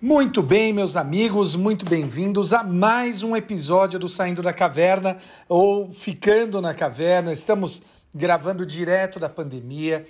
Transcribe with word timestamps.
Muito 0.00 0.44
bem, 0.44 0.72
meus 0.72 0.94
amigos, 0.94 1.56
muito 1.56 1.84
bem-vindos 1.84 2.52
a 2.52 2.62
mais 2.62 3.24
um 3.24 3.34
episódio 3.34 3.98
do 3.98 4.08
Saindo 4.08 4.40
da 4.40 4.52
Caverna 4.52 5.18
ou 5.48 5.92
Ficando 5.92 6.62
na 6.62 6.72
Caverna. 6.72 7.32
Estamos 7.32 7.82
gravando 8.14 8.64
direto 8.64 9.18
da 9.18 9.28
pandemia, 9.28 10.06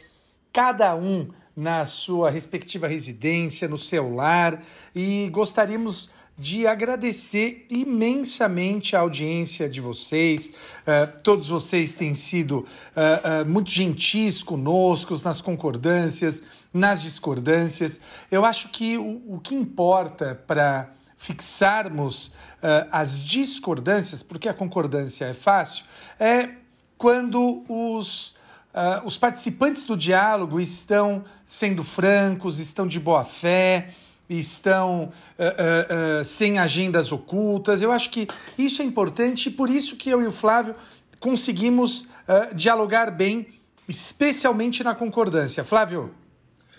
cada 0.53 0.95
um 0.95 1.31
na 1.57 1.87
sua 1.87 2.29
respectiva 2.29 2.87
residência, 2.87 3.67
no 3.67 3.79
seu 3.79 4.15
lar, 4.15 4.63
e 4.95 5.31
gostaríamos 5.31 6.11
de 6.39 6.69
agradecer 6.69 7.67
imensamente 7.69 8.95
a 8.95 9.01
audiência 9.01 9.69
de 9.69 9.81
vocês. 9.81 10.51
Uh, 10.51 11.21
todos 11.23 11.49
vocês 11.49 11.93
têm 11.93 12.15
sido 12.15 12.59
uh, 12.59 13.43
uh, 13.43 13.49
muito 13.49 13.71
gentis 13.71 14.41
conosco 14.41 15.19
nas 15.25 15.41
concordâncias, 15.41 16.41
nas 16.73 17.03
discordâncias. 17.03 18.01
Eu 18.31 18.45
acho 18.45 18.69
que 18.69 18.97
o, 18.97 19.35
o 19.35 19.41
que 19.41 19.57
importa 19.57 20.41
para 20.47 20.91
fixarmos 21.17 22.33
as 22.93 23.21
discordâncias, 23.21 24.23
porque 24.23 24.49
a 24.49 24.55
concordância 24.55 25.25
é 25.25 25.35
fácil, 25.35 25.85
é 26.19 26.51
quando 26.97 27.65
os, 27.69 28.37
os 29.05 29.19
participantes 29.19 29.83
do 29.83 29.97
diálogo 29.97 30.61
estão 30.61 31.25
sendo 31.45 31.83
francos, 31.83 32.61
estão 32.61 32.87
de 32.87 33.01
boa 33.01 33.25
fé 33.25 33.95
estão 34.29 35.05
uh, 35.05 35.09
uh, 35.09 36.21
uh, 36.21 36.25
sem 36.25 36.59
agendas 36.59 37.13
ocultas. 37.13 37.81
Eu 37.81 37.93
acho 37.93 38.11
que 38.11 38.27
isso 38.57 38.83
é 38.83 38.85
importante 38.85 39.49
e 39.49 39.53
por 39.53 39.71
isso 39.71 39.97
que 39.97 40.11
eu 40.11 40.23
e 40.23 40.27
o 40.27 40.33
Flávio 40.33 40.75
conseguimos 41.19 42.09
dialogar 42.55 43.11
bem, 43.11 43.49
especialmente 43.89 44.85
na 44.85 44.95
concordância. 44.95 45.65
Flávio. 45.65 46.15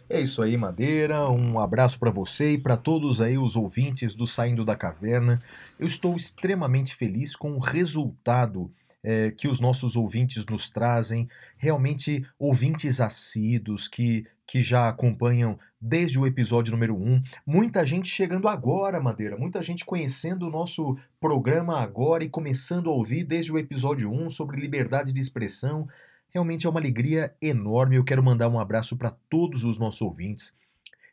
É 0.09 0.21
isso 0.21 0.41
aí, 0.41 0.55
Madeira. 0.55 1.29
Um 1.29 1.59
abraço 1.59 1.99
para 1.99 2.09
você 2.09 2.53
e 2.53 2.57
para 2.57 2.77
todos 2.77 3.19
aí 3.19 3.37
os 3.37 3.55
ouvintes 3.55 4.15
do 4.15 4.25
Saindo 4.25 4.63
da 4.63 4.75
Caverna. 4.75 5.37
Eu 5.77 5.85
estou 5.85 6.15
extremamente 6.15 6.95
feliz 6.95 7.35
com 7.35 7.51
o 7.51 7.59
resultado 7.59 8.71
é, 9.03 9.31
que 9.31 9.47
os 9.47 9.59
nossos 9.59 9.95
ouvintes 9.95 10.45
nos 10.45 10.69
trazem, 10.69 11.27
realmente 11.57 12.23
ouvintes 12.37 13.01
assíduos 13.01 13.87
que, 13.87 14.27
que 14.45 14.61
já 14.61 14.87
acompanham 14.89 15.57
desde 15.79 16.19
o 16.19 16.27
episódio 16.27 16.71
número 16.71 16.95
1. 16.95 17.23
Muita 17.45 17.85
gente 17.85 18.09
chegando 18.09 18.47
agora, 18.47 18.99
Madeira, 18.99 19.37
muita 19.37 19.61
gente 19.61 19.85
conhecendo 19.85 20.47
o 20.47 20.51
nosso 20.51 20.97
programa 21.19 21.79
agora 21.79 22.23
e 22.23 22.29
começando 22.29 22.89
a 22.89 22.93
ouvir 22.93 23.23
desde 23.23 23.53
o 23.53 23.57
episódio 23.57 24.11
1 24.11 24.29
sobre 24.29 24.59
liberdade 24.59 25.13
de 25.13 25.19
expressão. 25.19 25.87
Realmente 26.29 26.67
é 26.67 26.69
uma 26.69 26.79
alegria 26.79 27.33
enorme. 27.41 27.95
Eu 27.95 28.03
quero 28.03 28.21
mandar 28.21 28.49
um 28.49 28.59
abraço 28.59 28.97
para 28.97 29.15
todos 29.29 29.63
os 29.63 29.79
nossos 29.79 30.01
ouvintes, 30.01 30.53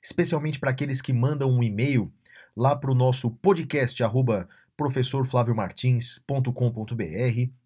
especialmente 0.02 0.58
para 0.58 0.70
aqueles 0.70 1.00
que 1.00 1.12
mandam 1.12 1.48
um 1.50 1.62
e-mail 1.62 2.12
lá 2.56 2.74
para 2.74 2.90
o 2.90 2.94
nosso 2.94 3.30
podcast 3.30 4.02
arroba 4.02 4.48
professorflaviomartins.com.br 4.76 7.65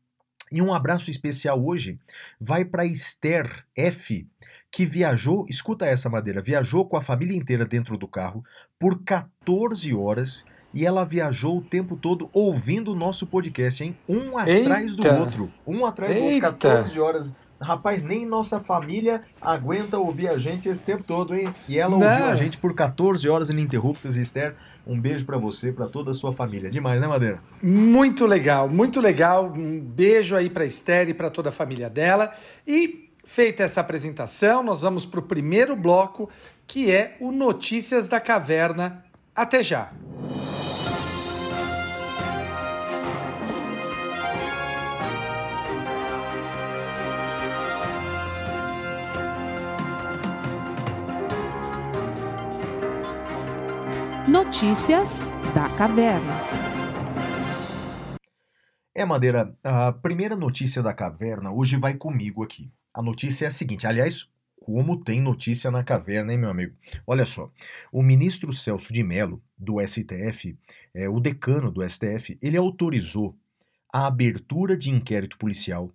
e 0.50 0.60
um 0.60 0.72
abraço 0.72 1.10
especial 1.10 1.64
hoje 1.64 1.98
vai 2.40 2.64
para 2.64 2.84
Esther 2.84 3.64
F, 3.76 4.26
que 4.70 4.84
viajou, 4.84 5.46
escuta 5.48 5.86
essa 5.86 6.08
madeira, 6.08 6.40
viajou 6.40 6.86
com 6.86 6.96
a 6.96 7.02
família 7.02 7.36
inteira 7.36 7.64
dentro 7.64 7.96
do 7.96 8.08
carro 8.08 8.44
por 8.78 9.02
14 9.02 9.94
horas 9.94 10.44
e 10.72 10.86
ela 10.86 11.04
viajou 11.04 11.58
o 11.58 11.62
tempo 11.62 11.96
todo 11.96 12.30
ouvindo 12.32 12.92
o 12.92 12.96
nosso 12.96 13.26
podcast, 13.26 13.82
hein? 13.82 13.96
Um 14.08 14.38
atrás 14.38 14.92
Eita. 14.92 15.12
do 15.12 15.20
outro. 15.20 15.52
Um 15.66 15.84
atrás 15.84 16.12
Eita. 16.12 16.22
do 16.22 16.52
outro, 16.52 16.68
14 16.68 17.00
horas 17.00 17.34
Rapaz, 17.60 18.02
nem 18.02 18.24
nossa 18.24 18.58
família 18.58 19.20
aguenta 19.40 19.98
ouvir 19.98 20.28
a 20.28 20.38
gente 20.38 20.68
esse 20.68 20.82
tempo 20.82 21.02
todo, 21.02 21.34
hein? 21.34 21.54
E 21.68 21.78
ela 21.78 21.98
Não. 21.98 22.06
ouviu 22.10 22.24
a 22.26 22.34
gente 22.34 22.56
por 22.56 22.74
14 22.74 23.28
horas 23.28 23.50
ininterruptas, 23.50 24.16
Esther. 24.16 24.54
Um 24.86 24.98
beijo 24.98 25.26
para 25.26 25.36
você, 25.36 25.70
para 25.70 25.86
toda 25.86 26.10
a 26.10 26.14
sua 26.14 26.32
família. 26.32 26.70
Demais, 26.70 27.02
né, 27.02 27.06
Madeira? 27.06 27.38
Muito 27.62 28.24
legal, 28.24 28.68
muito 28.68 28.98
legal. 29.00 29.52
Um 29.54 29.78
beijo 29.78 30.34
aí 30.34 30.48
para 30.48 30.64
Esther 30.64 31.10
e 31.10 31.14
para 31.14 31.28
toda 31.28 31.50
a 31.50 31.52
família 31.52 31.90
dela. 31.90 32.32
E 32.66 33.10
feita 33.24 33.62
essa 33.62 33.82
apresentação, 33.82 34.62
nós 34.62 34.80
vamos 34.80 35.04
para 35.04 35.20
o 35.20 35.22
primeiro 35.22 35.76
bloco, 35.76 36.30
que 36.66 36.90
é 36.90 37.16
o 37.20 37.30
Notícias 37.30 38.08
da 38.08 38.18
Caverna. 38.18 39.04
Até 39.36 39.62
já. 39.62 39.92
Notícias 54.50 55.30
da 55.54 55.68
Caverna. 55.76 56.34
É, 58.92 59.04
Madeira, 59.04 59.56
a 59.62 59.92
primeira 59.92 60.34
notícia 60.34 60.82
da 60.82 60.92
caverna 60.92 61.52
hoje 61.52 61.76
vai 61.76 61.94
comigo 61.94 62.42
aqui. 62.42 62.68
A 62.92 63.00
notícia 63.00 63.44
é 63.44 63.48
a 63.48 63.50
seguinte: 63.52 63.86
aliás, 63.86 64.28
como 64.60 64.96
tem 65.04 65.20
notícia 65.20 65.70
na 65.70 65.84
caverna, 65.84 66.32
hein, 66.32 66.38
meu 66.40 66.50
amigo? 66.50 66.74
Olha 67.06 67.24
só, 67.24 67.48
o 67.92 68.02
ministro 68.02 68.52
Celso 68.52 68.92
de 68.92 69.04
Mello, 69.04 69.40
do 69.56 69.76
STF, 69.86 70.58
é, 70.92 71.08
o 71.08 71.20
decano 71.20 71.70
do 71.70 71.88
STF, 71.88 72.36
ele 72.42 72.56
autorizou 72.56 73.38
a 73.94 74.08
abertura 74.08 74.76
de 74.76 74.90
inquérito 74.90 75.38
policial 75.38 75.92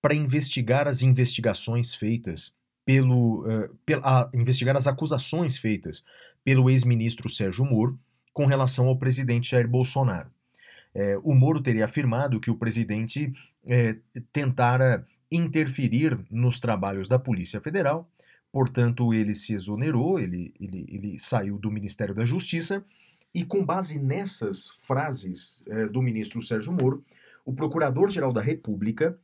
para 0.00 0.14
investigar 0.14 0.88
as 0.88 1.02
investigações 1.02 1.94
feitas 1.94 2.54
pelo. 2.86 3.42
Uh, 3.42 3.76
pela, 3.84 4.30
investigar 4.32 4.78
as 4.78 4.86
acusações 4.86 5.58
feitas 5.58 6.02
pelo 6.48 6.70
ex-ministro 6.70 7.28
Sérgio 7.28 7.62
Moro 7.62 8.00
com 8.32 8.46
relação 8.46 8.86
ao 8.86 8.96
presidente 8.96 9.50
Jair 9.50 9.68
Bolsonaro. 9.68 10.30
É, 10.94 11.18
o 11.22 11.34
Moro 11.34 11.60
teria 11.60 11.84
afirmado 11.84 12.40
que 12.40 12.50
o 12.50 12.56
presidente 12.56 13.30
é, 13.66 13.98
tentara 14.32 15.06
interferir 15.30 16.18
nos 16.30 16.58
trabalhos 16.58 17.06
da 17.06 17.18
Polícia 17.18 17.60
Federal, 17.60 18.10
portanto, 18.50 19.12
ele 19.12 19.34
se 19.34 19.52
exonerou, 19.52 20.18
ele, 20.18 20.54
ele, 20.58 20.86
ele 20.88 21.18
saiu 21.18 21.58
do 21.58 21.70
Ministério 21.70 22.14
da 22.14 22.24
Justiça, 22.24 22.82
e 23.34 23.44
com 23.44 23.62
base 23.62 23.98
nessas 23.98 24.70
frases 24.80 25.62
é, 25.68 25.84
do 25.84 26.00
ministro 26.00 26.40
Sérgio 26.40 26.72
Moro, 26.72 27.04
o 27.44 27.52
Procurador-Geral 27.52 28.32
da 28.32 28.40
República 28.40 29.18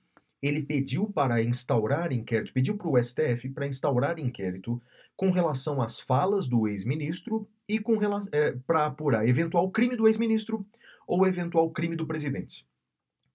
ele 0.47 0.63
pediu 0.63 1.07
para 1.11 1.43
instaurar 1.43 2.13
inquérito, 2.13 2.53
pediu 2.53 2.77
para 2.77 2.89
o 2.89 3.03
STF 3.03 3.49
para 3.49 3.67
instaurar 3.67 4.19
inquérito 4.19 4.81
com 5.17 5.31
relação 5.31 5.81
às 5.81 5.99
falas 5.99 6.47
do 6.47 6.69
ex-ministro 6.69 7.49
e 7.67 7.79
com 7.79 7.99
é, 8.31 8.53
para 8.67 8.85
apurar 8.85 9.27
eventual 9.27 9.71
crime 9.71 9.97
do 9.97 10.07
ex-ministro 10.07 10.67
ou 11.07 11.27
eventual 11.27 11.71
crime 11.71 11.97
do 11.97 12.07
presidente. 12.07 12.67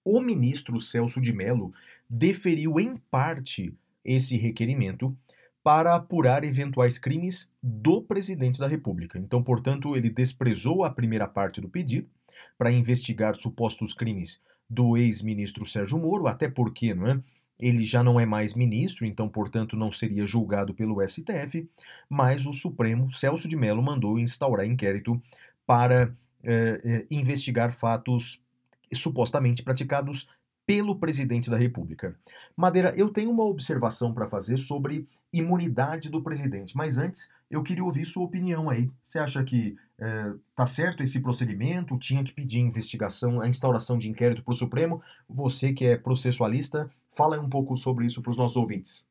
O 0.05 0.21
ministro 0.21 0.79
Celso 0.79 1.19
de 1.19 1.33
Mello 1.33 1.73
deferiu 2.07 2.79
em 2.79 2.95
parte 3.09 3.73
esse 4.05 4.37
requerimento 4.37 5.17
para 5.63 5.95
apurar 5.95 6.43
eventuais 6.43 6.99
crimes 6.99 7.51
do 7.61 8.03
presidente 8.03 8.59
da 8.59 8.67
República. 8.67 9.17
Então, 9.17 9.43
portanto, 9.43 9.95
ele 9.95 10.09
desprezou 10.09 10.83
a 10.83 10.91
primeira 10.91 11.27
parte 11.27 11.59
do 11.59 11.69
pedido 11.69 12.07
para 12.57 12.71
investigar 12.71 13.35
supostos 13.35 13.93
crimes 13.93 14.39
do 14.69 14.95
ex-ministro 14.97 15.65
Sérgio 15.65 15.97
Moro, 15.97 16.27
até 16.27 16.49
porque, 16.49 16.93
não 16.93 17.07
é? 17.07 17.21
Ele 17.59 17.83
já 17.83 18.01
não 18.01 18.19
é 18.19 18.25
mais 18.25 18.53
ministro, 18.53 19.05
então, 19.05 19.27
portanto, 19.27 19.75
não 19.75 19.91
seria 19.91 20.25
julgado 20.25 20.73
pelo 20.73 21.05
STF, 21.05 21.69
mas 22.07 22.45
o 22.45 22.53
Supremo, 22.53 23.11
Celso 23.11 23.49
de 23.49 23.55
Mello, 23.57 23.83
mandou 23.83 24.17
instaurar 24.17 24.65
inquérito 24.65 25.21
para 25.65 26.15
eh, 26.43 26.81
eh, 26.83 27.05
investigar 27.11 27.73
fatos 27.73 28.41
supostamente 28.93 29.61
praticados 29.61 30.27
pelo 30.69 30.95
presidente 30.95 31.49
da 31.49 31.57
República. 31.57 32.15
Madeira, 32.55 32.93
eu 32.95 33.09
tenho 33.09 33.31
uma 33.31 33.43
observação 33.43 34.13
para 34.13 34.27
fazer 34.27 34.59
sobre 34.59 35.07
imunidade 35.33 36.11
do 36.11 36.21
presidente, 36.21 36.77
mas 36.77 36.99
antes 36.99 37.27
eu 37.49 37.63
queria 37.63 37.83
ouvir 37.83 38.05
sua 38.05 38.23
opinião 38.25 38.69
aí. 38.69 38.87
Você 39.01 39.17
acha 39.17 39.43
que 39.43 39.75
é, 39.97 40.31
certo 40.67 41.01
esse 41.01 41.21
procedimento? 41.21 41.97
Tinha 41.97 42.23
que 42.23 42.31
pedir 42.31 42.59
investigação, 42.59 43.41
a 43.41 43.47
instauração 43.47 43.97
de 43.97 44.11
inquérito 44.11 44.43
para 44.43 44.51
o 44.51 44.55
Supremo? 44.55 45.01
Você 45.27 45.73
que 45.73 45.85
é 45.87 45.97
processualista, 45.97 46.87
fala 47.11 47.39
um 47.39 47.49
pouco 47.49 47.75
sobre 47.75 48.05
isso 48.05 48.21
para 48.21 48.29
os 48.29 48.37
nossos 48.37 48.55
ouvintes. 48.55 49.03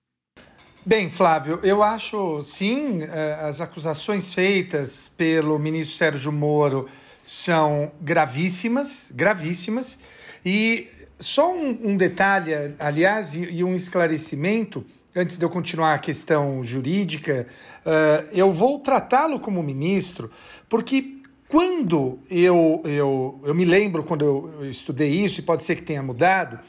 Bem, 0.87 1.11
Flávio, 1.11 1.59
eu 1.65 1.83
acho 1.83 2.41
sim, 2.45 3.03
é, 3.03 3.35
as 3.35 3.61
acusações 3.61 4.33
feitas 4.33 5.09
pelo 5.09 5.59
ministro 5.59 5.97
Sérgio 5.97 6.31
Moro 6.31 6.89
são 7.21 7.91
gravíssimas, 8.01 9.13
gravíssimas, 9.13 9.99
e 10.45 10.89
só 11.19 11.53
um, 11.53 11.91
um, 11.91 11.97
detalhe, 11.97 12.53
aliás, 12.79 13.35
e, 13.35 13.57
e, 13.57 13.65
um 13.65 13.75
esclarecimento, 13.75 14.85
antes 15.15 15.37
de 15.37 15.45
eu 15.45 15.51
continuar 15.51 15.95
a 15.95 15.99
questão 15.99 16.63
jurídica, 16.63 17.47
uh, 17.85 18.29
eu 18.33 18.53
vou 18.53 18.79
tratá-lo 18.81 19.41
como 19.41 19.63
ministro, 19.63 20.31
porque 20.69 21.19
quando 21.49 22.19
eu, 22.31 22.83
eu, 22.85 23.41
eu 23.45 23.55
me 23.55 23.65
lembro, 23.65 24.05
quando 24.05 24.25
eu, 24.61 24.71
estudei 24.71 25.11
isso, 25.11 25.41
e 25.41 25.43
pode 25.43 25.65
ser 25.65 25.77
que 25.77 25.83
tenha 25.83 26.03
mudado, 26.03 26.61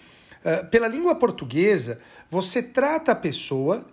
uh, 0.44 0.66
pela 0.68 0.88
língua 0.88 1.14
portuguesa, 1.16 2.02
você 2.30 2.64
trata 2.64 3.12
a 3.12 3.16
pessoa 3.16 3.86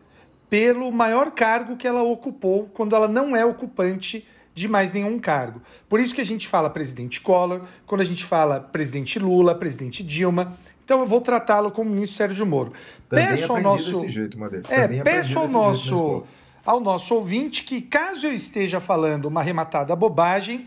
pelo 0.48 0.90
maior 0.92 1.32
cargo 1.32 1.76
que 1.76 1.86
ela 1.86 2.02
ocupou 2.02 2.70
quando 2.72 2.94
ela 2.94 3.08
não 3.08 3.34
é 3.34 3.44
ocupante 3.44 4.26
de 4.56 4.66
mais 4.66 4.94
nenhum 4.94 5.18
cargo. 5.18 5.60
Por 5.86 6.00
isso 6.00 6.14
que 6.14 6.20
a 6.22 6.24
gente 6.24 6.48
fala 6.48 6.70
presidente 6.70 7.20
Collor, 7.20 7.60
quando 7.86 8.00
a 8.00 8.04
gente 8.04 8.24
fala 8.24 8.58
presidente 8.58 9.18
Lula, 9.18 9.54
presidente 9.54 10.02
Dilma. 10.02 10.56
Então 10.82 11.00
eu 11.00 11.06
vou 11.06 11.20
tratá-lo 11.20 11.70
como 11.70 11.90
ministro 11.90 12.16
Sérgio 12.16 12.46
Moro. 12.46 12.72
Também 13.06 13.26
peço 13.26 13.52
ao 13.52 13.60
nosso 13.60 14.08
jeito, 14.08 14.38
É, 14.70 14.88
peço 15.02 15.38
ao 15.38 15.46
nosso 15.46 16.24
ao 16.64 16.80
nosso 16.80 17.14
ouvinte 17.14 17.62
que 17.62 17.82
caso 17.82 18.26
eu 18.26 18.32
esteja 18.32 18.80
falando 18.80 19.26
uma 19.26 19.40
arrematada 19.40 19.94
bobagem, 19.94 20.66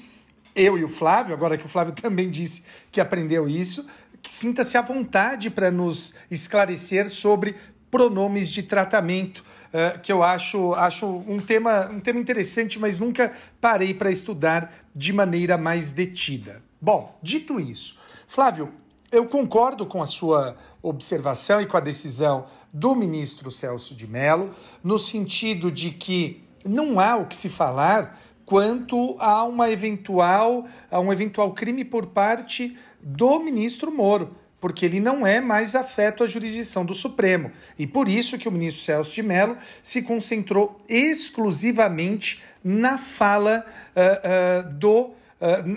eu 0.56 0.78
e 0.78 0.84
o 0.84 0.88
Flávio, 0.88 1.34
agora 1.34 1.58
que 1.58 1.66
o 1.66 1.70
Flávio 1.70 1.92
também 2.00 2.30
disse 2.30 2.64
que 2.92 3.02
aprendeu 3.02 3.50
isso, 3.50 3.90
que 4.22 4.30
sinta-se 4.30 4.78
à 4.78 4.82
vontade 4.82 5.50
para 5.50 5.72
nos 5.72 6.14
esclarecer 6.30 7.10
sobre 7.10 7.56
pronomes 7.90 8.52
de 8.52 8.62
tratamento 8.62 9.44
uh, 9.74 10.00
que 10.00 10.12
eu 10.12 10.24
acho, 10.24 10.74
acho 10.74 11.06
um, 11.06 11.40
tema, 11.40 11.90
um 11.92 12.00
tema 12.00 12.20
interessante, 12.20 12.80
mas 12.80 13.00
nunca 13.00 13.34
parei 13.60 13.94
para 13.94 14.12
estudar 14.12 14.74
de 14.96 15.14
maneira 15.14 15.58
mais 15.58 15.92
detida. 15.92 16.62
Bom, 16.82 17.18
dito 17.22 17.60
isso, 17.60 17.98
Flávio, 18.28 18.72
eu 19.12 19.26
concordo 19.26 19.86
com 19.86 20.02
a 20.02 20.06
sua 20.06 20.56
observação 20.82 21.60
e 21.60 21.66
com 21.66 21.76
a 21.76 21.82
decisão 21.82 22.46
do 22.72 22.96
ministro 22.96 23.50
Celso 23.50 23.96
de 23.96 24.08
Mello, 24.08 24.52
no 24.84 25.00
sentido 25.00 25.72
de 25.72 25.92
que 25.92 26.44
não 26.64 27.00
há 27.00 27.16
o 27.16 27.26
que 27.26 27.36
se 27.36 27.50
falar 27.50 28.20
quanto 28.46 29.16
a 29.20 29.44
uma 29.44 29.70
eventual 29.70 30.66
a 30.90 31.00
um 31.00 31.12
eventual 31.12 31.54
crime 31.54 31.84
por 31.86 32.08
parte 32.08 32.78
do 33.02 33.40
ministro 33.40 33.92
Moro 33.92 34.36
porque 34.60 34.86
ele 34.86 35.00
não 35.00 35.26
é 35.26 35.40
mais 35.40 35.76
afeto 35.76 36.24
à 36.24 36.28
jurisdição 36.28 36.86
do 36.86 36.94
Supremo. 36.94 37.52
E 37.78 37.88
por 37.88 38.08
isso 38.08 38.38
que 38.38 38.48
o 38.48 38.52
ministro 38.52 38.84
Celso 38.84 39.12
de 39.12 39.24
Mello 39.24 39.58
se 39.82 40.02
concentrou 40.02 40.78
exclusivamente 40.88 42.42
na 42.64 42.98
fala 42.98 43.66
uh, 43.96 44.68
uh, 44.68 44.74
do. 44.74 45.02
Uh, 45.02 45.16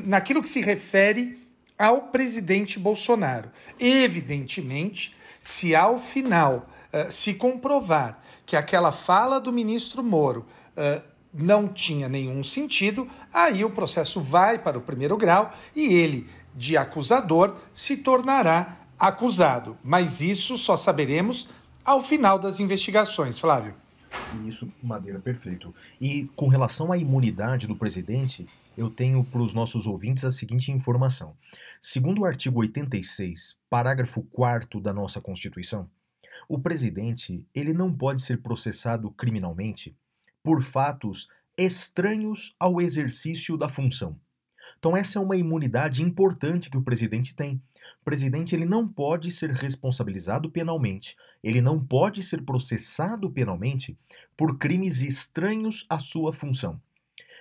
naquilo 0.05 0.43
que 0.43 0.49
se 0.49 0.61
refere 0.61 1.39
ao 1.79 2.03
presidente 2.09 2.79
Bolsonaro. 2.79 3.51
Evidentemente, 3.79 5.15
se 5.39 5.75
ao 5.75 5.99
final 5.99 6.69
se 7.11 7.35
comprovar 7.35 8.23
que 8.45 8.55
aquela 8.55 8.93
fala 8.93 9.41
do 9.41 9.53
ministro 9.53 10.03
Moro 10.03 10.47
não 11.33 11.67
tinha 11.67 12.09
nenhum 12.09 12.45
sentido, 12.45 13.09
aí 13.33 13.65
o 13.65 13.71
processo 13.71 14.21
vai 14.21 14.59
para 14.59 14.79
o 14.79 14.83
primeiro 14.83 15.17
grau 15.17 15.53
e 15.75 15.95
ele 15.95 16.29
de 16.55 16.77
acusador 16.77 17.57
se 17.73 17.99
tornará 17.99 18.79
acusado. 18.99 19.77
Mas 19.83 20.21
isso 20.21 20.57
só 20.57 20.77
saberemos 20.77 21.49
ao 21.85 22.03
final 22.03 22.39
das 22.39 22.61
investigações, 22.61 23.39
Flávio. 23.39 23.75
Isso, 24.47 24.71
Madeira, 24.83 25.19
perfeito. 25.19 25.75
E 26.01 26.25
com 26.37 26.49
relação 26.49 26.93
à 26.93 26.97
imunidade 26.97 27.67
do 27.67 27.75
presidente, 27.75 28.47
eu 28.77 28.91
tenho 28.91 29.25
para 29.25 29.43
os 29.43 29.55
nossos 29.55 29.87
ouvintes 29.87 30.25
a 30.25 30.31
seguinte 30.31 30.71
informação. 30.71 31.35
Segundo 31.81 32.21
o 32.21 32.25
artigo 32.25 32.61
86, 32.61 33.57
parágrafo 33.69 34.23
4 34.23 34.81
da 34.81 34.93
nossa 34.93 35.21
Constituição, 35.21 35.89
o 36.49 36.59
presidente 36.59 37.47
ele 37.55 37.73
não 37.73 37.93
pode 37.93 38.23
ser 38.23 38.43
processado 38.43 39.11
criminalmente 39.11 39.97
por 40.43 40.63
fatos 40.63 41.29
estranhos 41.57 42.55
ao 42.59 42.81
exercício 42.81 43.57
da 43.57 43.69
função. 43.69 44.17
Então 44.83 44.97
essa 44.97 45.17
é 45.17 45.23
uma 45.23 45.37
imunidade 45.37 46.03
importante 46.03 46.69
que 46.69 46.77
o 46.77 46.83
presidente 46.83 47.37
tem. 47.37 47.63
O 48.01 48.05
presidente 48.05 48.53
ele 48.57 48.65
não 48.65 48.89
pode 48.89 49.31
ser 49.31 49.51
responsabilizado 49.53 50.51
penalmente, 50.51 51.17
ele 51.41 51.61
não 51.61 51.79
pode 51.79 52.21
ser 52.21 52.43
processado 52.43 53.31
penalmente 53.31 53.97
por 54.37 54.59
crimes 54.59 55.01
estranhos 55.01 55.87
à 55.89 56.01
sua 56.01 56.33
função. 56.33 56.83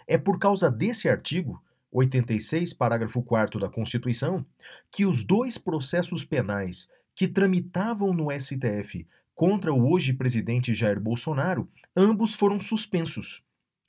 É 0.07 0.19
por 0.19 0.37
causa 0.37 0.69
desse 0.69 1.09
artigo 1.09 1.59
86, 1.91 2.73
parágrafo 2.73 3.23
4 3.23 3.59
da 3.59 3.67
Constituição, 3.67 4.45
que 4.91 5.03
os 5.03 5.23
dois 5.23 5.57
processos 5.57 6.23
penais 6.23 6.87
que 7.15 7.27
tramitavam 7.27 8.13
no 8.13 8.27
STF 8.31 9.07
contra 9.33 9.73
o 9.73 9.91
hoje 9.91 10.13
presidente 10.13 10.75
Jair 10.75 10.99
Bolsonaro, 10.99 11.67
ambos 11.95 12.35
foram 12.35 12.59
suspensos. 12.59 13.41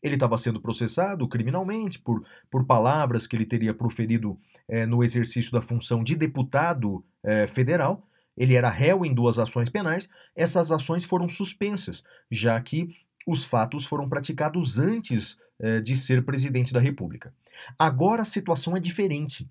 Ele 0.03 0.15
estava 0.15 0.37
sendo 0.37 0.61
processado 0.61 1.29
criminalmente 1.29 1.99
por, 1.99 2.25
por 2.51 2.65
palavras 2.65 3.27
que 3.27 3.37
ele 3.37 3.47
teria 3.47 3.73
proferido 3.73 4.39
é, 4.69 4.85
no 4.85 5.03
exercício 5.05 5.53
da 5.53 5.61
função 5.61 6.03
de 6.03 6.17
deputado 6.17 7.05
é, 7.23 7.47
federal. 7.47 8.07
Ele 8.37 8.55
era 8.55 8.71
réu 8.71 9.05
em 9.05 9.15
duas 9.15 9.39
ações 9.39 9.69
penais. 9.69 10.09
Essas 10.35 10.73
ações 10.73 11.05
foram 11.05 11.29
suspensas, 11.29 12.03
já 12.31 12.61
que 12.61 12.97
os 13.27 13.45
fatos 13.45 13.85
foram 13.85 14.09
praticados 14.09 14.79
antes 14.79 15.37
é, 15.59 15.81
de 15.81 15.95
ser 15.95 16.25
presidente 16.25 16.73
da 16.73 16.81
República. 16.81 17.33
Agora 17.79 18.23
a 18.23 18.27
situação 18.27 18.77
é 18.77 18.81
diferente. 18.81 19.49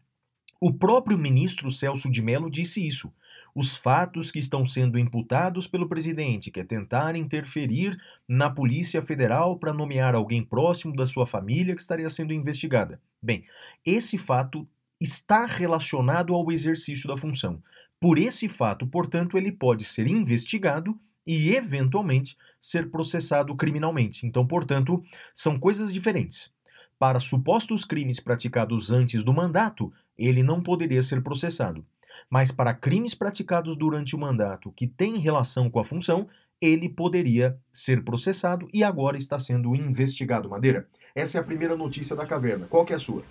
O 0.60 0.74
próprio 0.74 1.18
ministro 1.18 1.72
Celso 1.72 2.10
de 2.10 2.22
Mello 2.22 2.50
disse 2.50 2.86
isso 2.86 3.12
os 3.54 3.76
fatos 3.76 4.32
que 4.32 4.40
estão 4.40 4.66
sendo 4.66 4.98
imputados 4.98 5.68
pelo 5.68 5.88
presidente, 5.88 6.50
que 6.50 6.60
é 6.60 6.64
tentar 6.64 7.16
interferir 7.16 7.98
na 8.28 8.50
Polícia 8.50 9.02
Federal 9.02 9.58
para 9.58 9.74
nomear 9.74 10.16
alguém 10.16 10.44
próximo 10.44 10.96
da 10.96 11.06
sua 11.06 11.26
família 11.26 11.76
que 11.76 11.82
estaria 11.82 12.10
sendo 12.10 12.34
investigada. 12.34 13.02
Bem, 13.22 13.46
esse 13.86 14.18
fato 14.18 14.68
está 15.00 15.46
relacionado 15.46 16.34
ao 16.34 16.52
exercício 16.52 17.08
da 17.08 17.18
função. 17.18 17.62
Por 18.00 18.18
esse 18.18 18.48
fato, 18.48 18.88
portanto, 18.88 19.38
ele 19.38 19.52
pode 19.52 19.84
ser 19.84 20.08
investigado 20.08 20.98
e, 21.26 21.54
eventualmente, 21.56 22.38
ser 22.60 22.90
processado 22.90 23.56
criminalmente. 23.56 24.26
Então, 24.26 24.46
portanto, 24.46 25.04
são 25.34 25.60
coisas 25.60 25.94
diferentes. 25.94 26.52
Para 26.98 27.20
supostos 27.20 27.84
crimes 27.84 28.20
praticados 28.20 28.92
antes 28.92 29.24
do 29.24 29.34
mandato, 29.34 29.92
ele 30.18 30.44
não 30.44 30.62
poderia 30.62 31.02
ser 31.02 31.22
processado 31.22 31.86
mas 32.30 32.52
para 32.52 32.74
crimes 32.74 33.14
praticados 33.14 33.76
durante 33.76 34.16
o 34.16 34.20
mandato 34.20 34.72
que 34.72 34.88
têm 34.88 35.18
relação 35.18 35.70
com 35.70 35.80
a 35.80 35.84
função, 35.84 36.28
ele 36.62 36.88
poderia 36.88 37.58
ser 37.74 38.04
processado 38.04 38.68
e 38.72 38.84
agora 38.84 39.18
está 39.18 39.40
sendo 39.40 39.76
investigado. 39.76 40.50
Madeira, 40.50 40.88
essa 41.16 41.38
é 41.38 41.42
a 41.42 41.44
primeira 41.44 41.76
notícia 41.76 42.16
da 42.16 42.26
caverna. 42.26 42.68
Qual 42.70 42.86
que 42.86 42.94
é 42.94 42.96
a 42.96 43.00
sua? 43.00 43.24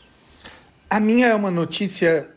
A 0.89 0.99
minha 0.99 1.29
é 1.29 1.35
uma 1.35 1.51
notícia 1.51 2.29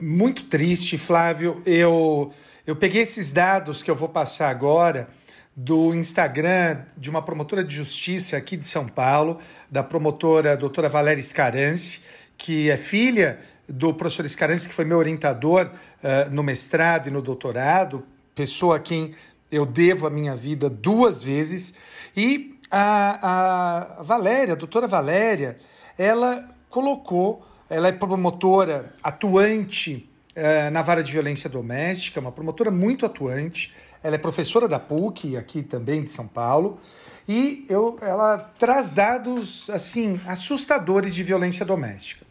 muito 0.00 0.44
triste, 0.44 0.96
Flávio. 0.96 1.60
Eu, 1.66 2.32
eu 2.64 2.76
peguei 2.76 3.02
esses 3.02 3.32
dados 3.32 3.82
que 3.82 3.90
eu 3.90 3.96
vou 3.96 4.08
passar 4.08 4.48
agora 4.48 5.08
do 5.56 5.94
Instagram 5.94 6.82
de 6.96 7.10
uma 7.10 7.22
promotora 7.22 7.64
de 7.64 7.74
justiça 7.74 8.36
aqui 8.36 8.56
de 8.56 8.66
São 8.66 8.88
Paulo, 8.88 9.38
da 9.70 9.82
promotora 9.82 10.56
doutora 10.56 10.88
Valéria 10.88 11.22
Scarance, 11.22 12.00
que 12.36 12.70
é 12.70 12.76
filha 12.76 13.40
do 13.68 13.94
professor 13.94 14.28
Scaranski, 14.28 14.68
que 14.68 14.74
foi 14.74 14.84
meu 14.84 14.98
orientador 14.98 15.70
uh, 15.70 16.30
no 16.30 16.42
mestrado 16.42 17.08
e 17.08 17.10
no 17.10 17.22
doutorado, 17.22 18.04
pessoa 18.34 18.76
a 18.76 18.80
quem 18.80 19.14
eu 19.50 19.64
devo 19.64 20.06
a 20.06 20.10
minha 20.10 20.34
vida 20.34 20.68
duas 20.68 21.22
vezes. 21.22 21.72
E 22.16 22.58
a, 22.70 23.98
a 23.98 24.02
Valéria, 24.02 24.54
a 24.54 24.56
doutora 24.56 24.86
Valéria, 24.86 25.56
ela 25.96 26.48
colocou, 26.68 27.46
ela 27.70 27.88
é 27.88 27.92
promotora 27.92 28.92
atuante 29.02 30.08
uh, 30.36 30.70
na 30.70 30.82
vara 30.82 31.02
de 31.02 31.12
violência 31.12 31.48
doméstica, 31.48 32.20
uma 32.20 32.32
promotora 32.32 32.70
muito 32.70 33.06
atuante. 33.06 33.72
Ela 34.02 34.16
é 34.16 34.18
professora 34.18 34.68
da 34.68 34.78
PUC, 34.78 35.36
aqui 35.36 35.62
também 35.62 36.02
de 36.02 36.10
São 36.10 36.26
Paulo. 36.26 36.78
E 37.26 37.64
eu, 37.70 37.98
ela 38.02 38.52
traz 38.58 38.90
dados 38.90 39.70
assim 39.70 40.20
assustadores 40.26 41.14
de 41.14 41.22
violência 41.22 41.64
doméstica. 41.64 42.23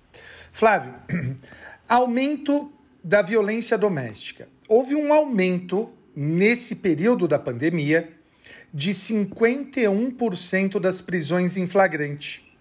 Flávio, 0.53 0.93
aumento 1.89 2.71
da 3.03 3.23
violência 3.23 3.75
doméstica. 3.75 4.47
Houve 4.69 4.93
um 4.93 5.11
aumento 5.11 5.89
nesse 6.15 6.75
período 6.75 7.27
da 7.27 7.39
pandemia 7.39 8.13
de 8.71 8.91
51% 8.91 10.79
das 10.79 11.01
prisões 11.01 11.57
em 11.57 11.65
flagrante. 11.65 12.55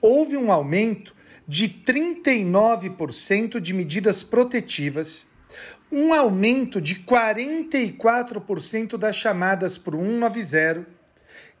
Houve 0.00 0.36
um 0.36 0.50
aumento 0.50 1.14
de 1.46 1.68
39% 1.68 3.60
de 3.60 3.72
medidas 3.72 4.24
protetivas, 4.24 5.24
um 5.90 6.12
aumento 6.12 6.80
de 6.80 6.96
44% 6.96 8.98
das 8.98 9.14
chamadas 9.14 9.78
por 9.78 9.94
190 9.94 10.84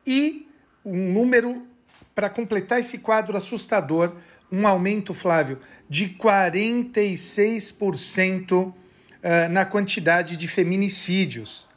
e 0.04 0.48
um 0.84 1.12
número 1.12 1.64
para 2.12 2.28
completar 2.28 2.80
esse 2.80 2.98
quadro 2.98 3.36
assustador, 3.36 4.16
um 4.50 4.66
aumento, 4.66 5.14
Flávio, 5.14 5.60
de 5.88 6.08
46% 6.08 8.52
uh, 8.52 8.74
na 9.50 9.64
quantidade 9.64 10.36
de 10.36 10.48
feminicídios. 10.48 11.70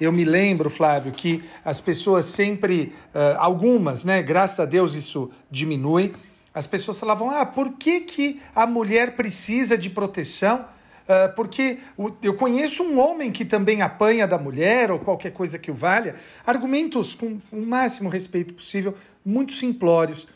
Eu 0.00 0.12
me 0.12 0.24
lembro, 0.24 0.70
Flávio, 0.70 1.12
que 1.12 1.44
as 1.64 1.80
pessoas 1.80 2.26
sempre, 2.26 2.92
uh, 3.14 3.38
algumas, 3.38 4.04
né, 4.04 4.22
graças 4.22 4.60
a 4.60 4.64
Deus 4.64 4.94
isso 4.94 5.30
diminui, 5.50 6.14
as 6.54 6.66
pessoas 6.66 6.98
falavam: 6.98 7.30
ah, 7.30 7.46
por 7.46 7.72
que, 7.72 8.00
que 8.00 8.42
a 8.54 8.66
mulher 8.66 9.16
precisa 9.16 9.78
de 9.78 9.88
proteção? 9.88 10.66
Uh, 11.02 11.34
porque 11.34 11.78
eu 12.22 12.34
conheço 12.34 12.82
um 12.82 13.00
homem 13.00 13.32
que 13.32 13.44
também 13.44 13.82
apanha 13.82 14.26
da 14.26 14.38
mulher 14.38 14.90
ou 14.90 14.98
qualquer 14.98 15.32
coisa 15.32 15.58
que 15.58 15.70
o 15.70 15.74
valha. 15.74 16.14
Argumentos 16.46 17.14
com 17.14 17.40
o 17.50 17.66
máximo 17.66 18.08
respeito 18.08 18.54
possível, 18.54 18.94
muito 19.24 19.52
simplórios. 19.52 20.28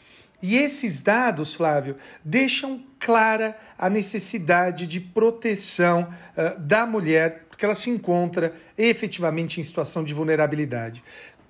E 0.42 0.56
esses 0.56 1.00
dados, 1.00 1.54
Flávio, 1.54 1.96
deixam 2.24 2.84
clara 2.98 3.56
a 3.78 3.88
necessidade 3.88 4.84
de 4.86 5.00
proteção 5.00 6.12
uh, 6.36 6.60
da 6.60 6.84
mulher, 6.86 7.46
porque 7.48 7.64
ela 7.64 7.74
se 7.74 7.88
encontra 7.90 8.54
efetivamente 8.76 9.58
em 9.60 9.64
situação 9.64 10.04
de 10.04 10.12
vulnerabilidade. 10.12 11.02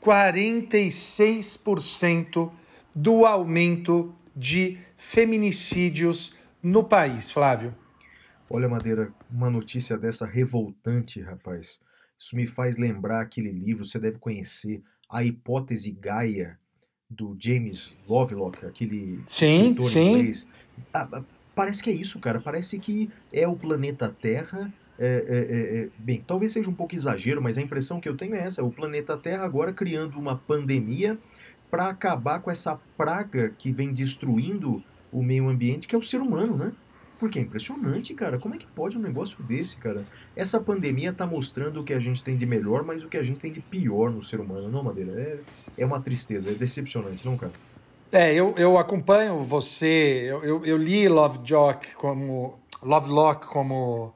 46% 0.03 2.53
do 2.95 3.27
aumento 3.27 4.15
de 4.35 4.79
feminicídios 4.97 6.35
no 6.63 6.83
país, 6.85 7.31
Flávio. 7.31 7.75
Olha, 8.49 8.69
Madeira, 8.69 9.13
uma 9.31 9.51
notícia 9.51 9.99
dessa 9.99 10.25
revoltante, 10.25 11.21
rapaz. 11.21 11.81
Isso 12.19 12.35
me 12.37 12.47
faz 12.47 12.79
lembrar 12.79 13.21
aquele 13.21 13.51
livro, 13.51 13.85
você 13.85 13.99
deve 13.99 14.19
conhecer, 14.19 14.83
A 15.09 15.25
Hipótese 15.25 15.91
Gaia, 15.91 16.59
do 17.09 17.37
James 17.39 17.95
Lovelock, 18.09 18.65
aquele 18.67 19.21
sim, 19.27 19.71
escritor 19.71 19.85
sim. 19.85 20.13
inglês. 20.13 20.49
Ah, 20.93 21.09
ah, 21.13 21.23
parece 21.55 21.83
que 21.83 21.91
é 21.91 21.93
isso, 21.93 22.19
cara. 22.19 22.41
Parece 22.41 22.79
que 22.79 23.11
é 23.33 23.47
o 23.47 23.57
planeta 23.57 24.15
Terra. 24.21 24.73
É, 24.99 25.07
é, 25.07 25.11
é, 25.11 25.79
é, 25.83 25.89
bem, 25.99 26.25
talvez 26.27 26.53
seja 26.53 26.71
um 26.71 26.75
pouco 26.75 26.95
exagero, 26.95 27.43
mas 27.43 27.59
a 27.59 27.63
impressão 27.63 28.01
que 28.01 28.09
eu 28.09 28.17
tenho 28.17 28.35
é 28.35 28.41
essa: 28.41 28.65
o 28.65 28.73
planeta 28.73 29.17
Terra 29.17 29.45
agora 29.45 29.73
criando 29.73 30.19
uma 30.19 30.37
pandemia 30.37 31.19
para 31.71 31.89
acabar 31.89 32.41
com 32.41 32.51
essa 32.51 32.81
praga 32.97 33.51
que 33.59 33.71
vem 33.71 33.93
destruindo 33.93 34.83
o 35.13 35.23
meio 35.23 35.49
ambiente, 35.49 35.87
que 35.87 35.95
é 35.95 35.99
o 35.99 36.03
ser 36.03 36.21
humano, 36.21 36.57
né? 36.57 36.73
Porque 37.19 37.39
é 37.39 37.43
impressionante, 37.43 38.13
cara. 38.15 38.39
Como 38.39 38.55
é 38.55 38.59
que 38.59 38.67
pode 38.67 38.99
um 38.99 39.01
negócio 39.01 39.43
desse, 39.43 39.77
cara? 39.79 40.05
Essa 40.35 40.61
pandemia 40.61 41.13
tá 41.13 41.27
mostrando 41.27 41.81
o 41.81 41.85
que 41.85 41.95
a 41.95 41.99
gente 41.99 42.23
tem 42.23 42.37
de 42.37 42.45
melhor, 42.45 42.85
mas 42.85 43.03
o 43.03 43.09
que 43.09 43.17
a 43.17 43.23
gente 43.23 43.41
tem 43.41 43.51
de 43.51 43.61
pior 43.61 44.11
no 44.11 44.23
ser 44.23 44.39
humano, 44.39 44.69
não, 44.69 44.83
Madeira? 44.83 45.13
É, 45.13 45.41
é 45.79 45.85
uma 45.85 46.01
tristeza, 46.01 46.51
é 46.51 46.55
decepcionante, 46.55 47.25
não, 47.25 47.37
cara? 47.37 47.53
É, 48.13 48.33
eu, 48.33 48.55
eu 48.57 48.79
acompanho 48.79 49.43
você. 49.43 50.27
Eu, 50.29 50.45
eu, 50.45 50.65
eu 50.65 50.77
li 50.77 51.09
Lovejock 51.09 51.95
como. 51.95 52.59
Lovelock 52.83 53.47
como. 53.47 54.15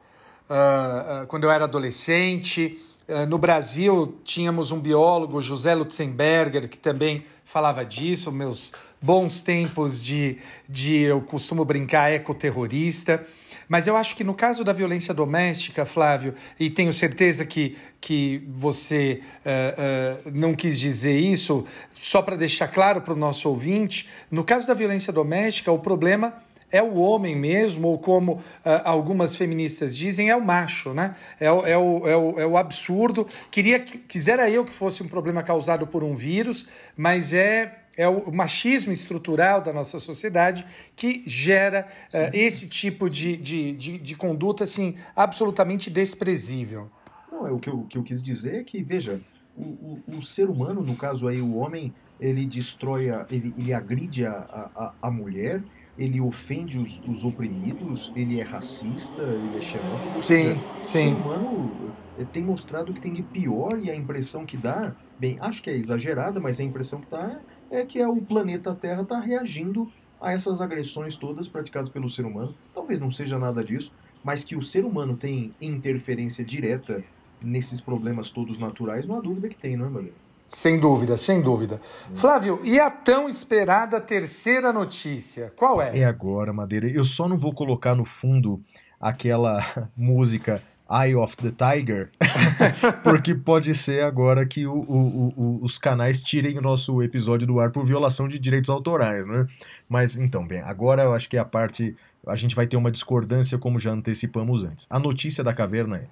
Uh, 0.48 1.26
quando 1.26 1.44
eu 1.44 1.50
era 1.50 1.64
adolescente. 1.64 2.80
Uh, 3.08 3.26
no 3.26 3.38
Brasil, 3.38 4.20
tínhamos 4.24 4.70
um 4.70 4.78
biólogo, 4.78 5.40
José 5.42 5.74
Lutzenberger, 5.74 6.68
que 6.68 6.78
também 6.78 7.24
falava 7.44 7.84
disso. 7.84 8.30
Meus 8.30 8.72
bons 9.02 9.40
tempos 9.40 10.02
de, 10.02 10.38
de 10.68 11.00
eu 11.00 11.20
costumo 11.20 11.64
brincar, 11.64 12.12
ecoterrorista. 12.12 13.26
Mas 13.70 13.86
eu 13.86 13.96
acho 13.96 14.16
que 14.16 14.24
no 14.24 14.34
caso 14.34 14.64
da 14.64 14.72
violência 14.72 15.14
doméstica, 15.14 15.84
Flávio, 15.84 16.34
e 16.58 16.68
tenho 16.68 16.92
certeza 16.92 17.46
que, 17.46 17.78
que 18.00 18.42
você 18.48 19.22
uh, 19.46 20.28
uh, 20.28 20.32
não 20.34 20.56
quis 20.56 20.76
dizer 20.76 21.16
isso, 21.16 21.64
só 21.94 22.20
para 22.20 22.34
deixar 22.34 22.66
claro 22.66 23.00
para 23.00 23.12
o 23.12 23.16
nosso 23.16 23.48
ouvinte, 23.48 24.08
no 24.28 24.42
caso 24.42 24.66
da 24.66 24.74
violência 24.74 25.12
doméstica, 25.12 25.70
o 25.70 25.78
problema 25.78 26.34
é 26.72 26.82
o 26.82 26.96
homem 26.96 27.36
mesmo, 27.36 27.86
ou 27.86 27.98
como 28.00 28.32
uh, 28.32 28.42
algumas 28.82 29.36
feministas 29.36 29.96
dizem, 29.96 30.30
é 30.30 30.36
o 30.36 30.44
macho, 30.44 30.92
né? 30.92 31.14
É 31.38 31.52
o, 31.52 31.64
é 31.64 31.78
o, 31.78 32.08
é 32.08 32.16
o, 32.16 32.40
é 32.40 32.46
o 32.46 32.56
absurdo. 32.56 33.24
Queria, 33.52 33.78
quisera 33.78 34.50
eu 34.50 34.64
que 34.64 34.72
fosse 34.74 35.00
um 35.00 35.08
problema 35.08 35.44
causado 35.44 35.86
por 35.86 36.02
um 36.02 36.16
vírus, 36.16 36.68
mas 36.96 37.32
é 37.32 37.79
é 37.96 38.08
o 38.08 38.32
machismo 38.32 38.92
estrutural 38.92 39.60
da 39.60 39.72
nossa 39.72 39.98
sociedade 39.98 40.64
que 40.96 41.22
gera 41.26 41.86
uh, 42.14 42.30
esse 42.32 42.68
tipo 42.68 43.10
de, 43.10 43.36
de, 43.36 43.72
de, 43.72 43.98
de, 43.98 44.16
conduta 44.16 44.64
assim, 44.64 44.96
absolutamente 45.14 45.90
desprezível. 45.90 46.90
Não, 47.30 47.46
é 47.46 47.52
o 47.52 47.58
que 47.58 47.68
eu, 47.68 47.82
que 47.88 47.98
eu 47.98 48.02
quis 48.02 48.22
dizer 48.22 48.54
é 48.56 48.64
que, 48.64 48.82
veja, 48.82 49.20
o, 49.56 49.62
o, 49.62 50.18
o 50.18 50.22
ser 50.22 50.48
humano, 50.48 50.82
no 50.82 50.96
caso 50.96 51.28
aí 51.28 51.40
o 51.40 51.56
homem, 51.56 51.92
ele 52.20 52.46
destrói, 52.46 53.10
a, 53.10 53.26
ele, 53.30 53.54
ele 53.58 53.72
agride 53.72 54.26
a, 54.26 54.32
a, 54.32 54.92
a 55.02 55.10
mulher, 55.10 55.62
ele 55.98 56.20
ofende 56.20 56.78
os, 56.78 57.00
os 57.06 57.24
oprimidos, 57.24 58.10
ele 58.16 58.40
é 58.40 58.42
racista, 58.42 59.22
ele 59.22 59.58
é 59.58 59.60
xenófobo. 59.60 60.22
Sim, 60.22 60.54
sim. 60.54 60.58
O 60.80 60.84
ser 60.84 61.08
humano 61.08 61.92
eh, 62.18 62.24
tem 62.32 62.42
mostrado 62.42 62.90
o 62.90 62.94
que 62.94 63.00
tem 63.00 63.12
de 63.12 63.22
pior 63.22 63.78
e 63.78 63.90
a 63.90 63.94
impressão 63.94 64.46
que 64.46 64.56
dá, 64.56 64.94
bem, 65.18 65.36
acho 65.40 65.62
que 65.62 65.68
é 65.68 65.76
exagerada, 65.76 66.40
mas 66.40 66.58
a 66.58 66.64
impressão 66.64 67.00
que 67.00 67.10
dá 67.10 67.38
é 67.70 67.84
que 67.84 67.98
é 67.98 68.08
o 68.08 68.16
planeta 68.16 68.74
Terra 68.74 69.02
está 69.02 69.20
reagindo 69.20 69.90
a 70.20 70.32
essas 70.32 70.60
agressões 70.60 71.16
todas 71.16 71.48
praticadas 71.48 71.88
pelo 71.88 72.08
ser 72.08 72.26
humano. 72.26 72.54
Talvez 72.74 73.00
não 73.00 73.10
seja 73.10 73.38
nada 73.38 73.64
disso, 73.64 73.92
mas 74.22 74.44
que 74.44 74.56
o 74.56 74.62
ser 74.62 74.84
humano 74.84 75.16
tem 75.16 75.54
interferência 75.60 76.44
direta 76.44 77.02
nesses 77.42 77.80
problemas 77.80 78.30
todos 78.30 78.58
naturais, 78.58 79.06
não 79.06 79.16
há 79.16 79.20
dúvida 79.20 79.48
que 79.48 79.56
tem, 79.56 79.76
não 79.76 79.86
é, 79.86 79.88
Maria? 79.88 80.12
Sem 80.50 80.78
dúvida, 80.80 81.16
sem 81.16 81.40
dúvida. 81.40 81.80
Hum. 82.10 82.16
Flávio, 82.16 82.60
e 82.64 82.78
a 82.78 82.90
tão 82.90 83.28
esperada 83.28 84.00
terceira 84.00 84.72
notícia? 84.72 85.52
Qual 85.56 85.80
é? 85.80 86.00
É 86.00 86.04
agora, 86.04 86.52
Madeira. 86.52 86.88
Eu 86.88 87.04
só 87.04 87.28
não 87.28 87.38
vou 87.38 87.54
colocar 87.54 87.94
no 87.94 88.04
fundo 88.04 88.60
aquela 89.00 89.64
música 89.96 90.60
Eye 90.90 91.14
of 91.14 91.36
the 91.36 91.50
Tiger, 91.50 92.10
porque 93.04 93.32
pode 93.32 93.72
ser 93.76 94.02
agora 94.02 94.44
que 94.44 94.66
o, 94.66 94.74
o, 94.74 95.32
o, 95.36 95.58
os 95.62 95.78
canais 95.78 96.20
tirem 96.20 96.58
o 96.58 96.60
nosso 96.60 97.00
episódio 97.00 97.46
do 97.46 97.60
ar 97.60 97.70
por 97.70 97.84
violação 97.84 98.26
de 98.26 98.40
direitos 98.40 98.68
autorais, 98.68 99.24
né? 99.24 99.46
Mas 99.88 100.18
então, 100.18 100.44
bem, 100.44 100.60
agora 100.62 101.02
eu 101.02 101.14
acho 101.14 101.28
que 101.28 101.36
é 101.36 101.40
a 101.40 101.44
parte. 101.44 101.96
A 102.26 102.34
gente 102.34 102.56
vai 102.56 102.66
ter 102.66 102.76
uma 102.76 102.90
discordância, 102.90 103.56
como 103.56 103.78
já 103.78 103.92
antecipamos 103.92 104.64
antes. 104.64 104.86
A 104.90 104.98
notícia 104.98 105.44
da 105.44 105.54
caverna 105.54 105.98
é: 105.98 106.06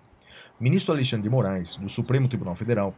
ministro 0.60 0.94
Alexandre 0.94 1.24
de 1.24 1.30
Moraes, 1.30 1.76
do 1.76 1.88
Supremo 1.88 2.28
Tribunal 2.28 2.54
Federal, 2.54 2.94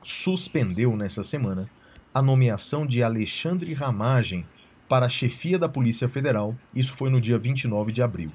suspendeu 0.00 0.96
nessa 0.96 1.24
semana 1.24 1.68
a 2.14 2.22
nomeação 2.22 2.86
de 2.86 3.02
Alexandre 3.02 3.74
Ramagem 3.74 4.46
para 4.88 5.06
a 5.06 5.08
chefia 5.08 5.58
da 5.58 5.68
Polícia 5.68 6.08
Federal. 6.08 6.56
Isso 6.72 6.94
foi 6.94 7.10
no 7.10 7.20
dia 7.20 7.36
29 7.36 7.90
de 7.90 8.00
abril 8.00 8.30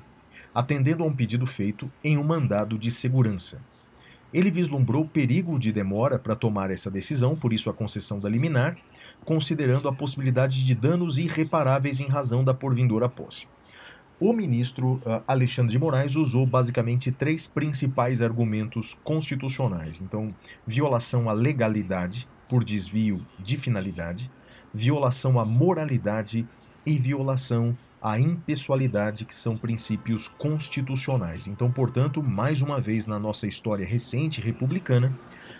atendendo 0.55 1.03
a 1.03 1.05
um 1.05 1.13
pedido 1.13 1.45
feito 1.45 1.91
em 2.01 2.17
um 2.17 2.23
mandado 2.23 2.79
de 2.79 2.89
segurança. 2.89 3.61
Ele 4.33 4.49
vislumbrou 4.49 5.03
o 5.03 5.07
perigo 5.07 5.59
de 5.59 5.71
demora 5.71 6.17
para 6.17 6.35
tomar 6.35 6.71
essa 6.71 6.89
decisão, 6.89 7.35
por 7.35 7.51
isso 7.51 7.69
a 7.69 7.73
concessão 7.73 8.19
da 8.19 8.29
liminar, 8.29 8.77
considerando 9.25 9.89
a 9.89 9.93
possibilidade 9.93 10.65
de 10.65 10.73
danos 10.73 11.17
irreparáveis 11.17 11.99
em 11.99 12.07
razão 12.07 12.43
da 12.43 12.53
porvindoura 12.53 13.09
posse. 13.09 13.47
O 14.17 14.31
ministro 14.31 14.93
uh, 15.05 15.21
Alexandre 15.27 15.73
de 15.73 15.79
Moraes 15.79 16.15
usou 16.15 16.45
basicamente 16.45 17.11
três 17.11 17.47
principais 17.47 18.21
argumentos 18.21 18.97
constitucionais. 19.03 19.99
Então, 20.01 20.33
violação 20.65 21.29
à 21.29 21.33
legalidade 21.33 22.25
por 22.47 22.63
desvio 22.63 23.25
de 23.37 23.57
finalidade, 23.57 24.31
violação 24.73 25.37
à 25.37 25.43
moralidade 25.43 26.47
e 26.85 26.97
violação 26.97 27.77
a 28.05 28.19
impessoalidade, 28.19 29.25
que 29.25 29.33
são 29.33 29.57
princípios 29.57 30.27
constitucionais. 30.27 31.47
Então, 31.47 31.71
portanto, 31.71 32.21
mais 32.21 32.61
uma 32.61 32.79
vez 32.79 33.07
na 33.07 33.17
nossa 33.17 33.47
história 33.47 33.83
recente 33.83 34.39
republicana, 34.39 35.11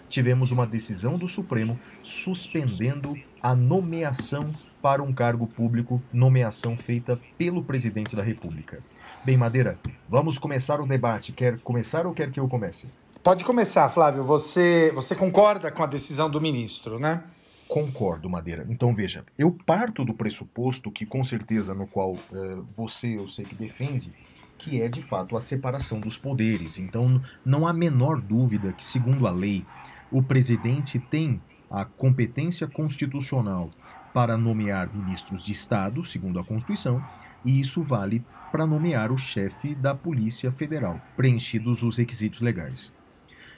tivemos 0.07 0.51
uma 0.51 0.67
decisão 0.67 1.17
do 1.17 1.27
Supremo 1.27 1.79
suspendendo 2.03 3.17
a 3.41 3.55
nomeação 3.55 4.51
para 4.79 5.01
um 5.01 5.11
cargo 5.11 5.47
público, 5.47 5.99
nomeação 6.13 6.77
feita 6.77 7.19
pelo 7.35 7.63
presidente 7.63 8.15
da 8.15 8.21
República. 8.21 8.77
Bem, 9.23 9.37
Madeira, 9.37 9.79
vamos 10.07 10.37
começar 10.37 10.79
o 10.79 10.85
debate. 10.85 11.31
Quer 11.31 11.59
começar 11.61 12.05
ou 12.05 12.13
quer 12.13 12.29
que 12.29 12.39
eu 12.39 12.47
comece? 12.47 12.85
Pode 13.23 13.43
começar, 13.43 13.89
Flávio. 13.89 14.23
Você, 14.23 14.91
você 14.93 15.15
concorda 15.15 15.71
com 15.71 15.81
a 15.81 15.87
decisão 15.87 16.29
do 16.29 16.39
ministro, 16.39 16.99
né? 16.99 17.23
Concordo, 17.67 18.29
Madeira. 18.29 18.65
Então 18.69 18.93
veja, 18.93 19.25
eu 19.37 19.51
parto 19.51 20.05
do 20.05 20.13
pressuposto 20.13 20.91
que, 20.91 21.05
com 21.05 21.23
certeza, 21.23 21.73
no 21.73 21.87
qual 21.87 22.15
eh, 22.31 22.57
você 22.75 23.17
eu 23.17 23.27
sei 23.27 23.43
que 23.43 23.55
defende, 23.55 24.13
que 24.57 24.81
é 24.81 24.87
de 24.87 25.01
fato 25.01 25.35
a 25.35 25.41
separação 25.41 25.99
dos 25.99 26.17
poderes. 26.17 26.77
Então 26.77 27.21
não 27.43 27.65
há 27.65 27.73
menor 27.73 28.21
dúvida 28.21 28.71
que, 28.71 28.83
segundo 28.83 29.27
a 29.27 29.31
lei, 29.31 29.65
o 30.11 30.21
presidente 30.21 30.99
tem 30.99 31.41
a 31.69 31.83
competência 31.83 32.67
constitucional 32.67 33.69
para 34.13 34.37
nomear 34.37 34.89
ministros 34.95 35.43
de 35.43 35.51
Estado, 35.51 36.03
segundo 36.03 36.39
a 36.39 36.43
Constituição, 36.43 37.03
e 37.43 37.59
isso 37.59 37.83
vale 37.83 38.23
para 38.51 38.65
nomear 38.65 39.11
o 39.11 39.17
chefe 39.17 39.75
da 39.75 39.93
Polícia 39.93 40.49
Federal, 40.51 41.01
preenchidos 41.17 41.83
os 41.83 41.97
requisitos 41.97 42.39
legais. 42.39 42.93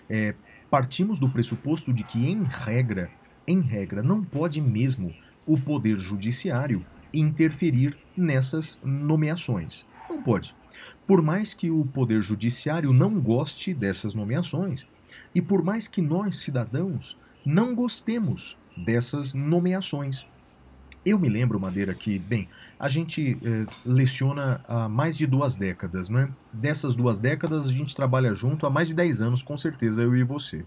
É, 0.10 0.34
partimos 0.70 1.20
do 1.20 1.30
pressuposto 1.30 1.94
de 1.94 2.04
que, 2.04 2.32
em 2.32 2.44
regra, 2.44 3.12
em 3.48 3.62
regra, 3.62 4.04
não 4.04 4.24
pode 4.24 4.60
mesmo 4.60 5.14
o 5.46 5.58
Poder 5.58 5.98
Judiciário 5.98 6.86
interferir 7.14 7.98
nessas 8.16 8.80
nomeações. 8.84 9.86
Não 10.10 10.22
pode. 10.22 10.56
Por 11.06 11.22
mais 11.22 11.54
que 11.54 11.72
o 11.72 11.86
Poder 11.86 12.22
Judiciário 12.22 12.92
não 12.92 13.20
goste 13.20 13.74
dessas 13.74 14.14
nomeações, 14.14 14.86
e 15.34 15.42
por 15.42 15.64
mais 15.64 15.88
que 15.88 16.02
nós, 16.02 16.36
cidadãos, 16.38 17.18
não 17.46 17.74
gostemos 17.74 18.58
dessas 18.76 19.34
nomeações. 19.34 20.28
Eu 21.06 21.18
me 21.18 21.30
lembro, 21.30 21.58
Madeira, 21.58 21.94
que, 21.94 22.20
bem, 22.20 22.50
a 22.78 22.90
gente 22.90 23.38
eh, 23.42 23.66
leciona 23.86 24.62
há 24.68 24.90
mais 24.90 25.16
de 25.16 25.26
duas 25.26 25.56
décadas, 25.56 26.10
né? 26.10 26.30
Dessas 26.52 26.96
duas 26.96 27.18
décadas, 27.18 27.66
a 27.66 27.72
gente 27.72 27.96
trabalha 27.96 28.34
junto 28.34 28.66
há 28.66 28.70
mais 28.70 28.90
de 28.90 28.96
10 28.96 29.22
anos, 29.22 29.42
com 29.42 29.56
certeza, 29.56 30.02
eu 30.02 30.16
e 30.16 30.24
você. 30.24 30.66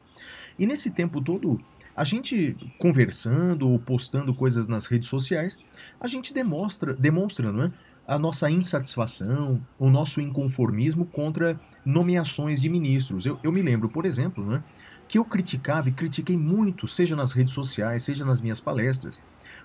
E 0.59 0.67
nesse 0.67 0.91
tempo 0.91 1.21
todo, 1.21 1.61
a 1.97 2.05
gente 2.05 2.57
conversando 2.79 3.69
ou 3.69 3.79
postando 3.79 4.35
coisas 4.35 4.67
nas 4.67 4.87
redes 4.87 5.09
sociais, 5.09 5.59
a 6.01 6.07
gente 6.07 6.33
demonstra, 6.33 6.95
demonstra 6.95 7.53
não 7.53 7.65
é? 7.65 7.73
a 8.07 8.19
nossa 8.19 8.51
insatisfação, 8.51 9.65
o 9.79 9.89
nosso 9.89 10.21
inconformismo 10.21 11.05
contra 11.05 11.61
nomeações 11.85 12.61
de 12.61 12.69
ministros. 12.69 13.25
Eu, 13.25 13.39
eu 13.43 13.53
me 13.53 13.63
lembro, 13.63 13.89
por 13.89 14.05
exemplo, 14.05 14.45
né, 14.45 14.63
que 15.07 15.19
eu 15.19 15.25
criticava 15.25 15.89
e 15.89 15.93
critiquei 15.93 16.37
muito, 16.37 16.87
seja 16.87 17.15
nas 17.15 17.33
redes 17.33 17.55
sociais, 17.55 18.03
seja 18.03 18.25
nas 18.25 18.41
minhas 18.41 18.61
palestras, 18.61 19.21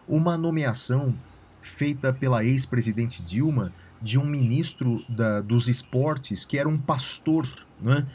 uma 0.08 0.38
nomeação 0.38 1.16
feita 1.62 2.14
pela 2.14 2.44
ex-presidente 2.44 3.22
Dilma 3.22 3.74
de 4.02 4.20
um 4.20 4.26
ministro 4.26 5.04
da, 5.10 5.42
dos 5.42 5.68
esportes 5.68 6.46
que 6.46 6.58
era 6.58 6.70
um 6.70 6.78
pastor. 6.78 7.48
Né? 7.82 8.06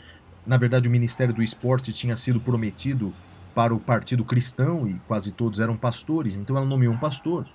Na 0.47 0.57
verdade, 0.57 0.88
o 0.88 0.90
Ministério 0.90 1.35
do 1.35 1.43
Esporte 1.43 1.93
tinha 1.93 2.14
sido 2.14 2.40
prometido 2.40 3.12
para 3.54 3.75
o 3.75 3.80
Partido 3.80 4.25
Cristão 4.25 4.88
e 4.88 4.95
quase 5.07 5.33
todos 5.33 5.61
eram 5.61 5.76
pastores, 5.76 6.35
então 6.35 6.57
ela 6.57 6.66
nomeou 6.66 6.95
um 6.95 6.99
pastor 6.99 7.47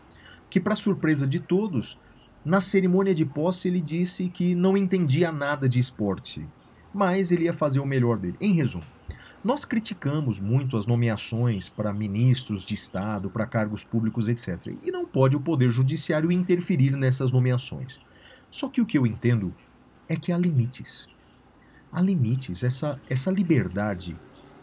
que, 0.50 0.60
para 0.60 0.76
surpresa 0.76 1.26
de 1.26 1.40
todos, 1.40 1.98
na 2.44 2.62
cerimônia 2.62 3.14
de 3.14 3.26
posse, 3.26 3.68
ele 3.68 3.82
disse 3.82 4.30
que 4.30 4.54
não 4.54 4.78
entendia 4.78 5.32
nada 5.32 5.68
de 5.68 5.80
esporte, 5.80 6.48
mas 6.94 7.32
ele 7.32 7.46
ia 7.46 7.54
fazer 7.54 7.80
o 7.80 7.86
melhor 7.86 8.18
dele. 8.18 8.38
Em 8.40 8.54
resumo, 8.54 8.84
nós 9.44 9.66
criticamos 9.66 10.40
muito 10.40 10.78
as 10.78 10.86
nomeações 10.86 11.70
para 11.70 11.94
ministros 11.94 12.66
de 12.66 12.74
Estado, 12.74 13.30
para 13.30 13.46
cargos 13.46 13.84
públicos, 13.84 14.28
etc. 14.28 14.74
E 14.84 14.92
não 14.92 15.06
pode 15.06 15.36
o 15.36 15.40
Poder 15.40 15.72
Judiciário 15.72 16.32
interferir 16.32 16.96
nessas 16.96 17.32
nomeações. 17.32 18.00
Só 18.50 18.70
que 18.70 18.82
o 18.82 18.86
que 18.86 18.98
eu 18.98 19.06
entendo 19.06 19.54
é 20.08 20.16
que 20.16 20.32
há 20.32 20.38
limites. 20.38 21.08
Há 21.92 22.02
limites. 22.02 22.64
Essa, 22.64 23.00
essa 23.10 23.30
liberdade 23.30 24.16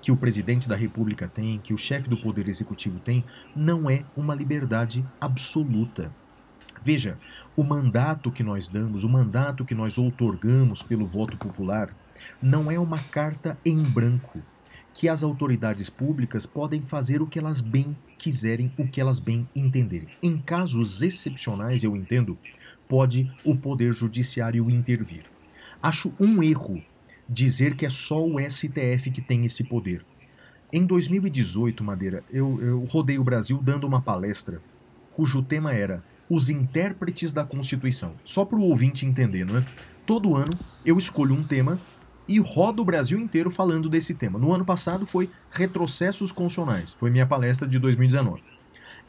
que 0.02 0.10
o 0.10 0.16
presidente 0.16 0.68
da 0.68 0.74
República 0.74 1.28
tem, 1.28 1.60
que 1.60 1.72
o 1.72 1.78
chefe 1.78 2.08
do 2.08 2.20
Poder 2.20 2.48
Executivo 2.48 2.98
tem, 2.98 3.24
não 3.54 3.88
é 3.88 4.04
uma 4.16 4.34
liberdade 4.34 5.06
absoluta. 5.20 6.12
Veja, 6.82 7.16
o 7.56 7.62
mandato 7.62 8.32
que 8.32 8.42
nós 8.42 8.66
damos, 8.66 9.04
o 9.04 9.08
mandato 9.08 9.64
que 9.64 9.76
nós 9.76 9.98
outorgamos 9.98 10.82
pelo 10.82 11.06
voto 11.06 11.36
popular, 11.36 11.96
não 12.42 12.68
é 12.68 12.78
uma 12.78 12.98
carta 12.98 13.56
em 13.64 13.80
branco 13.80 14.42
que 14.92 15.08
as 15.08 15.22
autoridades 15.22 15.88
públicas 15.88 16.44
podem 16.44 16.84
fazer 16.84 17.22
o 17.22 17.26
que 17.26 17.38
elas 17.38 17.60
bem 17.60 17.96
quiserem, 18.18 18.72
o 18.76 18.86
que 18.86 19.00
elas 19.00 19.20
bem 19.20 19.48
entenderem. 19.54 20.08
Em 20.22 20.36
casos 20.36 21.00
excepcionais, 21.00 21.84
eu 21.84 21.96
entendo, 21.96 22.36
pode 22.88 23.32
o 23.44 23.56
Poder 23.56 23.92
Judiciário 23.92 24.68
intervir. 24.68 25.24
Acho 25.80 26.12
um 26.20 26.42
erro 26.42 26.82
dizer 27.28 27.76
que 27.76 27.86
é 27.86 27.90
só 27.90 28.24
o 28.24 28.38
STF 28.38 29.10
que 29.10 29.20
tem 29.20 29.44
esse 29.44 29.64
poder. 29.64 30.04
Em 30.72 30.84
2018, 30.86 31.84
Madeira, 31.84 32.24
eu, 32.30 32.60
eu 32.62 32.84
rodei 32.84 33.18
o 33.18 33.24
Brasil 33.24 33.60
dando 33.62 33.86
uma 33.86 34.00
palestra 34.00 34.62
cujo 35.14 35.42
tema 35.42 35.72
era 35.74 36.02
os 36.28 36.48
intérpretes 36.48 37.32
da 37.32 37.44
Constituição. 37.44 38.14
Só 38.24 38.44
para 38.44 38.58
o 38.58 38.62
ouvinte 38.62 39.04
entender, 39.04 39.44
não 39.44 39.58
é? 39.58 39.64
Todo 40.06 40.34
ano 40.34 40.52
eu 40.84 40.96
escolho 40.96 41.34
um 41.34 41.42
tema 41.42 41.78
e 42.26 42.38
rodo 42.38 42.82
o 42.82 42.84
Brasil 42.84 43.18
inteiro 43.18 43.50
falando 43.50 43.88
desse 43.88 44.14
tema. 44.14 44.38
No 44.38 44.52
ano 44.52 44.64
passado 44.64 45.04
foi 45.04 45.28
retrocessos 45.50 46.32
constitucionais, 46.32 46.94
foi 46.94 47.10
minha 47.10 47.26
palestra 47.26 47.68
de 47.68 47.78
2019. 47.78 48.42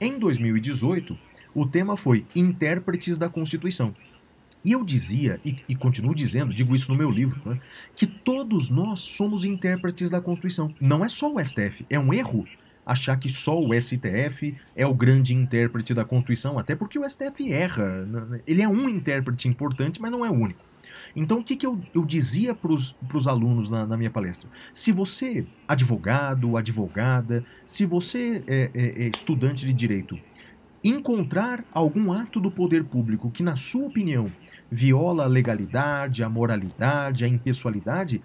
Em 0.02 0.19
2018, 0.19 1.17
o 1.56 1.65
tema 1.65 1.95
foi 1.95 2.26
intérpretes 2.36 3.17
da 3.17 3.30
Constituição. 3.30 3.95
E 4.63 4.71
eu 4.71 4.84
dizia, 4.84 5.39
e, 5.43 5.58
e, 5.67 5.76
continuo 5.76 6.15
dizendo, 6.15 6.54
digo 6.54 6.73
isso 6.73 6.89
no 6.89 6.97
meu 6.97 7.12
livro, 7.12 7.41
né, 7.45 7.60
que 7.95 8.08
todos 8.08 8.69
nós 8.69 9.02
somos 9.02 9.43
intérpretes 9.43 10.10
da 10.10 10.21
Constituição. 10.21 10.73
Não 10.80 11.04
é 11.04 11.10
só 11.10 11.34
o 11.34 11.43
STF, 11.43 11.86
é 11.89 11.99
um 11.99 12.13
erro 12.13 12.47
achar 12.86 13.17
que 13.17 13.30
só 13.30 13.60
o 13.60 13.73
STF 13.73 14.56
é 14.76 14.86
o 14.86 14.93
grande 14.93 15.34
intérprete 15.34 15.93
da 15.93 16.06
Constituição, 16.06 16.60
até 16.60 16.76
porque 16.76 16.99
o 16.99 17.10
STF 17.10 17.52
erra. 17.52 18.06
Né? 18.06 18.41
Ele 18.45 18.62
é 18.62 18.67
um 18.67 18.88
intérprete 18.89 19.47
importante, 19.47 20.02
mas 20.02 20.12
não 20.12 20.26
é 20.26 20.30
o 20.30 20.34
único. 20.34 20.63
Então, 21.15 21.39
o 21.39 21.43
que, 21.43 21.56
que 21.56 21.65
eu, 21.65 21.80
eu 21.93 22.06
dizia 22.06 22.54
para 22.56 22.71
os 22.71 23.28
alunos 23.28 23.69
na, 23.69 23.86
na, 23.86 23.95
minha 23.95 24.10
palestra? 24.10 24.49
Se 24.73 24.91
você, 24.91 25.45
advogado, 25.67 26.58
advogada, 26.58 27.45
se 27.65 27.86
você 27.86 28.43
é, 28.47 28.71
é, 28.73 29.04
é 29.06 29.12
estudante 29.13 29.65
de 29.65 29.73
direito, 29.73 30.19
encontrar 30.84 31.63
algum 31.71 32.12
ato 32.12 32.39
do 32.39 32.52
poder 32.52 32.84
público 32.84 33.32
que, 33.32 33.43
na 33.43 33.56
sua 33.56 33.86
opinião, 33.86 34.32
viola 34.73 35.25
a 35.25 35.27
legalidade, 35.27 36.23
a 36.23 36.29
moralidade, 36.29 37.23
a 37.23 37.27
impessoalidade, 37.27 38.23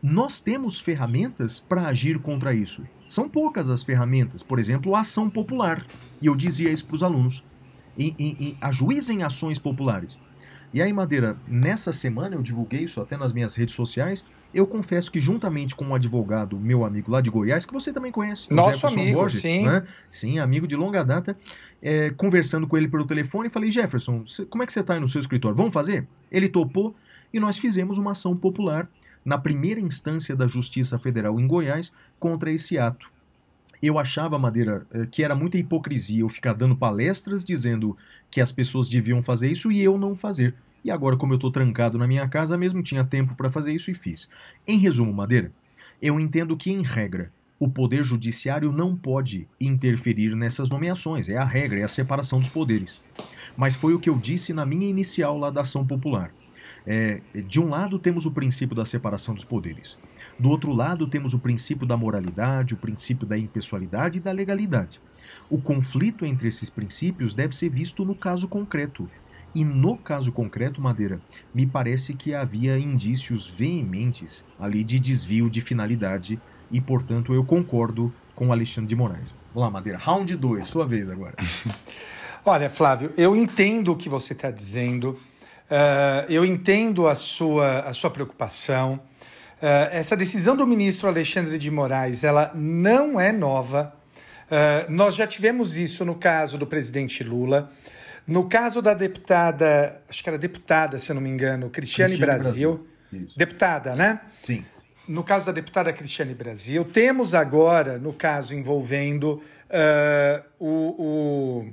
nós 0.00 0.40
temos 0.40 0.80
ferramentas 0.80 1.58
para 1.58 1.88
agir 1.88 2.20
contra 2.20 2.54
isso. 2.54 2.86
São 3.04 3.28
poucas 3.28 3.68
as 3.68 3.82
ferramentas, 3.82 4.40
por 4.40 4.60
exemplo, 4.60 4.94
a 4.94 5.00
ação 5.00 5.28
popular. 5.28 5.84
E 6.22 6.26
eu 6.26 6.36
dizia 6.36 6.70
isso 6.70 6.86
para 6.86 6.94
os 6.94 7.02
alunos. 7.02 7.44
E, 7.98 8.14
e, 8.16 8.50
e 8.50 8.56
ajuizem 8.60 9.24
ações 9.24 9.58
populares. 9.58 10.20
E 10.72 10.80
aí, 10.80 10.92
Madeira, 10.92 11.36
nessa 11.48 11.92
semana 11.92 12.36
eu 12.36 12.42
divulguei 12.42 12.84
isso 12.84 13.00
até 13.00 13.16
nas 13.16 13.32
minhas 13.32 13.56
redes 13.56 13.74
sociais. 13.74 14.24
Eu 14.52 14.66
confesso 14.66 15.12
que, 15.12 15.20
juntamente 15.20 15.74
com 15.74 15.84
um 15.84 15.94
advogado, 15.94 16.58
meu 16.58 16.84
amigo 16.84 17.10
lá 17.10 17.20
de 17.20 17.30
Goiás, 17.30 17.66
que 17.66 17.72
você 17.72 17.92
também 17.92 18.10
conhece, 18.10 18.52
nosso 18.52 18.86
amigo, 18.86 19.18
Borges, 19.18 19.42
sim. 19.42 19.66
Né? 19.66 19.84
Sim, 20.08 20.38
amigo 20.38 20.66
de 20.66 20.74
longa 20.74 21.04
data, 21.04 21.36
é, 21.82 22.10
conversando 22.10 22.66
com 22.66 22.76
ele 22.76 22.88
pelo 22.88 23.06
telefone, 23.06 23.50
falei: 23.50 23.70
Jefferson, 23.70 24.24
como 24.48 24.62
é 24.62 24.66
que 24.66 24.72
você 24.72 24.80
está 24.80 24.94
aí 24.94 25.00
no 25.00 25.06
seu 25.06 25.20
escritório? 25.20 25.56
Vamos 25.56 25.74
fazer? 25.74 26.06
Ele 26.30 26.48
topou 26.48 26.96
e 27.32 27.38
nós 27.38 27.58
fizemos 27.58 27.98
uma 27.98 28.12
ação 28.12 28.34
popular 28.34 28.88
na 29.24 29.36
primeira 29.36 29.80
instância 29.80 30.34
da 30.34 30.46
Justiça 30.46 30.98
Federal 30.98 31.38
em 31.38 31.46
Goiás 31.46 31.92
contra 32.18 32.50
esse 32.50 32.78
ato. 32.78 33.10
Eu 33.82 33.98
achava, 33.98 34.38
Madeira, 34.38 34.86
eh, 34.90 35.06
que 35.10 35.22
era 35.22 35.34
muita 35.34 35.58
hipocrisia 35.58 36.22
eu 36.22 36.28
ficar 36.28 36.52
dando 36.52 36.74
palestras 36.74 37.44
dizendo 37.44 37.96
que 38.30 38.40
as 38.40 38.50
pessoas 38.50 38.88
deviam 38.88 39.22
fazer 39.22 39.50
isso 39.50 39.70
e 39.70 39.80
eu 39.82 39.96
não 39.96 40.16
fazer. 40.16 40.54
E 40.84 40.90
agora, 40.90 41.16
como 41.16 41.32
eu 41.32 41.36
estou 41.36 41.50
trancado 41.50 41.98
na 41.98 42.06
minha 42.06 42.28
casa, 42.28 42.56
mesmo 42.56 42.82
tinha 42.82 43.04
tempo 43.04 43.34
para 43.34 43.50
fazer 43.50 43.72
isso 43.72 43.90
e 43.90 43.94
fiz. 43.94 44.28
Em 44.66 44.78
resumo, 44.78 45.12
Madeira, 45.12 45.52
eu 46.00 46.18
entendo 46.20 46.56
que, 46.56 46.70
em 46.70 46.82
regra, 46.82 47.32
o 47.58 47.68
Poder 47.68 48.04
Judiciário 48.04 48.70
não 48.70 48.94
pode 48.94 49.48
interferir 49.60 50.36
nessas 50.36 50.68
nomeações. 50.68 51.28
É 51.28 51.36
a 51.36 51.44
regra, 51.44 51.80
é 51.80 51.82
a 51.82 51.88
separação 51.88 52.38
dos 52.38 52.48
poderes. 52.48 53.02
Mas 53.56 53.74
foi 53.74 53.94
o 53.94 53.98
que 53.98 54.08
eu 54.08 54.16
disse 54.16 54.52
na 54.52 54.64
minha 54.64 54.88
inicial 54.88 55.36
lá 55.36 55.50
da 55.50 55.62
ação 55.62 55.84
popular. 55.84 56.32
É, 56.86 57.20
de 57.46 57.60
um 57.60 57.68
lado 57.68 57.98
temos 57.98 58.24
o 58.26 58.30
princípio 58.30 58.76
da 58.76 58.84
separação 58.84 59.34
dos 59.34 59.44
poderes. 59.44 59.98
Do 60.38 60.48
outro 60.48 60.72
lado 60.72 61.06
temos 61.08 61.34
o 61.34 61.38
princípio 61.38 61.86
da 61.86 61.96
moralidade, 61.96 62.74
o 62.74 62.76
princípio 62.76 63.26
da 63.26 63.36
impessoalidade 63.36 64.18
e 64.18 64.22
da 64.22 64.30
legalidade. 64.30 65.00
O 65.50 65.60
conflito 65.60 66.24
entre 66.24 66.48
esses 66.48 66.70
princípios 66.70 67.34
deve 67.34 67.54
ser 67.54 67.68
visto 67.68 68.04
no 68.04 68.14
caso 68.14 68.46
concreto. 68.46 69.10
E 69.54 69.64
no 69.64 69.96
caso 69.96 70.30
concreto, 70.30 70.80
Madeira, 70.80 71.20
me 71.54 71.66
parece 71.66 72.14
que 72.14 72.34
havia 72.34 72.78
indícios 72.78 73.46
veementes 73.46 74.44
ali 74.58 74.84
de 74.84 74.98
desvio 74.98 75.48
de 75.48 75.60
finalidade 75.60 76.40
e, 76.70 76.80
portanto, 76.80 77.32
eu 77.32 77.44
concordo 77.44 78.12
com 78.34 78.52
Alexandre 78.52 78.88
de 78.88 78.94
Moraes. 78.94 79.34
Vamos 79.52 79.66
lá, 79.66 79.70
Madeira, 79.70 79.98
round 79.98 80.36
2, 80.36 80.66
sua 80.66 80.86
vez 80.86 81.10
agora. 81.10 81.34
Olha, 82.44 82.70
Flávio, 82.70 83.12
eu 83.16 83.34
entendo 83.34 83.92
o 83.92 83.96
que 83.96 84.08
você 84.08 84.32
está 84.32 84.50
dizendo. 84.50 85.18
Uh, 85.70 86.30
eu 86.30 86.44
entendo 86.44 87.08
a 87.08 87.14
sua, 87.14 87.80
a 87.80 87.92
sua 87.92 88.10
preocupação. 88.10 89.00
Uh, 89.60 89.90
essa 89.90 90.16
decisão 90.16 90.56
do 90.56 90.66
ministro 90.66 91.08
Alexandre 91.08 91.58
de 91.58 91.70
Moraes, 91.70 92.22
ela 92.22 92.52
não 92.54 93.18
é 93.18 93.32
nova. 93.32 93.92
Uh, 94.46 94.90
nós 94.90 95.16
já 95.16 95.26
tivemos 95.26 95.76
isso 95.76 96.04
no 96.04 96.14
caso 96.14 96.56
do 96.56 96.66
presidente 96.66 97.24
Lula. 97.24 97.70
No 98.28 98.48
caso 98.48 98.82
da 98.82 98.94
deputada, 98.94 100.02
acho 100.08 100.22
que 100.22 100.28
era 100.28 100.38
deputada, 100.38 100.98
se 100.98 101.10
eu 101.10 101.14
não 101.14 101.22
me 101.22 101.30
engano, 101.30 101.70
Cristiane, 101.70 102.16
Cristiane 102.16 102.40
Brasil. 102.40 102.86
Brasil. 103.10 103.28
Deputada, 103.36 103.96
né? 103.96 104.20
Sim. 104.42 104.64
No 105.08 105.24
caso 105.24 105.46
da 105.46 105.52
deputada 105.52 105.92
Cristiane 105.92 106.34
Brasil. 106.34 106.84
Temos 106.84 107.34
agora, 107.34 107.98
no 107.98 108.12
caso 108.12 108.54
envolvendo 108.54 109.42
o, 110.60 110.94
o 110.98 111.72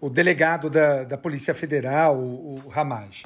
o 0.00 0.08
delegado 0.08 0.70
da, 0.70 1.04
da 1.04 1.18
Polícia 1.18 1.52
Federal, 1.52 2.16
o, 2.16 2.62
o 2.64 2.68
Ramage. 2.68 3.24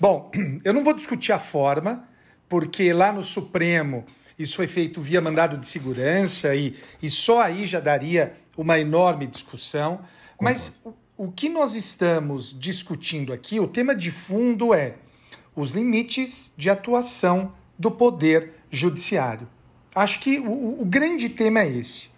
Bom, 0.00 0.30
eu 0.64 0.72
não 0.72 0.82
vou 0.82 0.94
discutir 0.94 1.32
a 1.32 1.38
forma, 1.38 2.08
porque 2.48 2.92
lá 2.92 3.12
no 3.12 3.22
Supremo 3.22 4.04
isso 4.38 4.56
foi 4.56 4.66
feito 4.66 5.00
via 5.00 5.20
mandado 5.20 5.56
de 5.56 5.66
segurança 5.66 6.54
e, 6.54 6.76
e 7.00 7.08
só 7.08 7.40
aí 7.40 7.66
já 7.66 7.78
daria 7.78 8.32
uma 8.56 8.80
enorme 8.80 9.26
discussão. 9.26 10.00
Mas 10.40 10.74
o 11.16 11.30
que 11.30 11.48
nós 11.48 11.74
estamos 11.74 12.56
discutindo 12.58 13.32
aqui, 13.32 13.60
o 13.60 13.68
tema 13.68 13.94
de 13.94 14.10
fundo 14.10 14.74
é 14.74 14.96
os 15.54 15.70
limites 15.70 16.52
de 16.56 16.68
atuação 16.68 17.52
do 17.78 17.90
poder 17.90 18.50
judiciário. 18.70 19.48
Acho 19.94 20.18
que 20.20 20.38
o, 20.40 20.80
o 20.80 20.84
grande 20.84 21.28
tema 21.28 21.60
é 21.60 21.68
esse. 21.68 22.12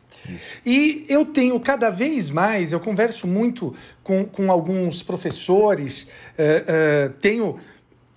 E 0.64 1.04
eu 1.08 1.24
tenho 1.24 1.60
cada 1.60 1.90
vez 1.90 2.30
mais, 2.30 2.72
eu 2.72 2.80
converso 2.80 3.26
muito 3.26 3.74
com, 4.02 4.24
com 4.24 4.50
alguns 4.50 5.02
professores, 5.02 6.04
uh, 6.38 7.10
uh, 7.10 7.12
tenho 7.20 7.60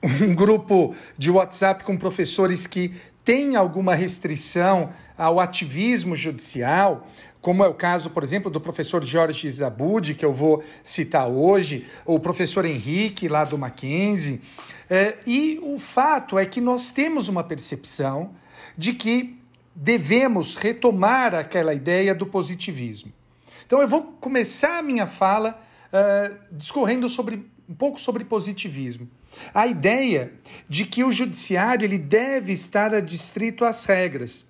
um 0.01 0.33
grupo 0.33 0.95
de 1.17 1.29
WhatsApp 1.29 1.83
com 1.83 1.97
professores 1.97 2.65
que 2.65 2.93
têm 3.23 3.55
alguma 3.55 3.93
restrição 3.93 4.89
ao 5.17 5.39
ativismo 5.39 6.15
judicial, 6.15 7.05
como 7.41 7.63
é 7.63 7.67
o 7.67 7.73
caso, 7.73 8.09
por 8.09 8.23
exemplo, 8.23 8.51
do 8.51 8.59
professor 8.59 9.03
Jorge 9.03 9.49
Zabud, 9.49 10.13
que 10.13 10.25
eu 10.25 10.33
vou 10.33 10.63
citar 10.83 11.27
hoje, 11.27 11.87
ou 12.05 12.17
o 12.17 12.19
professor 12.19 12.65
Henrique, 12.65 13.27
lá 13.27 13.45
do 13.45 13.57
Mackenzie. 13.57 14.41
É, 14.89 15.17
e 15.25 15.59
o 15.63 15.79
fato 15.79 16.37
é 16.37 16.45
que 16.45 16.59
nós 16.59 16.91
temos 16.91 17.27
uma 17.27 17.43
percepção 17.43 18.31
de 18.77 18.93
que 18.93 19.39
devemos 19.73 20.55
retomar 20.55 21.33
aquela 21.33 21.73
ideia 21.73 22.13
do 22.13 22.25
positivismo. 22.25 23.11
Então 23.65 23.81
eu 23.81 23.87
vou 23.87 24.01
começar 24.19 24.79
a 24.79 24.81
minha 24.81 25.05
fala 25.05 25.61
uh, 25.93 26.55
discorrendo 26.55 27.07
sobre 27.07 27.45
um 27.69 27.75
pouco 27.75 27.99
sobre 27.99 28.25
positivismo. 28.25 29.07
A 29.53 29.67
ideia 29.67 30.33
de 30.67 30.85
que 30.85 31.03
o 31.03 31.11
judiciário 31.11 31.85
ele 31.85 31.99
deve 31.99 32.51
estar 32.51 32.93
adstrito 32.95 33.63
às 33.63 33.85
regras. 33.85 34.45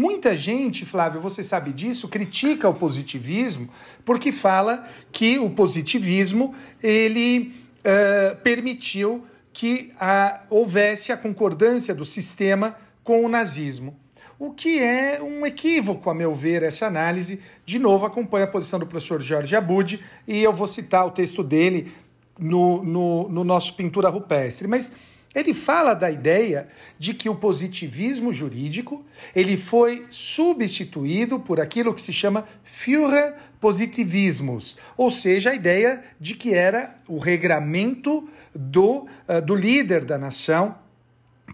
Muita 0.00 0.34
gente, 0.34 0.86
Flávio, 0.86 1.20
você 1.20 1.44
sabe 1.44 1.74
disso, 1.74 2.08
critica 2.08 2.66
o 2.66 2.72
positivismo 2.72 3.68
porque 4.02 4.32
fala 4.32 4.88
que 5.12 5.38
o 5.38 5.50
positivismo 5.50 6.54
ele 6.82 7.54
uh, 7.80 8.34
permitiu 8.36 9.26
que 9.52 9.92
a, 10.00 10.40
houvesse 10.48 11.12
a 11.12 11.18
concordância 11.18 11.94
do 11.94 12.06
sistema 12.06 12.74
com 13.04 13.22
o 13.22 13.28
nazismo. 13.28 13.94
O 14.38 14.52
que 14.52 14.78
é 14.78 15.20
um 15.22 15.44
equívoco, 15.44 16.08
a 16.08 16.14
meu 16.14 16.34
ver, 16.34 16.62
essa 16.62 16.86
análise. 16.86 17.38
De 17.66 17.78
novo, 17.78 18.06
acompanha 18.06 18.46
a 18.46 18.48
posição 18.48 18.78
do 18.78 18.86
professor 18.86 19.20
Jorge 19.20 19.54
Abud 19.54 20.02
e 20.26 20.42
eu 20.42 20.54
vou 20.54 20.66
citar 20.66 21.06
o 21.06 21.10
texto 21.10 21.44
dele 21.44 21.92
no, 22.38 22.82
no, 22.82 23.28
no 23.28 23.44
nosso 23.44 23.74
Pintura 23.74 24.08
Rupestre. 24.08 24.66
Mas 24.66 24.92
ele 25.34 25.54
fala 25.54 25.94
da 25.94 26.10
ideia 26.10 26.68
de 26.98 27.14
que 27.14 27.28
o 27.28 27.34
positivismo 27.34 28.32
jurídico 28.32 29.04
ele 29.34 29.56
foi 29.56 30.06
substituído 30.10 31.38
por 31.38 31.60
aquilo 31.60 31.94
que 31.94 32.02
se 32.02 32.12
chama 32.12 32.46
Führer 32.64 33.34
positivismus, 33.60 34.76
ou 34.96 35.10
seja, 35.10 35.50
a 35.50 35.54
ideia 35.54 36.02
de 36.18 36.34
que 36.34 36.54
era 36.54 36.96
o 37.06 37.18
regramento 37.18 38.28
do, 38.54 39.06
uh, 39.28 39.40
do 39.44 39.54
líder 39.54 40.04
da 40.04 40.16
nação, 40.16 40.74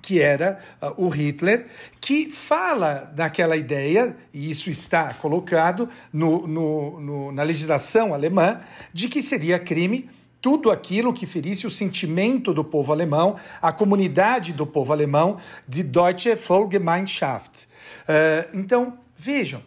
que 0.01 0.21
era 0.21 0.61
uh, 0.81 1.05
o 1.05 1.09
Hitler, 1.09 1.67
que 2.01 2.31
fala 2.31 3.11
daquela 3.13 3.57
ideia, 3.57 4.17
e 4.33 4.49
isso 4.49 4.71
está 4.71 5.15
colocado 5.15 5.89
no, 6.13 6.47
no, 6.47 7.01
no, 7.01 7.33
na 7.33 7.43
legislação 7.43 8.15
alemã, 8.15 8.61
de 8.93 9.09
que 9.09 9.21
seria 9.21 9.59
crime 9.59 10.09
tudo 10.47 10.71
aquilo 10.71 11.13
que 11.13 11.27
ferisse 11.27 11.67
o 11.67 11.71
sentimento 11.71 12.55
do 12.55 12.63
povo 12.63 12.93
alemão, 12.93 13.35
a 13.61 13.73
comunidade 13.73 14.53
do 14.53 14.65
povo 14.65 14.93
alemão, 14.93 15.39
de 15.67 15.83
Deutsche 15.83 16.37
Volksgemeinschaft. 16.37 17.65
Uh, 17.65 18.57
então, 18.57 18.97
vejam, 19.17 19.61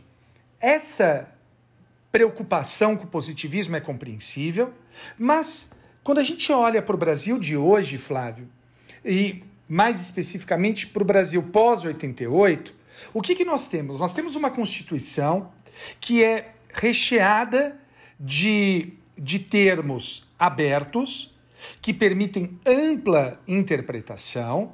essa 0.57 1.29
preocupação 2.09 2.95
com 2.95 3.03
o 3.03 3.07
positivismo 3.07 3.75
é 3.75 3.81
compreensível, 3.81 4.73
mas 5.17 5.69
quando 6.01 6.19
a 6.19 6.23
gente 6.23 6.49
olha 6.49 6.81
para 6.81 6.95
o 6.95 6.97
Brasil 6.97 7.37
de 7.37 7.57
hoje, 7.57 7.97
Flávio, 7.97 8.47
e 9.03 9.43
mais 9.67 9.99
especificamente 9.99 10.87
para 10.87 11.03
o 11.03 11.05
Brasil 11.05 11.43
pós-88, 11.43 12.71
o 13.13 13.21
que, 13.21 13.35
que 13.35 13.43
nós 13.43 13.67
temos? 13.67 13.99
Nós 13.99 14.13
temos 14.13 14.37
uma 14.37 14.49
Constituição 14.49 15.51
que 15.99 16.23
é 16.23 16.53
recheada 16.73 17.77
de, 18.17 18.93
de 19.17 19.39
termos 19.39 20.28
abertos, 20.39 21.35
que 21.81 21.93
permitem 21.93 22.57
ampla 22.65 23.39
interpretação, 23.47 24.73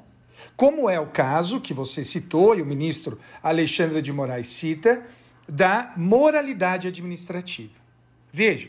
como 0.56 0.88
é 0.88 0.98
o 0.98 1.08
caso 1.08 1.60
que 1.60 1.74
você 1.74 2.04
citou 2.04 2.56
e 2.56 2.62
o 2.62 2.66
ministro 2.66 3.18
Alexandre 3.42 4.00
de 4.00 4.12
Moraes 4.12 4.46
cita, 4.46 5.04
da 5.48 5.92
moralidade 5.96 6.88
administrativa. 6.88 7.74
Veja, 8.32 8.68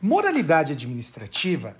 moralidade 0.00 0.72
administrativa, 0.72 1.76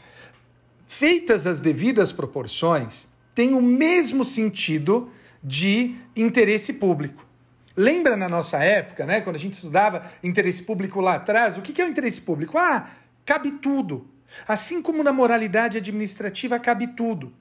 feitas 0.86 1.46
as 1.46 1.60
devidas 1.60 2.12
proporções, 2.12 3.08
tem 3.34 3.54
o 3.54 3.62
mesmo 3.62 4.24
sentido 4.24 5.10
de 5.42 5.96
interesse 6.14 6.74
público. 6.74 7.24
Lembra 7.76 8.16
na 8.16 8.28
nossa 8.28 8.58
época, 8.58 9.06
né, 9.06 9.20
quando 9.20 9.36
a 9.36 9.38
gente 9.38 9.54
estudava 9.54 10.10
interesse 10.22 10.62
público 10.64 11.00
lá 11.00 11.14
atrás? 11.14 11.56
O 11.56 11.62
que 11.62 11.80
é 11.80 11.84
o 11.84 11.88
interesse 11.88 12.20
público? 12.20 12.58
Ah, 12.58 12.90
cabe 13.24 13.52
tudo. 13.52 14.06
Assim 14.47 14.81
como 14.83 15.03
na 15.03 15.12
moralidade 15.12 15.79
administrativa 15.79 16.59
cabe 16.59 16.88
tudo. 16.88 17.33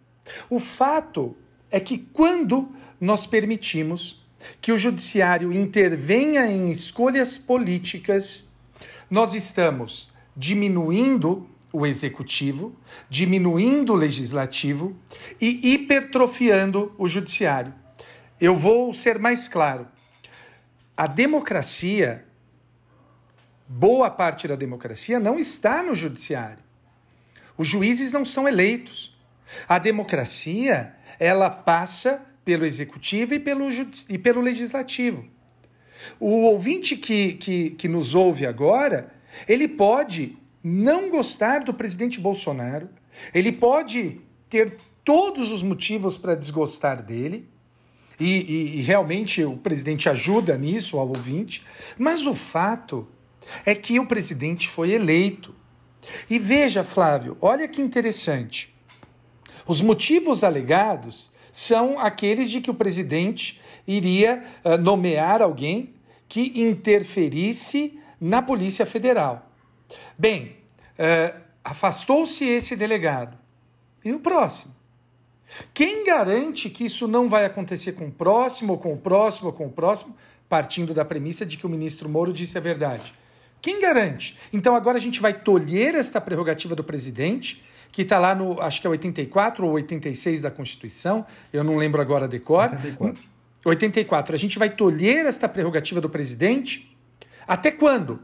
O 0.50 0.60
fato 0.60 1.36
é 1.72 1.80
que 1.80 1.98
quando 1.98 2.74
nós 3.00 3.26
permitimos 3.26 4.26
que 4.62 4.72
o 4.72 4.78
judiciário 4.78 5.52
intervenha 5.52 6.46
em 6.46 6.72
escolhas 6.72 7.38
políticas, 7.38 8.48
nós 9.10 9.34
estamos 9.34 10.12
diminuindo 10.36 11.50
o 11.72 11.86
executivo, 11.86 12.76
diminuindo 13.10 13.94
o 13.94 13.96
legislativo 13.96 14.96
e 15.40 15.74
hipertrofiando 15.74 16.94
o 16.98 17.08
judiciário. 17.08 17.74
Eu 18.40 18.58
vou 18.58 18.94
ser 18.94 19.20
mais 19.20 19.48
claro. 19.48 19.88
A 20.96 21.06
democracia, 21.06 22.26
boa 23.68 24.10
parte 24.10 24.48
da 24.48 24.56
democracia, 24.56 25.20
não 25.20 25.38
está 25.38 25.84
no 25.84 25.94
judiciário. 25.94 26.69
Os 27.60 27.68
juízes 27.68 28.14
não 28.14 28.24
são 28.24 28.48
eleitos. 28.48 29.14
A 29.68 29.78
democracia, 29.78 30.96
ela 31.20 31.50
passa 31.50 32.26
pelo 32.46 32.66
executivo 32.66 33.34
e 33.34 33.40
pelo, 33.40 33.66
e 34.10 34.18
pelo 34.18 34.40
legislativo. 34.40 35.28
O 36.18 36.44
ouvinte 36.44 36.96
que, 36.96 37.34
que, 37.34 37.72
que 37.72 37.90
nos 37.90 38.16
ouve 38.16 38.46
agora, 38.46 39.14
ele 39.46 39.68
pode 39.68 40.38
não 40.64 41.10
gostar 41.10 41.60
do 41.60 41.74
presidente 41.74 42.18
Bolsonaro, 42.22 42.90
ele 43.34 43.52
pode 43.52 44.22
ter 44.50 44.78
todos 45.04 45.52
os 45.52 45.62
motivos 45.62 46.18
para 46.18 46.36
desgostar 46.36 47.04
dele, 47.04 47.46
e, 48.18 48.26
e, 48.26 48.78
e, 48.78 48.82
realmente 48.82 49.44
o 49.44 49.58
presidente 49.58 50.08
ajuda 50.08 50.58
nisso 50.58 50.98
ao 50.98 51.08
ouvinte, 51.08 51.66
mas 51.98 52.26
o 52.26 52.36
fato 52.36 53.08
é 53.66 53.76
que 53.76 54.00
o 54.00 54.06
presidente 54.06 54.68
foi 54.68 54.92
eleito. 54.92 55.56
E 56.30 56.40
veja, 56.40 56.84
Flávio, 56.84 57.38
olha 57.42 57.68
que 57.68 57.82
interessante. 57.82 58.74
Os 59.66 59.82
motivos 59.82 60.44
alegados 60.44 61.32
são 61.52 62.00
aqueles 62.00 62.50
de 62.50 62.62
que 62.62 62.72
o 62.72 62.74
presidente 62.74 63.62
iria 63.88 64.44
uh, 64.64 64.78
nomear 64.78 65.42
alguém 65.42 65.94
que 66.28 66.62
interferisse 66.62 68.00
na 68.20 68.42
Polícia 68.42 68.86
Federal. 68.86 69.50
Bem, 70.18 70.56
uh, 70.98 71.40
afastou-se 71.64 72.46
esse 72.46 72.76
delegado. 72.76 73.38
E 74.04 74.14
o 74.14 74.20
próximo? 74.20 74.76
Quem 75.74 76.04
garante 76.04 76.70
que 76.70 76.86
isso 76.86 77.08
não 77.08 77.28
vai 77.28 77.46
acontecer 77.46 77.94
com 77.94 78.08
o 78.08 78.12
próximo, 78.12 78.74
ou 78.74 78.80
com 78.80 78.94
o 78.94 78.98
próximo, 78.98 79.48
ou 79.48 79.54
com 79.54 79.66
o 79.66 79.72
próximo, 79.72 80.16
partindo 80.48 80.94
da 80.94 81.04
premissa 81.04 81.46
de 81.46 81.58
que 81.58 81.66
o 81.66 81.70
ministro 81.70 82.08
Moro 82.08 82.32
disse 82.32 82.58
a 82.58 82.62
verdade? 82.62 83.14
Quem 83.62 83.80
garante? 83.80 84.38
Então 84.54 84.76
agora 84.76 84.98
a 84.98 85.02
gente 85.02 85.20
vai 85.20 85.34
tolher 85.34 85.96
esta 85.96 86.22
prerrogativa 86.22 86.76
do 86.76 86.84
presidente, 86.84 87.64
que 87.92 88.04
está 88.04 88.20
lá 88.20 88.34
no, 88.36 88.62
acho 88.62 88.80
que 88.82 88.88
é 88.88 88.90
84 88.90 89.66
ou 89.66 89.74
86 89.74 90.42
da 90.42 90.52
Constituição, 90.52 91.26
eu 91.52 91.64
não 91.64 91.76
lembro 91.76 92.02
agora 92.02 92.26
a 92.26 92.28
decor. 92.28 92.72
84. 92.72 93.24
84. 93.66 94.36
A 94.36 94.38
gente 94.38 94.58
vai 94.58 94.70
tolher 94.70 95.26
esta 95.26 95.50
prerrogativa 95.50 96.00
do 96.00 96.10
presidente? 96.10 96.96
Até 97.48 97.72
quando? 97.72 98.20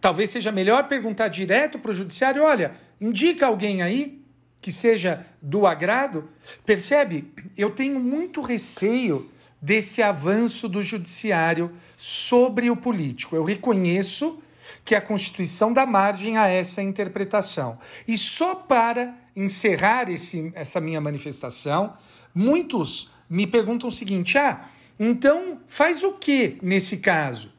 Talvez 0.00 0.30
seja 0.30 0.52
melhor 0.52 0.86
perguntar 0.86 1.28
direto 1.28 1.78
para 1.78 1.90
o 1.90 1.94
judiciário: 1.94 2.42
olha, 2.42 2.72
indica 3.00 3.46
alguém 3.46 3.80
aí 3.80 4.22
que 4.60 4.70
seja 4.72 5.24
do 5.40 5.66
agrado. 5.66 6.28
Percebe? 6.64 7.32
Eu 7.56 7.70
tenho 7.70 7.98
muito 8.00 8.40
receio 8.40 9.30
desse 9.64 10.02
avanço 10.02 10.68
do 10.68 10.82
judiciário 10.82 11.72
sobre 11.96 12.68
o 12.68 12.76
político. 12.76 13.34
Eu 13.34 13.44
reconheço 13.44 14.38
que 14.84 14.94
a 14.94 15.00
Constituição 15.00 15.72
dá 15.72 15.86
margem 15.86 16.36
a 16.36 16.48
essa 16.48 16.82
interpretação. 16.82 17.78
E 18.06 18.14
só 18.18 18.54
para 18.54 19.14
encerrar 19.34 20.10
esse, 20.10 20.52
essa 20.54 20.82
minha 20.82 21.00
manifestação, 21.00 21.94
muitos 22.34 23.10
me 23.28 23.46
perguntam 23.46 23.88
o 23.88 23.92
seguinte: 23.92 24.36
ah, 24.36 24.68
então 25.00 25.62
faz 25.66 26.04
o 26.04 26.12
que 26.12 26.58
nesse 26.60 26.98
caso? 26.98 27.50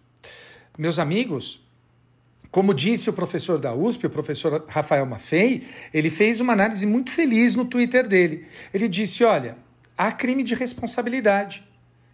Meus 0.78 1.00
amigos, 1.00 1.66
Como 2.52 2.74
disse 2.74 3.10
o 3.10 3.14
professor 3.14 3.60
da 3.60 3.74
USP, 3.74 4.06
o 4.06 4.10
professor 4.10 4.64
Rafael 4.70 5.06
Maffei, 5.06 5.68
ele 5.94 6.10
fez 6.10 6.40
uma 6.40 6.54
análise 6.54 6.86
muito 6.86 7.12
feliz 7.12 7.54
no 7.54 7.66
Twitter 7.66 8.08
dele. 8.08 8.46
Ele 8.74 8.88
disse: 8.88 9.26
olha, 9.26 9.58
há 9.98 10.10
crime 10.12 10.42
de 10.42 10.56
responsabilidade 10.56 11.65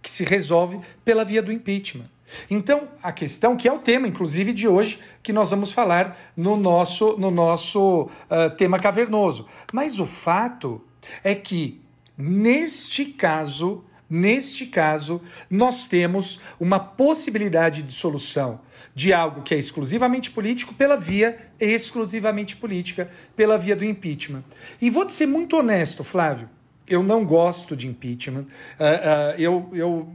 que 0.01 0.09
se 0.09 0.23
resolve 0.23 0.79
pela 1.05 1.23
via 1.23 1.41
do 1.41 1.51
impeachment. 1.51 2.09
Então, 2.49 2.87
a 3.03 3.11
questão, 3.11 3.55
que 3.55 3.67
é 3.67 3.73
o 3.73 3.79
tema, 3.79 4.07
inclusive, 4.07 4.53
de 4.53 4.67
hoje, 4.67 4.99
que 5.21 5.33
nós 5.33 5.49
vamos 5.49 5.71
falar 5.71 6.31
no 6.35 6.55
nosso, 6.55 7.17
no 7.17 7.29
nosso 7.29 8.03
uh, 8.03 8.49
tema 8.57 8.79
cavernoso. 8.79 9.47
Mas 9.73 9.99
o 9.99 10.05
fato 10.05 10.81
é 11.23 11.35
que, 11.35 11.81
neste 12.17 13.05
caso, 13.05 13.83
neste 14.09 14.65
caso, 14.65 15.21
nós 15.49 15.87
temos 15.87 16.39
uma 16.59 16.79
possibilidade 16.79 17.81
de 17.81 17.93
solução 17.93 18.61
de 18.93 19.13
algo 19.13 19.41
que 19.41 19.53
é 19.55 19.57
exclusivamente 19.57 20.31
político 20.31 20.73
pela 20.73 20.97
via 20.97 21.51
exclusivamente 21.59 22.57
política, 22.57 23.09
pela 23.35 23.57
via 23.57 23.75
do 23.75 23.85
impeachment. 23.85 24.43
E 24.81 24.89
vou 24.89 25.05
te 25.05 25.13
ser 25.13 25.27
muito 25.27 25.55
honesto, 25.55 26.03
Flávio, 26.03 26.49
eu 26.87 27.01
não 27.03 27.25
gosto 27.25 27.75
de 27.75 27.87
impeachment, 27.87 28.43
uh, 28.43 28.45
uh, 28.45 29.39
eu, 29.39 29.69
eu 29.73 30.09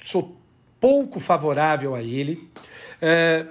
sou 0.00 0.36
pouco 0.80 1.18
favorável 1.18 1.94
a 1.94 2.02
ele, 2.02 2.50
uh, 3.02 3.48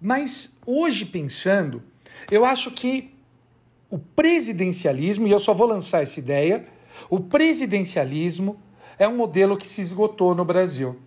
mas 0.00 0.56
hoje 0.64 1.04
pensando, 1.04 1.82
eu 2.30 2.44
acho 2.44 2.70
que 2.70 3.14
o 3.90 3.98
presidencialismo, 3.98 5.26
e 5.26 5.30
eu 5.30 5.38
só 5.38 5.54
vou 5.54 5.66
lançar 5.66 6.02
essa 6.02 6.20
ideia, 6.20 6.66
o 7.08 7.20
presidencialismo 7.20 8.60
é 8.98 9.08
um 9.08 9.16
modelo 9.16 9.56
que 9.56 9.66
se 9.66 9.80
esgotou 9.80 10.34
no 10.34 10.44
Brasil. 10.44 10.98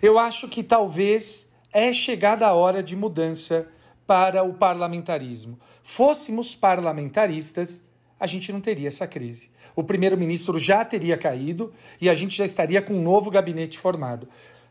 Eu 0.00 0.18
acho 0.18 0.48
que 0.48 0.62
talvez 0.62 1.48
é 1.72 1.92
chegada 1.92 2.46
a 2.46 2.54
hora 2.54 2.82
de 2.82 2.96
mudança 2.96 3.68
para 4.06 4.42
o 4.42 4.54
parlamentarismo. 4.54 5.58
Fôssemos 5.82 6.54
parlamentaristas, 6.54 7.82
a 8.18 8.26
gente 8.26 8.52
não 8.52 8.60
teria 8.60 8.88
essa 8.88 9.06
crise. 9.06 9.50
O 9.74 9.82
primeiro-ministro 9.82 10.58
já 10.58 10.84
teria 10.84 11.16
caído 11.16 11.72
e 12.00 12.08
a 12.08 12.14
gente 12.14 12.36
já 12.36 12.44
estaria 12.44 12.82
com 12.82 12.94
um 12.94 13.02
novo 13.02 13.30
gabinete 13.30 13.78
formado. 13.78 14.28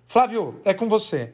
Flávio, 0.07 0.59
é 0.63 0.73
com 0.73 0.87
você. 0.87 1.33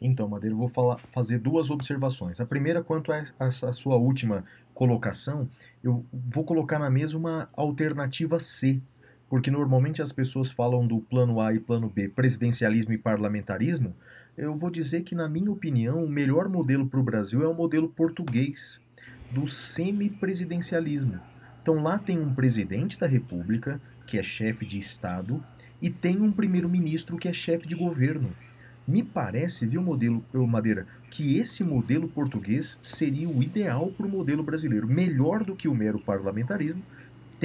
Então, 0.00 0.28
Madeira, 0.28 0.54
eu 0.54 0.58
vou 0.58 0.68
falar, 0.68 0.98
fazer 1.10 1.38
duas 1.38 1.70
observações. 1.70 2.40
A 2.40 2.46
primeira, 2.46 2.82
quanto 2.82 3.12
a 3.12 3.22
essa 3.38 3.72
sua 3.72 3.96
última 3.96 4.44
colocação, 4.72 5.48
eu 5.84 6.04
vou 6.12 6.42
colocar 6.42 6.78
na 6.78 6.88
mesa 6.88 7.18
uma 7.18 7.50
alternativa 7.54 8.38
C, 8.38 8.80
porque 9.28 9.50
normalmente 9.50 10.00
as 10.00 10.10
pessoas 10.10 10.50
falam 10.50 10.86
do 10.86 11.00
plano 11.00 11.38
A 11.40 11.52
e 11.52 11.60
plano 11.60 11.88
B, 11.88 12.08
presidencialismo 12.08 12.92
e 12.92 12.98
parlamentarismo, 12.98 13.94
eu 14.36 14.56
vou 14.56 14.70
dizer 14.70 15.02
que, 15.02 15.14
na 15.14 15.28
minha 15.28 15.50
opinião, 15.50 16.02
o 16.02 16.08
melhor 16.08 16.48
modelo 16.48 16.86
para 16.86 16.98
o 16.98 17.02
Brasil 17.02 17.42
é 17.42 17.48
o 17.48 17.54
modelo 17.54 17.88
português, 17.88 18.80
do 19.30 19.46
semipresidencialismo. 19.46 21.20
Então 21.62 21.82
lá 21.82 21.98
tem 21.98 22.18
um 22.18 22.34
presidente 22.34 22.98
da 22.98 23.06
República, 23.06 23.80
que 24.06 24.18
é 24.18 24.22
chefe 24.22 24.64
de 24.64 24.78
Estado, 24.78 25.42
e 25.80 25.90
tem 25.90 26.20
um 26.20 26.32
primeiro-ministro 26.32 27.16
que 27.16 27.28
é 27.28 27.32
chefe 27.32 27.66
de 27.66 27.74
governo. 27.74 28.30
Me 28.86 29.02
parece, 29.02 29.66
viu, 29.66 29.82
modelo, 29.82 30.24
Madeira, 30.48 30.86
que 31.10 31.36
esse 31.36 31.62
modelo 31.62 32.08
português 32.08 32.78
seria 32.82 33.28
o 33.28 33.42
ideal 33.42 33.88
para 33.88 34.06
o 34.06 34.08
modelo 34.08 34.42
brasileiro, 34.42 34.88
melhor 34.88 35.44
do 35.44 35.54
que 35.54 35.68
o 35.68 35.74
mero 35.74 35.98
parlamentarismo, 36.00 36.82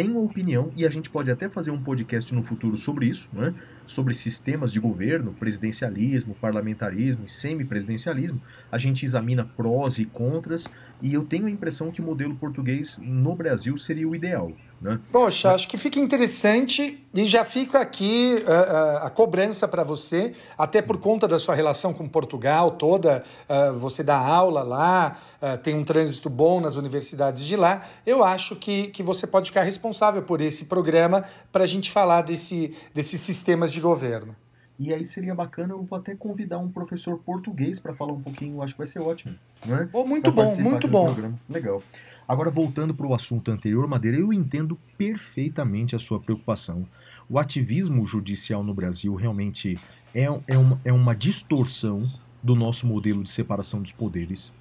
uma 0.10 0.20
opinião, 0.20 0.74
e 0.76 0.86
a 0.86 0.90
gente 0.90 1.10
pode 1.10 1.32
até 1.32 1.48
fazer 1.48 1.72
um 1.72 1.82
podcast 1.82 2.36
no 2.36 2.44
futuro 2.44 2.76
sobre 2.76 3.06
isso, 3.06 3.30
né? 3.32 3.54
sobre 3.86 4.14
sistemas 4.14 4.70
de 4.70 4.80
governo, 4.80 5.34
presidencialismo, 5.34 6.36
parlamentarismo 6.36 7.24
e 7.26 7.30
semipresidencialismo. 7.30 8.42
A 8.70 8.78
gente 8.78 9.06
examina 9.06 9.46
prós 9.46 9.98
e 9.98 10.04
contras, 10.04 10.68
e 11.02 11.14
eu 11.14 11.24
tenho 11.24 11.46
a 11.46 11.50
impressão 11.50 11.92
que 11.92 12.02
o 12.02 12.04
modelo 12.04 12.36
português 12.36 13.00
no 13.02 13.34
Brasil 13.36 13.78
seria 13.78 14.08
o 14.08 14.14
ideal. 14.14 14.52
Né? 14.82 15.00
Poxa, 15.12 15.54
acho 15.54 15.68
que 15.68 15.78
fica 15.78 16.00
interessante 16.00 17.04
e 17.14 17.26
já 17.26 17.46
fica 17.46 17.80
aqui 17.80 18.44
uh, 18.44 18.50
uh, 18.50 19.06
a 19.06 19.10
cobrança 19.10 19.68
para 19.68 19.84
você, 19.84 20.34
até 20.58 20.82
por 20.82 20.98
conta 20.98 21.28
da 21.28 21.40
sua 21.40 21.56
relação 21.56 21.94
com 21.94 22.08
Portugal 22.08 22.72
toda, 22.72 23.24
uh, 23.50 23.78
você 23.80 24.04
dá 24.04 24.18
aula 24.18 24.64
lá, 24.64 25.20
tem 25.62 25.76
um 25.76 25.84
trânsito 25.84 26.28
bom 26.28 26.60
nas 26.60 26.76
universidades 26.76 27.46
de 27.46 27.56
lá. 27.56 27.84
Eu 28.04 28.24
acho 28.24 28.56
que, 28.56 28.88
que 28.88 29.04
você 29.04 29.28
pode 29.28 29.52
ficar 29.52 29.62
responsável 29.62 30.24
por 30.24 30.42
esse 30.42 30.66
programa 30.66 31.24
para 31.52 31.64
a 31.64 31.68
gente 31.68 31.92
falar 31.92 32.24
desse, 32.24 32.76
desses 32.96 33.22
sistemas 33.22 33.72
de 33.72 33.80
governo. 33.80 34.36
E 34.78 34.94
aí 34.94 35.06
seria 35.06 35.34
bacana, 35.34 35.74
eu 35.74 35.84
vou 35.84 35.98
até 35.98 36.16
convidar 36.16 36.58
um 36.58 36.70
professor 36.70 37.18
português 37.20 37.80
para 37.80 37.94
falar 37.94 38.14
um 38.14 38.22
pouquinho, 38.22 38.62
acho 38.62 38.74
que 38.74 38.80
vai 38.80 38.88
ser 38.88 39.00
ótimo. 39.00 39.36
Né? 39.66 39.88
Oh, 39.94 40.04
muito 40.04 40.34
pra 40.34 40.44
bom, 40.44 40.62
muito 40.62 40.88
bom. 40.88 41.06
Programa. 41.06 41.40
Legal. 41.50 41.82
Agora, 42.28 42.50
voltando 42.50 42.94
para 42.94 43.06
o 43.06 43.14
assunto 43.14 43.52
anterior, 43.52 43.88
Madeira, 43.88 44.18
eu 44.18 44.34
entendo 44.34 44.80
perfeitamente 44.98 45.96
a 45.96 46.00
sua 46.00 46.20
preocupação. 46.20 46.88
O 47.30 47.38
ativismo 47.38 48.04
judicial 48.04 48.64
no 48.64 48.74
Brasil 48.74 49.14
realmente 49.14 49.78
é, 50.14 50.24
é, 50.48 50.58
uma, 50.58 50.82
é 50.84 50.92
uma 50.92 51.16
distorção 51.16 52.12
do 52.42 52.56
nosso 52.56 52.88
modelo 52.88 53.22
de 53.22 53.30
separação 53.30 53.82
dos 53.82 53.92
poderes. 53.92 54.52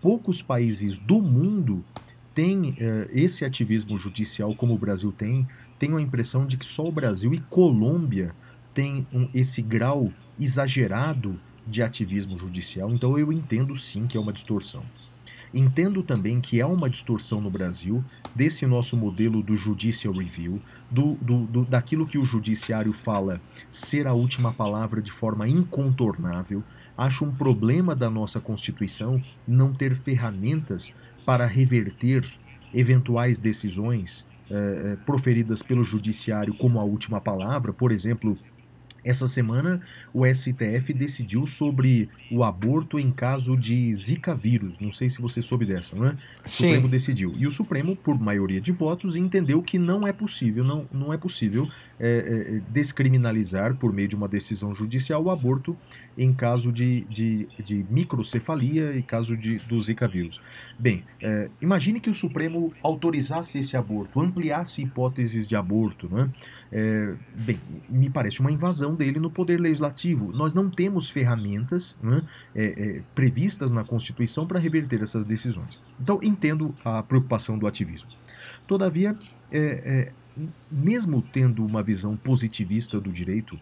Poucos 0.00 0.40
países 0.42 0.98
do 0.98 1.20
mundo 1.20 1.84
têm 2.32 2.76
eh, 2.78 3.08
esse 3.12 3.44
ativismo 3.44 3.96
judicial 3.96 4.54
como 4.54 4.74
o 4.74 4.78
Brasil 4.78 5.10
tem. 5.10 5.46
Tenho 5.76 5.96
a 5.96 6.02
impressão 6.02 6.46
de 6.46 6.56
que 6.56 6.64
só 6.64 6.86
o 6.86 6.92
Brasil 6.92 7.34
e 7.34 7.40
Colômbia 7.40 8.32
têm 8.72 9.04
um, 9.12 9.28
esse 9.34 9.60
grau 9.60 10.12
exagerado 10.38 11.40
de 11.66 11.82
ativismo 11.82 12.38
judicial. 12.38 12.92
Então 12.92 13.18
eu 13.18 13.32
entendo 13.32 13.74
sim 13.74 14.06
que 14.06 14.16
é 14.16 14.20
uma 14.20 14.32
distorção. 14.32 14.84
Entendo 15.52 16.02
também 16.02 16.40
que 16.40 16.60
há 16.60 16.66
uma 16.66 16.90
distorção 16.90 17.40
no 17.40 17.50
Brasil 17.50 18.04
desse 18.34 18.66
nosso 18.66 18.96
modelo 18.96 19.42
do 19.42 19.56
judicial 19.56 20.14
review, 20.14 20.60
do, 20.90 21.14
do, 21.14 21.46
do, 21.46 21.64
daquilo 21.64 22.06
que 22.06 22.18
o 22.18 22.24
judiciário 22.24 22.92
fala 22.92 23.40
ser 23.70 24.06
a 24.06 24.12
última 24.12 24.52
palavra 24.52 25.00
de 25.00 25.10
forma 25.10 25.48
incontornável. 25.48 26.62
Acho 26.96 27.24
um 27.24 27.34
problema 27.34 27.94
da 27.94 28.10
nossa 28.10 28.40
Constituição 28.40 29.22
não 29.46 29.72
ter 29.72 29.94
ferramentas 29.94 30.92
para 31.24 31.46
reverter 31.46 32.24
eventuais 32.74 33.38
decisões 33.38 34.26
eh, 34.50 34.92
eh 34.92 34.96
proferidas 35.06 35.62
pelo 35.62 35.82
judiciário 35.82 36.54
como 36.54 36.78
a 36.78 36.84
última 36.84 37.20
palavra, 37.20 37.72
por 37.72 37.92
exemplo, 37.92 38.36
essa 39.08 39.26
semana, 39.26 39.80
o 40.12 40.26
STF 40.26 40.92
decidiu 40.92 41.46
sobre 41.46 42.08
o 42.30 42.44
aborto 42.44 42.98
em 42.98 43.10
caso 43.10 43.56
de 43.56 43.92
Zika 43.94 44.34
vírus. 44.34 44.78
Não 44.78 44.92
sei 44.92 45.08
se 45.08 45.20
você 45.20 45.40
soube 45.40 45.64
dessa, 45.64 45.96
não 45.96 46.06
é? 46.06 46.10
O 46.10 46.16
Sim. 46.44 46.64
Supremo 46.66 46.88
decidiu. 46.88 47.34
E 47.36 47.46
o 47.46 47.50
Supremo, 47.50 47.96
por 47.96 48.18
maioria 48.18 48.60
de 48.60 48.70
votos, 48.70 49.16
entendeu 49.16 49.62
que 49.62 49.78
não 49.78 50.06
é 50.06 50.12
possível, 50.12 50.62
não, 50.62 50.86
não 50.92 51.12
é 51.12 51.16
possível 51.16 51.68
é, 51.98 52.56
é, 52.56 52.60
descriminalizar, 52.70 53.74
por 53.76 53.92
meio 53.92 54.08
de 54.08 54.14
uma 54.14 54.28
decisão 54.28 54.74
judicial, 54.74 55.22
o 55.24 55.30
aborto 55.30 55.76
em 56.18 56.32
caso 56.34 56.72
de, 56.72 57.04
de, 57.04 57.48
de 57.62 57.86
microcefalia 57.88 58.96
e 58.96 59.02
caso 59.02 59.36
de, 59.36 59.58
do 59.60 59.80
Zika 59.80 60.08
vírus. 60.08 60.40
Bem, 60.76 61.04
é, 61.22 61.48
imagine 61.62 62.00
que 62.00 62.10
o 62.10 62.14
Supremo 62.14 62.72
autorizasse 62.82 63.60
esse 63.60 63.76
aborto, 63.76 64.20
ampliasse 64.20 64.82
hipóteses 64.82 65.46
de 65.46 65.54
aborto, 65.54 66.08
não 66.10 66.22
é? 66.22 66.30
É, 66.70 67.14
bem, 67.34 67.58
me 67.88 68.10
parece 68.10 68.40
uma 68.40 68.50
invasão 68.50 68.94
dele 68.94 69.18
no 69.18 69.30
poder 69.30 69.58
legislativo. 69.58 70.32
Nós 70.32 70.52
não 70.52 70.68
temos 70.68 71.08
ferramentas 71.08 71.96
né, 72.02 72.22
é, 72.54 73.00
previstas 73.14 73.72
na 73.72 73.84
Constituição 73.84 74.46
para 74.46 74.58
reverter 74.58 75.00
essas 75.00 75.24
decisões. 75.24 75.80
Então, 75.98 76.18
entendo 76.22 76.74
a 76.84 77.02
preocupação 77.02 77.58
do 77.58 77.66
ativismo. 77.66 78.10
Todavia, 78.66 79.16
é, 79.50 79.58
é, 79.58 80.12
mesmo 80.70 81.22
tendo 81.22 81.64
uma 81.64 81.82
visão 81.82 82.16
positivista 82.16 83.00
do 83.00 83.10
direito, 83.10 83.58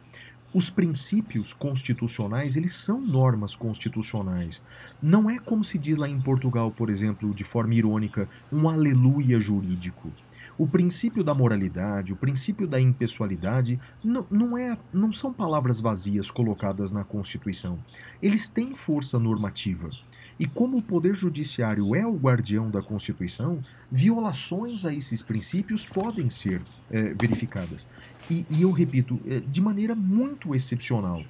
os 0.57 0.71
princípios 0.71 1.53
constitucionais, 1.53 2.57
eles 2.57 2.73
são 2.73 2.99
normas 2.99 3.55
constitucionais. 3.55 4.63
Não 5.03 5.29
é 5.29 5.39
como 5.39 5.63
se 5.63 5.77
diz 5.77 5.99
lá 5.99 6.09
em 6.09 6.19
Portugal, 6.19 6.71
por 6.71 6.89
exemplo, 6.89 7.35
de 7.35 7.45
forma 7.45 7.75
irônica, 7.75 8.27
um 8.51 8.67
aleluia 8.67 9.39
jurídico. 9.39 10.11
O 10.57 10.67
princípio 10.67 11.23
da 11.23 11.35
moralidade, 11.35 12.15
o 12.15 12.17
princípio 12.17 12.67
da 12.67 12.81
impessoalidade, 12.81 13.79
não, 14.03 14.27
não, 14.31 14.57
é, 14.57 14.79
não 14.95 15.13
são 15.13 15.31
palavras 15.31 15.79
vazias 15.79 16.31
colocadas 16.31 16.91
na 16.91 17.05
Constituição. 17.05 17.79
Eles 18.23 18.49
têm 18.49 18.75
força 18.75 19.19
normativa. 19.19 19.91
E 20.39 20.47
como 20.47 20.77
o 20.77 20.83
Poder 20.83 21.15
Judiciário 21.15 21.95
é 21.95 22.07
o 22.07 22.15
guardião 22.15 22.71
da 22.71 22.83
Constituição, 22.83 23.63
violações 23.91 24.85
a 24.85 24.93
esses 24.93 25.23
princípios 25.23 25.87
podem 25.87 26.29
ser 26.29 26.63
é, 26.91 27.15
verificadas. 27.15 27.89
E, 28.31 28.45
e, 28.51 28.63
eu 28.63 28.71
repito, 28.71 29.19
é, 29.27 29.41
de 29.41 29.61
maneira 29.61 29.95
muito 29.95 30.55
excepcional. 30.55 31.23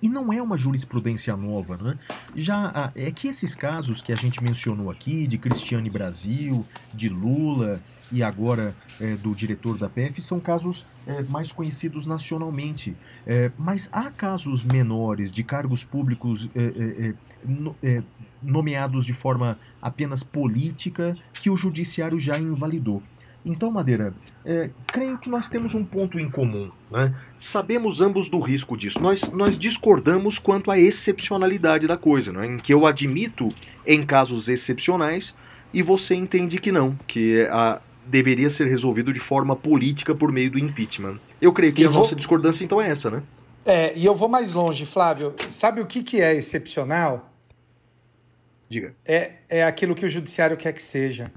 E 0.00 0.08
não 0.08 0.32
é 0.32 0.40
uma 0.40 0.56
jurisprudência 0.56 1.36
nova, 1.36 1.76
né? 1.76 1.98
Já 2.34 2.92
é 2.94 3.10
que 3.10 3.28
esses 3.28 3.54
casos 3.54 4.00
que 4.00 4.12
a 4.12 4.16
gente 4.16 4.42
mencionou 4.42 4.90
aqui, 4.90 5.26
de 5.26 5.38
Cristiane 5.38 5.90
Brasil, 5.90 6.64
de 6.92 7.08
Lula 7.08 7.80
e 8.12 8.22
agora 8.22 8.76
é, 9.00 9.16
do 9.16 9.34
diretor 9.34 9.78
da 9.78 9.88
PF, 9.88 10.20
são 10.22 10.38
casos 10.38 10.84
é, 11.06 11.22
mais 11.24 11.50
conhecidos 11.50 12.06
nacionalmente. 12.06 12.96
É, 13.26 13.50
mas 13.58 13.88
há 13.92 14.10
casos 14.10 14.64
menores 14.64 15.32
de 15.32 15.42
cargos 15.42 15.84
públicos 15.84 16.48
no, 17.44 17.74
nomeados 18.42 19.06
de 19.06 19.12
forma 19.12 19.58
apenas 19.80 20.22
política 20.22 21.16
que 21.32 21.50
o 21.50 21.56
judiciário 21.56 22.18
já 22.18 22.38
invalidou. 22.38 23.02
Então, 23.44 23.70
Madeira, 23.70 24.14
é, 24.44 24.70
creio 24.86 25.18
que 25.18 25.28
nós 25.28 25.48
temos 25.48 25.74
um 25.74 25.84
ponto 25.84 26.18
em 26.18 26.30
comum. 26.30 26.70
Né? 26.90 27.14
Sabemos 27.36 28.00
ambos 28.00 28.28
do 28.28 28.40
risco 28.40 28.76
disso. 28.76 29.00
Nós, 29.00 29.28
nós 29.28 29.58
discordamos 29.58 30.38
quanto 30.38 30.70
à 30.70 30.78
excepcionalidade 30.78 31.86
da 31.86 31.96
coisa, 31.96 32.32
né? 32.32 32.46
em 32.46 32.56
que 32.56 32.72
eu 32.72 32.86
admito 32.86 33.54
em 33.86 34.04
casos 34.04 34.48
excepcionais 34.48 35.34
e 35.74 35.82
você 35.82 36.14
entende 36.14 36.58
que 36.58 36.72
não, 36.72 36.96
que 37.06 37.46
a, 37.50 37.82
deveria 38.06 38.48
ser 38.48 38.66
resolvido 38.66 39.12
de 39.12 39.20
forma 39.20 39.54
política 39.54 40.14
por 40.14 40.32
meio 40.32 40.50
do 40.50 40.58
impeachment. 40.58 41.18
Eu 41.40 41.52
creio 41.52 41.72
que 41.74 41.82
e 41.82 41.84
a 41.84 41.90
vou... 41.90 41.98
nossa 41.98 42.16
discordância 42.16 42.64
então 42.64 42.80
é 42.80 42.88
essa, 42.88 43.10
né? 43.10 43.22
É, 43.66 43.96
e 43.96 44.04
eu 44.04 44.14
vou 44.14 44.28
mais 44.28 44.52
longe, 44.52 44.86
Flávio. 44.86 45.34
Sabe 45.48 45.80
o 45.80 45.86
que, 45.86 46.02
que 46.02 46.20
é 46.20 46.34
excepcional? 46.34 47.30
Diga. 48.68 48.94
É, 49.04 49.32
é 49.48 49.64
aquilo 49.64 49.94
que 49.94 50.04
o 50.04 50.10
judiciário 50.10 50.56
quer 50.56 50.72
que 50.72 50.82
seja. 50.82 51.32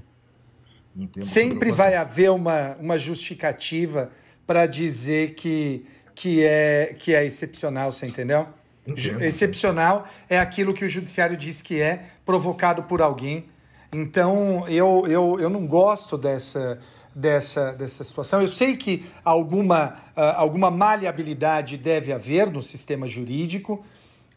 Sempre 1.20 1.70
vai 1.70 1.94
haver 1.94 2.30
uma, 2.30 2.76
uma 2.80 2.98
justificativa 2.98 4.10
para 4.46 4.66
dizer 4.66 5.34
que, 5.34 5.86
que, 6.14 6.42
é, 6.42 6.96
que 6.98 7.14
é 7.14 7.24
excepcional, 7.24 7.92
você 7.92 8.06
entendeu? 8.06 8.46
Entendo. 8.86 9.22
Excepcional 9.22 10.08
é 10.28 10.38
aquilo 10.38 10.72
que 10.72 10.84
o 10.84 10.88
judiciário 10.88 11.36
diz 11.36 11.60
que 11.60 11.80
é, 11.80 12.04
provocado 12.24 12.82
por 12.84 13.02
alguém. 13.02 13.44
Então, 13.92 14.66
eu, 14.68 15.04
eu, 15.06 15.38
eu 15.38 15.50
não 15.50 15.66
gosto 15.66 16.16
dessa, 16.16 16.78
dessa, 17.14 17.72
dessa 17.72 18.02
situação. 18.02 18.40
Eu 18.40 18.48
sei 18.48 18.76
que 18.76 19.04
alguma, 19.24 19.96
uh, 20.16 20.20
alguma 20.36 20.70
maleabilidade 20.70 21.76
deve 21.76 22.12
haver 22.12 22.50
no 22.50 22.62
sistema 22.62 23.06
jurídico, 23.06 23.84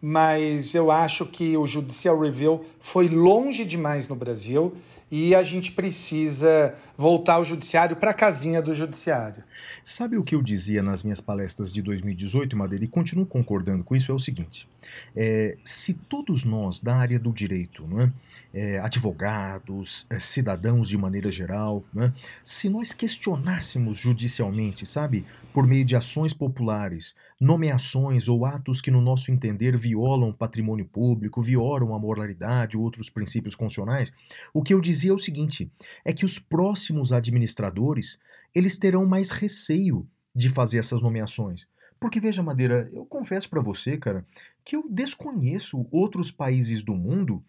mas 0.02 0.74
eu 0.74 0.90
acho 0.90 1.26
que 1.26 1.56
o 1.56 1.66
Judicial 1.66 2.20
Review 2.20 2.66
foi 2.80 3.08
longe 3.08 3.64
demais 3.64 4.08
no 4.08 4.16
Brasil 4.16 4.76
e 5.12 5.36
a 5.36 5.44
gente 5.44 5.74
precisa 5.74 6.74
voltar 7.02 7.40
o 7.40 7.44
judiciário 7.44 7.96
para 7.96 8.12
a 8.12 8.14
casinha 8.14 8.62
do 8.62 8.76
judiciário. 8.76 9.44
Sabe 9.84 10.18
o 10.18 10.24
que 10.24 10.36
eu 10.36 10.42
dizia 10.42 10.84
nas 10.84 11.02
minhas 11.02 11.20
palestras 11.20 11.72
de 11.72 11.82
2018, 11.82 12.56
Madeira, 12.56 12.86
e 12.86 12.88
continuo 12.88 13.26
concordando 13.26 13.84
com 13.84 13.96
isso, 13.96 14.12
é 14.12 14.16
o 14.16 14.20
seguinte: 14.20 14.70
é, 15.16 15.58
se 15.66 15.96
todos 15.96 16.46
nós 16.46 16.80
da 16.80 16.96
área 16.96 17.18
do 17.18 17.34
direito, 17.34 17.84
é, 18.00 18.12
é, 18.54 18.80
advogados, 18.80 20.06
é, 20.10 20.20
cidadãos 20.20 20.88
de 20.88 20.98
maneira 20.98 21.32
geral, 21.32 21.84
é, 21.98 22.12
se 22.44 22.70
nós 22.70 22.94
questionássemos 22.94 23.98
judicialmente, 23.98 24.86
sabe, 24.86 25.26
por 25.54 25.66
meio 25.66 25.84
de 25.84 25.96
ações 25.96 26.34
populares, 26.34 27.16
nomeações 27.40 28.28
ou 28.28 28.46
atos 28.46 28.82
que, 28.82 28.92
no 28.92 29.02
nosso 29.02 29.32
entender, 29.32 29.78
violam 29.78 30.30
o 30.30 30.34
patrimônio 30.34 30.86
público, 30.86 31.42
violam 31.42 31.94
a 31.94 32.00
moralidade 32.00 32.78
ou 32.78 32.84
outros 32.84 33.10
princípios 33.10 33.56
constitucionais, 33.56 34.12
o 34.54 34.62
que 34.62 34.74
eu 34.74 34.82
dizia 34.82 35.12
é 35.12 35.14
o 35.14 35.18
seguinte: 35.18 35.72
é 36.06 36.14
que 36.14 36.26
os 36.26 36.40
próximos 36.40 36.91
administradores 37.12 38.18
eles 38.54 38.78
terão 38.78 39.06
mais 39.06 39.32
receio 39.32 40.08
de 40.36 40.50
fazer 40.50 40.78
essas 40.78 41.02
nomeações. 41.02 41.68
Porque 42.00 42.20
veja, 42.20 42.42
Madeira, 42.42 42.90
eu 42.94 43.06
confesso 43.06 43.50
para 43.50 43.62
você, 43.62 43.98
cara, 43.98 44.26
que 44.66 44.76
eu 44.76 44.84
desconheço 44.90 45.88
outros 45.92 46.32
países 46.32 46.82
do 46.82 46.96
mundo 46.96 47.44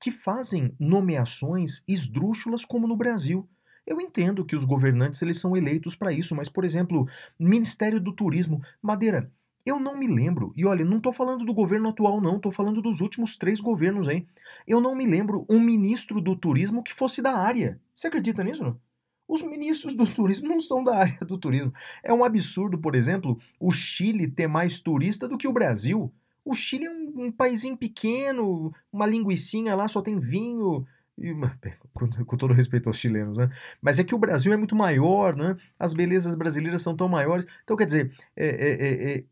que 0.00 0.10
fazem 0.10 0.74
nomeações 0.78 1.82
esdrúxulas 1.86 2.64
como 2.64 2.86
no 2.86 2.96
Brasil. 2.96 3.48
Eu 3.86 4.00
entendo 4.00 4.44
que 4.44 4.56
os 4.56 4.64
governantes 4.64 5.20
eles 5.22 5.38
são 5.38 5.56
eleitos 5.56 5.96
para 5.96 6.12
isso, 6.12 6.34
mas, 6.34 6.48
por 6.48 6.64
exemplo, 6.64 7.06
Ministério 7.38 8.00
do 8.00 8.12
Turismo, 8.12 8.62
Madeira, 8.82 9.30
eu 9.64 9.78
não 9.78 9.96
me 9.98 10.06
lembro, 10.06 10.52
e 10.56 10.64
olha, 10.64 10.84
não 10.84 10.96
estou 10.96 11.12
falando 11.12 11.44
do 11.44 11.52
governo 11.52 11.88
atual, 11.88 12.20
não, 12.20 12.36
estou 12.36 12.50
falando 12.50 12.80
dos 12.80 13.00
últimos 13.00 13.36
três 13.36 13.60
governos 13.60 14.08
aí. 14.08 14.26
Eu 14.66 14.80
não 14.80 14.94
me 14.94 15.06
lembro 15.06 15.44
um 15.48 15.60
ministro 15.60 16.20
do 16.20 16.34
turismo 16.34 16.82
que 16.82 16.94
fosse 16.94 17.20
da 17.20 17.36
área. 17.36 17.78
Você 17.94 18.08
acredita 18.08 18.42
nisso? 18.42 18.62
Não? 18.62 18.80
Os 19.28 19.42
ministros 19.42 19.94
do 19.94 20.06
turismo 20.06 20.48
não 20.48 20.58
são 20.58 20.82
da 20.82 20.96
área 20.96 21.18
do 21.20 21.36
turismo. 21.36 21.72
É 22.02 22.12
um 22.14 22.24
absurdo, 22.24 22.78
por 22.78 22.94
exemplo, 22.94 23.38
o 23.60 23.70
Chile 23.70 24.26
ter 24.26 24.46
mais 24.46 24.80
turista 24.80 25.28
do 25.28 25.36
que 25.36 25.46
o 25.46 25.52
Brasil. 25.52 26.10
O 26.42 26.54
Chile 26.54 26.86
é 26.86 26.90
um, 26.90 27.26
um 27.26 27.32
paísinho 27.32 27.76
pequeno, 27.76 28.72
uma 28.90 29.06
linguiçinha 29.06 29.74
lá, 29.74 29.86
só 29.86 30.00
tem 30.00 30.18
vinho, 30.18 30.86
com, 31.92 32.08
com, 32.24 32.36
todo 32.36 32.54
respeito 32.54 32.88
aos 32.88 32.96
chilenos, 32.96 33.36
né? 33.36 33.50
Mas 33.82 33.98
é 33.98 34.04
que 34.04 34.14
o 34.14 34.18
Brasil 34.18 34.52
é 34.52 34.56
muito 34.56 34.74
maior, 34.74 35.36
né? 35.36 35.56
As 35.78 35.92
belezas 35.92 36.34
brasileiras 36.34 36.80
são 36.80 36.96
tão 36.96 37.08
maiores. 37.08 37.46
Então, 37.64 37.76
quer 37.76 37.84
dizer, 37.84 38.12
é, 38.34 38.46
é, 38.46 38.70
é, 38.72 39.12
é 39.12 39.24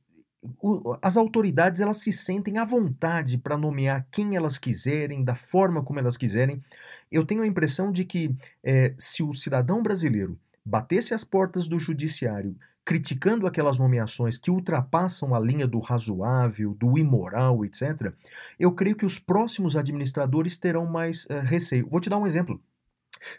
o, 0.61 0.97
as 1.03 1.17
autoridades 1.17 1.81
elas 1.81 1.99
se 1.99 2.13
sentem 2.13 2.59
à 2.59 2.65
vontade 2.65 3.39
para 3.39 3.57
nomear 3.57 4.07
quem 4.11 4.37
elas 4.37 4.59
quiserem, 4.59 5.25
da 5.25 5.35
forma 5.35 5.83
como 5.83 5.99
elas 5.99 6.17
quiserem. 6.17 6.63
Eu 7.11 7.25
tenho 7.25 7.43
a 7.43 7.47
impressão 7.47 7.93
de 7.93 8.05
que 8.05 8.35
é, 8.63 8.95
se 8.99 9.23
o 9.23 9.33
cidadão 9.33 9.83
brasileiro 9.83 10.39
batesse 10.65 11.15
as 11.15 11.25
portas 11.25 11.69
do 11.69 11.79
judiciário 11.79 12.57
criticando 12.87 13.49
aquelas 13.49 13.79
nomeações 13.79 14.39
que 14.39 14.49
ultrapassam 14.49 15.35
a 15.35 15.41
linha 15.41 15.67
do 15.67 15.81
razoável, 15.81 16.73
do 16.75 16.97
imoral, 16.97 17.65
etc., 17.65 18.15
eu 18.61 18.71
creio 18.71 18.95
que 18.95 19.05
os 19.05 19.19
próximos 19.19 19.77
administradores 19.77 20.57
terão 20.57 20.87
mais 20.87 21.25
uh, 21.25 21.41
receio. 21.45 21.89
Vou 21.91 22.01
te 22.01 22.09
dar 22.09 22.17
um 22.17 22.27
exemplo. 22.27 22.63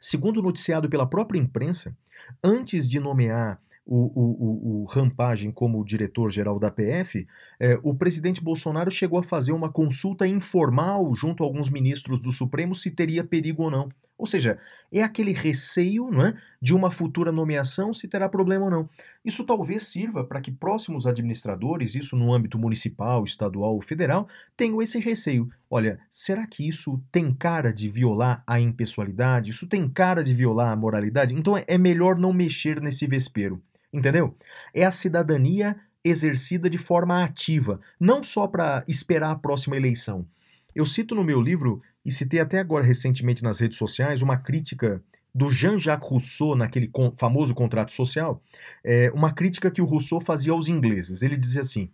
Segundo 0.02 0.42
noticiado 0.42 0.90
pela 0.90 1.08
própria 1.08 1.40
imprensa, 1.40 1.96
antes 2.44 2.86
de 2.86 3.00
nomear 3.00 3.58
o, 3.88 4.12
o, 4.14 4.82
o, 4.82 4.82
o 4.82 4.86
Rampagem 4.86 5.50
como 5.50 5.84
diretor-geral 5.84 6.60
da 6.60 6.70
PF, 6.70 7.26
é, 7.60 7.80
o 7.82 7.96
presidente 7.96 8.44
Bolsonaro 8.44 8.92
chegou 8.92 9.18
a 9.18 9.24
fazer 9.24 9.54
uma 9.54 9.72
consulta 9.72 10.28
informal 10.28 11.14
junto 11.16 11.42
a 11.42 11.48
alguns 11.48 11.70
ministros 11.70 12.20
do 12.20 12.32
Supremo 12.32 12.76
se 12.76 12.92
teria 12.92 13.24
perigo 13.24 13.64
ou 13.64 13.72
não. 13.72 13.90
Ou 14.18 14.26
seja, 14.26 14.58
é 14.92 15.04
aquele 15.04 15.32
receio 15.32 16.10
não 16.10 16.26
é, 16.26 16.34
de 16.60 16.74
uma 16.74 16.90
futura 16.90 17.32
nomeação 17.32 17.94
se 17.94 18.08
terá 18.08 18.28
problema 18.28 18.66
ou 18.66 18.72
não. 18.72 18.90
Isso 19.24 19.44
talvez 19.44 19.84
sirva 19.84 20.24
para 20.24 20.42
que 20.42 20.52
próximos 20.52 21.06
administradores, 21.06 21.94
isso 21.94 22.16
no 22.16 22.34
âmbito 22.34 22.58
municipal, 22.58 23.24
estadual 23.24 23.76
ou 23.76 23.82
federal, 23.82 24.28
tenham 24.56 24.82
esse 24.82 25.00
receio. 25.00 25.48
Olha, 25.70 26.00
será 26.10 26.48
que 26.48 26.68
isso 26.68 27.00
tem 27.12 27.32
cara 27.32 27.72
de 27.72 27.88
violar 27.90 28.44
a 28.48 28.60
impessoalidade? 28.60 29.52
Isso 29.52 29.68
tem 29.68 29.88
cara 29.88 30.24
de 30.24 30.34
violar 30.34 30.72
a 30.72 30.76
moralidade? 30.76 31.36
Então 31.36 31.56
é, 31.56 31.64
é 31.68 31.78
melhor 31.78 32.18
não 32.18 32.34
mexer 32.34 32.82
nesse 32.82 33.06
vespeiro. 33.06 33.62
Entendeu? 33.98 34.38
É 34.76 34.86
a 34.86 34.92
cidadania 34.92 35.76
exercida 36.04 36.70
de 36.70 36.78
forma 36.78 37.24
ativa, 37.24 37.82
não 38.00 38.22
só 38.22 38.48
para 38.48 38.84
esperar 38.88 39.32
a 39.32 39.36
próxima 39.36 39.76
eleição. 39.76 40.28
Eu 40.76 40.86
cito 40.86 41.16
no 41.16 41.24
meu 41.24 41.42
livro, 41.42 41.82
e 42.06 42.12
citei 42.12 42.40
até 42.40 42.60
agora 42.60 42.86
recentemente 42.86 43.44
nas 43.44 43.60
redes 43.60 43.78
sociais, 43.78 44.22
uma 44.22 44.38
crítica 44.38 45.04
do 45.34 45.50
Jean-Jacques 45.50 46.08
Rousseau 46.08 46.56
naquele 46.56 46.92
famoso 47.18 47.56
contrato 47.56 47.92
social, 47.92 48.42
é, 48.84 49.12
uma 49.14 49.34
crítica 49.34 49.72
que 49.72 49.82
o 49.82 49.86
Rousseau 49.86 50.22
fazia 50.22 50.52
aos 50.52 50.68
ingleses. 50.68 51.24
Ele 51.24 51.36
dizia 51.36 51.62
assim: 51.62 51.90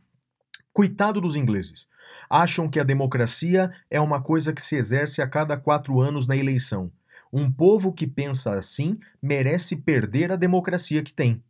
Coitado 0.73 1.21
dos 1.21 1.35
ingleses. 1.35 1.87
Acham 2.29 2.69
que 2.69 2.79
a 2.79 2.83
democracia 2.83 3.71
é 3.89 3.99
uma 3.99 4.21
coisa 4.21 4.51
que 4.51 4.61
se 4.61 4.75
exerce 4.75 5.21
a 5.21 5.27
cada 5.27 5.55
quatro 5.55 6.01
anos 6.01 6.27
na 6.27 6.35
eleição. 6.35 6.91
Um 7.31 7.51
povo 7.51 7.91
que 7.91 8.05
pensa 8.05 8.53
assim 8.53 8.99
merece 9.21 9.75
perder 9.75 10.31
a 10.31 10.35
democracia 10.35 11.01
que 11.01 11.13
tem. 11.13 11.41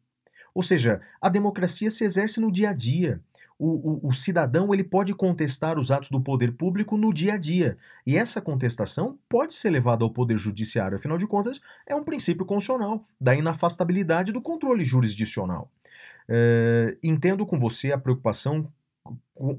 Ou 0.53 0.61
seja, 0.61 1.01
a 1.21 1.29
democracia 1.29 1.89
se 1.89 2.03
exerce 2.03 2.39
no 2.39 2.51
dia 2.51 2.69
a 2.69 2.73
dia. 2.73 3.19
O, 3.57 4.07
o, 4.07 4.09
o, 4.09 4.13
cidadão 4.13 4.73
ele 4.73 4.83
pode 4.83 5.13
contestar 5.13 5.77
os 5.77 5.91
atos 5.91 6.09
do 6.09 6.19
poder 6.19 6.51
público 6.53 6.97
no 6.97 7.13
dia 7.13 7.35
a 7.35 7.37
dia. 7.37 7.77
E 8.05 8.17
essa 8.17 8.41
contestação 8.41 9.17
pode 9.29 9.53
ser 9.53 9.69
levada 9.69 10.03
ao 10.03 10.09
poder 10.09 10.37
judiciário, 10.37 10.97
afinal 10.97 11.17
de 11.17 11.27
contas, 11.27 11.61
é 11.87 11.95
um 11.95 12.03
princípio 12.03 12.45
constitucional 12.45 13.05
da 13.21 13.35
inafastabilidade 13.35 14.31
do 14.31 14.41
controle 14.41 14.83
jurisdicional. 14.83 15.71
É, 16.27 16.97
entendo 17.03 17.45
com 17.45 17.59
você 17.59 17.91
a 17.91 17.97
preocupação 17.97 18.67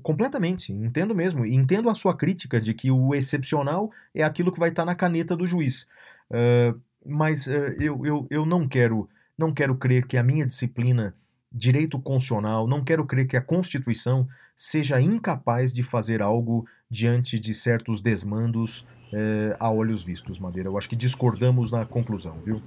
completamente, 0.03 0.73
entendo 0.73 1.15
mesmo. 1.15 1.45
Entendo 1.45 1.91
a 1.91 1.95
sua 1.95 2.17
crítica 2.17 2.61
de 2.61 2.75
que 2.75 2.91
o 2.91 3.15
excepcional 3.15 3.91
é 4.15 4.23
aquilo 4.23 4.53
que 4.53 4.59
vai 4.59 4.71
estar 4.71 4.85
na 4.85 4.95
caneta 4.95 5.37
do 5.37 5.47
juiz. 5.47 5.87
É, 6.31 6.75
mas 7.05 7.47
é, 7.47 7.77
eu, 7.79 8.05
eu, 8.05 8.27
eu 8.31 8.47
não 8.47 8.67
quero 8.67 9.09
não 9.37 9.53
quero 9.53 9.75
crer 9.77 10.07
que 10.07 10.17
a 10.17 10.23
minha 10.23 10.47
disciplina, 10.47 11.15
direito 11.51 11.99
constitucional, 11.99 12.67
não 12.67 12.83
quero 12.83 13.05
crer 13.07 13.27
que 13.27 13.37
a 13.37 13.41
Constituição 13.41 14.27
seja 14.57 15.01
incapaz 15.01 15.73
de 15.73 15.83
fazer 15.83 16.23
algo 16.23 16.67
diante 16.91 17.39
de 17.39 17.53
certos 17.53 18.01
desmandos 18.01 18.87
eh, 19.13 19.57
a 19.59 19.71
olhos 19.71 20.03
vistos, 20.03 20.39
Madeira. 20.39 20.69
Eu 20.69 20.79
acho 20.79 20.89
que 20.89 20.97
discordamos 20.97 21.71
na 21.71 21.85
conclusão, 21.85 22.39
viu? 22.45 22.63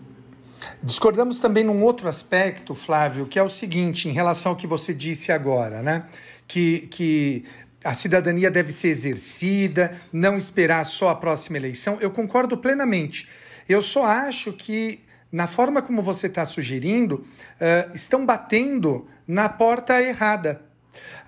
Discordamos 0.84 1.40
também 1.40 1.64
num 1.64 1.84
outro 1.84 2.08
aspecto, 2.08 2.74
Flávio, 2.76 3.26
que 3.26 3.38
é 3.40 3.44
o 3.44 3.50
seguinte, 3.50 4.10
em 4.10 4.12
relação 4.12 4.52
ao 4.52 4.56
que 4.56 4.68
você 4.68 4.94
disse 4.94 5.32
agora, 5.32 5.82
né? 5.82 6.08
Que, 6.48 6.88
que 6.88 7.46
a 7.84 7.94
cidadania 7.94 8.50
deve 8.50 8.72
ser 8.72 8.90
exercida, 8.90 9.96
não 10.12 10.36
esperar 10.36 10.86
só 10.86 11.10
a 11.10 11.16
próxima 11.16 11.58
eleição. 11.58 11.98
Eu 12.02 12.12
concordo 12.12 12.58
plenamente. 12.58 13.28
Eu 13.68 13.82
só 13.82 14.06
acho 14.06 14.54
que, 14.54 15.02
na 15.32 15.48
forma 15.48 15.82
como 15.82 16.02
você 16.02 16.28
está 16.28 16.46
sugerindo, 16.46 17.16
uh, 17.16 17.96
estão 17.96 18.26
batendo 18.26 19.08
na 19.28 19.50
porta 19.50 20.02
errada. 20.02 20.62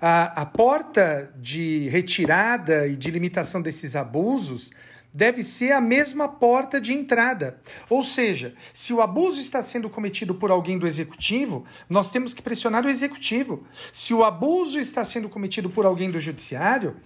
A, 0.00 0.42
a 0.42 0.46
porta 0.46 1.32
de 1.36 1.88
retirada 1.88 2.86
e 2.86 2.96
de 2.96 3.10
limitação 3.10 3.60
desses 3.60 3.94
abusos 3.94 4.72
deve 5.12 5.42
ser 5.42 5.72
a 5.72 5.80
mesma 5.80 6.28
porta 6.28 6.80
de 6.80 6.92
entrada. 6.92 7.60
Ou 7.88 8.02
seja, 8.02 8.54
se 8.72 8.92
o 8.92 9.00
abuso 9.00 9.40
está 9.40 9.62
sendo 9.62 9.90
cometido 9.90 10.34
por 10.34 10.50
alguém 10.50 10.78
do 10.78 10.86
executivo, 10.86 11.64
nós 11.88 12.10
temos 12.10 12.32
que 12.32 12.42
pressionar 12.42 12.86
o 12.86 12.88
executivo. 12.88 13.64
Se 13.92 14.14
o 14.14 14.24
abuso 14.24 14.78
está 14.78 15.04
sendo 15.04 15.28
cometido 15.28 15.68
por 15.68 15.84
alguém 15.84 16.10
do 16.10 16.20
judiciário, 16.20 16.96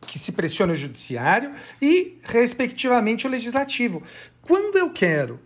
que 0.00 0.18
se 0.18 0.32
pressione 0.32 0.72
o 0.72 0.76
judiciário 0.76 1.52
e, 1.80 2.18
respectivamente, 2.22 3.26
o 3.26 3.30
legislativo. 3.30 4.02
Quando 4.40 4.76
eu 4.76 4.90
quero, 4.90 5.38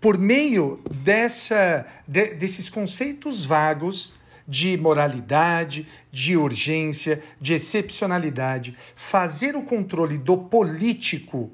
por 0.00 0.18
meio 0.18 0.80
dessa, 0.90 1.86
de, 2.08 2.34
desses 2.34 2.70
conceitos 2.70 3.44
vagos, 3.44 4.14
de 4.48 4.76
moralidade, 4.76 5.86
de 6.10 6.36
urgência, 6.36 7.22
de 7.40 7.52
excepcionalidade, 7.52 8.76
fazer 8.96 9.54
o 9.54 9.62
controle 9.62 10.18
do 10.18 10.36
político, 10.36 11.52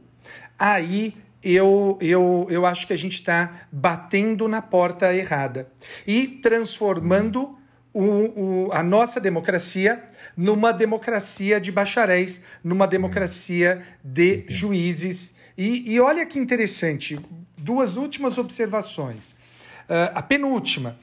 aí 0.59 1.14
eu, 1.42 1.99
eu, 2.01 2.47
eu 2.49 2.64
acho 2.64 2.86
que 2.86 2.92
a 2.92 2.97
gente 2.97 3.14
está 3.14 3.66
batendo 3.70 4.49
na 4.49 4.62
porta 4.62 5.14
errada 5.14 5.68
e 6.07 6.26
transformando 6.26 7.59
o, 7.92 8.03
o, 8.03 8.72
a 8.72 8.82
nossa 8.82 9.20
democracia 9.20 10.03
numa 10.36 10.72
democracia 10.72 11.61
de 11.61 11.72
bacharéis, 11.72 12.42
numa 12.62 12.86
democracia 12.86 13.82
de 14.05 14.44
juízes. 14.49 15.34
E, 15.57 15.94
e 15.94 16.01
olha 16.01 16.26
que 16.26 16.38
interessante, 16.38 17.18
duas 17.66 17.96
últimas 17.96 18.38
observações. 18.38 19.32
Uh, 19.32 20.14
a 20.14 20.22
penúltima. 20.22 20.96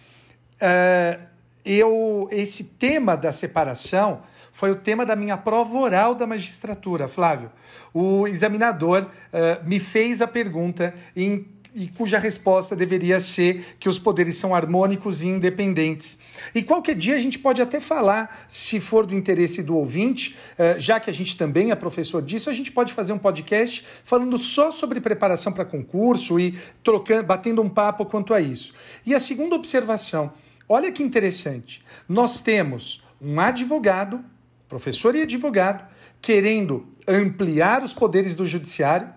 Uh, 0.56 1.22
eu 1.66 2.28
esse 2.32 2.64
tema 2.64 3.16
da 3.16 3.32
separação 3.32 4.24
foi 4.52 4.72
o 4.72 4.76
tema 4.76 5.06
da 5.06 5.16
minha 5.16 5.36
prova 5.36 5.78
oral 5.78 6.16
da 6.16 6.26
magistratura, 6.26 7.08
Flávio. 7.08 7.52
O 7.94 8.28
examinador 8.28 9.04
uh, 9.04 9.68
me 9.68 9.80
fez 9.80 10.22
a 10.22 10.28
pergunta 10.28 10.96
em, 11.16 11.46
e 11.74 11.88
cuja 11.88 12.20
resposta 12.20 12.76
deveria 12.76 13.20
ser 13.20 13.76
que 13.80 13.90
os 13.90 13.98
poderes 13.98 14.36
são 14.36 14.54
harmônicos 14.54 15.22
e 15.22 15.28
independentes. 15.28 16.20
E 16.54 16.62
qualquer 16.62 16.96
dia 16.96 17.16
a 17.16 17.20
gente 17.20 17.40
pode 17.40 17.62
até 17.62 17.80
falar, 17.80 18.46
se 18.48 18.80
for 18.80 19.06
do 19.06 19.16
interesse 19.16 19.64
do 19.64 19.76
ouvinte, 19.76 20.38
uh, 20.58 20.80
já 20.80 21.00
que 21.00 21.10
a 21.10 21.14
gente 21.14 21.38
também 21.38 21.72
é 21.72 21.76
professor 21.76 22.22
disso, 22.22 22.50
a 22.50 22.54
gente 22.54 22.72
pode 22.72 22.94
fazer 22.94 23.14
um 23.14 23.18
podcast 23.18 23.86
falando 24.04 24.38
só 24.38 24.72
sobre 24.72 25.02
preparação 25.02 25.52
para 25.52 25.66
concurso 25.66 26.40
e 26.40 26.58
trocando, 26.84 27.24
batendo 27.24 27.62
um 27.62 27.70
papo 27.70 28.06
quanto 28.06 28.34
a 28.34 28.42
isso. 28.42 28.74
E 29.06 29.14
a 29.14 29.20
segunda 29.20 29.56
observação, 29.56 30.32
Olha 30.68 30.92
que 30.92 31.04
interessante. 31.04 31.84
Nós 32.08 32.42
temos 32.42 33.04
um 33.22 33.40
advogado, 33.40 34.24
professor 34.68 35.16
e 35.16 35.22
advogado, 35.22 35.86
querendo 36.22 36.88
ampliar 37.08 37.84
os 37.84 37.94
poderes 37.94 38.36
do 38.36 38.46
judiciário, 38.46 39.10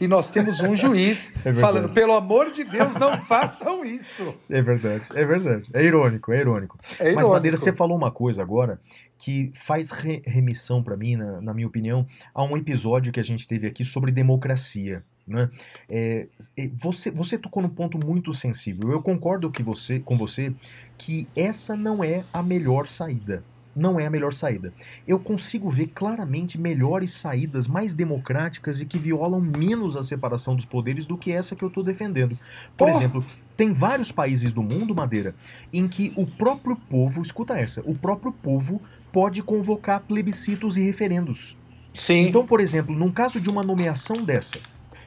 e 0.00 0.08
nós 0.08 0.30
temos 0.30 0.60
um 0.60 0.74
juiz 0.74 1.32
é 1.44 1.52
falando, 1.52 1.92
pelo 1.92 2.14
amor 2.14 2.50
de 2.50 2.64
Deus, 2.64 2.94
não 2.96 3.20
façam 3.22 3.84
isso. 3.84 4.34
É 4.50 4.60
verdade, 4.62 5.04
é 5.14 5.24
verdade. 5.24 5.68
É 5.72 5.82
irônico, 5.82 6.32
é 6.32 6.40
irônico. 6.40 6.78
É 6.98 7.04
irônico. 7.04 7.20
Mas, 7.20 7.28
Madeira, 7.28 7.56
você 7.56 7.72
falou 7.72 7.96
uma 7.96 8.10
coisa 8.10 8.42
agora 8.42 8.80
que 9.18 9.52
faz 9.54 9.90
re 9.90 10.20
remissão 10.24 10.82
para 10.82 10.96
mim, 10.96 11.16
na, 11.16 11.40
na 11.40 11.54
minha 11.54 11.66
opinião, 11.66 12.06
a 12.34 12.42
um 12.42 12.56
episódio 12.56 13.12
que 13.12 13.20
a 13.20 13.24
gente 13.24 13.46
teve 13.46 13.66
aqui 13.66 13.84
sobre 13.84 14.10
democracia. 14.10 15.04
Né? 15.26 15.48
É, 15.88 16.26
você, 16.74 17.10
você 17.10 17.38
tocou 17.38 17.62
num 17.62 17.68
ponto 17.68 17.98
muito 18.04 18.34
sensível. 18.34 18.90
Eu 18.90 19.00
concordo 19.00 19.50
que 19.50 19.62
você, 19.62 20.00
com 20.00 20.16
você 20.16 20.52
que 20.98 21.28
essa 21.36 21.76
não 21.76 22.02
é 22.02 22.24
a 22.32 22.42
melhor 22.42 22.86
saída. 22.86 23.44
Não 23.74 23.98
é 23.98 24.06
a 24.06 24.10
melhor 24.10 24.32
saída. 24.32 24.72
Eu 25.08 25.18
consigo 25.18 25.70
ver 25.70 25.88
claramente 25.88 26.60
melhores 26.60 27.12
saídas 27.12 27.66
mais 27.66 27.94
democráticas 27.94 28.80
e 28.80 28.86
que 28.86 28.98
violam 28.98 29.40
menos 29.40 29.96
a 29.96 30.02
separação 30.02 30.54
dos 30.54 30.64
poderes 30.64 31.06
do 31.06 31.16
que 31.16 31.32
essa 31.32 31.56
que 31.56 31.64
eu 31.64 31.68
estou 31.68 31.82
defendendo. 31.82 32.38
Por 32.76 32.88
exemplo, 32.88 33.24
tem 33.56 33.72
vários 33.72 34.12
países 34.12 34.52
do 34.52 34.62
mundo, 34.62 34.94
Madeira, 34.94 35.34
em 35.72 35.88
que 35.88 36.12
o 36.16 36.26
próprio 36.26 36.76
povo, 36.76 37.22
escuta 37.22 37.58
essa, 37.58 37.80
o 37.82 37.94
próprio 37.94 38.32
povo 38.32 38.80
pode 39.10 39.42
convocar 39.42 40.00
plebiscitos 40.00 40.76
e 40.76 40.82
referendos. 40.82 41.56
Sim. 41.94 42.26
Então, 42.26 42.46
por 42.46 42.60
exemplo, 42.60 42.94
num 42.94 43.10
caso 43.10 43.40
de 43.40 43.50
uma 43.50 43.62
nomeação 43.62 44.24
dessa, 44.24 44.58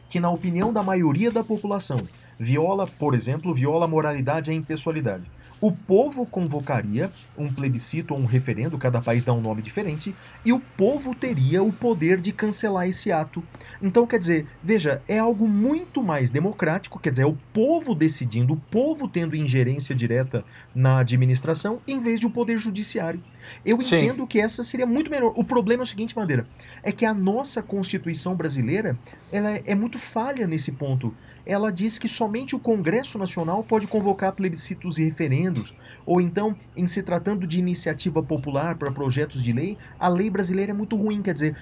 que, 0.09 0.19
na 0.19 0.29
opinião 0.29 0.71
da 0.71 0.83
maioria 0.83 1.31
da 1.31 1.43
população, 1.43 2.01
viola, 2.37 2.87
por 2.87 3.15
exemplo, 3.15 3.53
viola 3.53 3.85
a 3.85 3.87
moralidade 3.87 4.49
e 4.49 4.53
a 4.53 4.55
impessoalidade. 4.55 5.29
O 5.61 5.71
povo 5.71 6.25
convocaria 6.25 7.09
um 7.37 7.51
plebiscito 7.51 8.13
ou 8.13 8.19
um 8.19 8.25
referendo, 8.25 8.77
cada 8.77 9.01
país 9.01 9.23
dá 9.23 9.33
um 9.33 9.41
nome 9.41 9.61
diferente, 9.61 10.13
e 10.43 10.51
o 10.51 10.59
povo 10.59 11.15
teria 11.15 11.63
o 11.63 11.71
poder 11.71 12.19
de 12.19 12.31
cancelar 12.31 12.87
esse 12.87 13.11
ato. 13.11 13.43
Então, 13.81 14.05
quer 14.05 14.19
dizer, 14.19 14.47
veja, 14.61 15.01
é 15.07 15.17
algo 15.17 15.47
muito 15.47 16.03
mais 16.03 16.29
democrático, 16.29 16.99
quer 16.99 17.11
dizer, 17.11 17.23
é 17.23 17.27
o 17.27 17.37
povo 17.53 17.95
decidindo, 17.95 18.53
o 18.53 18.57
povo 18.57 19.07
tendo 19.07 19.35
ingerência 19.35 19.95
direta 19.95 20.43
na 20.73 20.99
administração, 20.99 21.81
em 21.87 21.99
vez 21.99 22.19
de 22.19 22.27
o 22.27 22.29
poder 22.29 22.57
judiciário. 22.57 23.23
Eu 23.65 23.79
Sim. 23.81 23.97
entendo 23.97 24.27
que 24.27 24.39
essa 24.39 24.63
seria 24.63 24.85
muito 24.85 25.09
melhor. 25.09 25.31
O 25.35 25.43
problema 25.43 25.83
é 25.83 25.85
o 25.85 25.87
seguinte, 25.87 26.15
Madeira, 26.15 26.47
é 26.83 26.91
que 26.91 27.05
a 27.05 27.13
nossa 27.13 27.61
Constituição 27.61 28.35
brasileira 28.35 28.97
ela 29.31 29.51
é, 29.51 29.63
é 29.67 29.75
muito 29.75 29.97
falha 29.97 30.47
nesse 30.47 30.71
ponto. 30.71 31.15
Ela 31.45 31.71
diz 31.71 31.99
que 31.99 32.07
somente 32.07 32.55
o 32.55 32.59
Congresso 32.59 33.17
Nacional 33.17 33.63
pode 33.63 33.87
convocar 33.87 34.33
plebiscitos 34.33 34.97
e 34.97 35.03
referendos, 35.03 35.75
ou 36.05 36.19
então, 36.19 36.55
em 36.75 36.87
se 36.87 37.03
tratando 37.03 37.45
de 37.45 37.59
iniciativa 37.59 38.23
popular 38.23 38.75
para 38.77 38.91
projetos 38.91 39.43
de 39.43 39.53
lei, 39.53 39.77
a 39.99 40.07
lei 40.07 40.29
brasileira 40.29 40.71
é 40.71 40.75
muito 40.75 40.95
ruim. 40.95 41.21
Quer 41.21 41.33
dizer, 41.33 41.57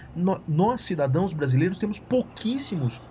nós, 0.47 0.81
cidadãos 0.81 1.33
brasileiros, 1.33 1.77
temos 1.77 1.99
pouquíssimos 1.99 3.01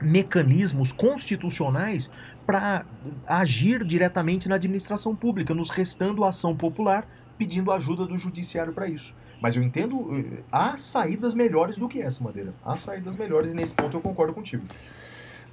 mecanismos 0.00 0.92
constitucionais 0.92 2.10
para 2.46 2.84
agir 3.26 3.84
diretamente 3.84 4.48
na 4.48 4.56
administração 4.56 5.14
pública, 5.14 5.54
nos 5.54 5.70
restando 5.70 6.24
a 6.24 6.28
ação 6.28 6.54
popular 6.54 7.06
pedindo 7.38 7.72
ajuda 7.72 8.06
do 8.06 8.16
judiciário 8.16 8.72
para 8.72 8.88
isso. 8.88 9.14
Mas 9.40 9.56
eu 9.56 9.62
entendo, 9.62 10.08
eh, 10.16 10.42
há 10.50 10.76
saídas 10.76 11.34
melhores 11.34 11.76
do 11.76 11.88
que 11.88 12.00
essa, 12.00 12.22
Madeira. 12.22 12.54
Há 12.64 12.76
saídas 12.76 13.16
melhores 13.16 13.52
e 13.52 13.56
nesse 13.56 13.74
ponto 13.74 13.96
eu 13.96 14.00
concordo 14.00 14.32
contigo. 14.32 14.64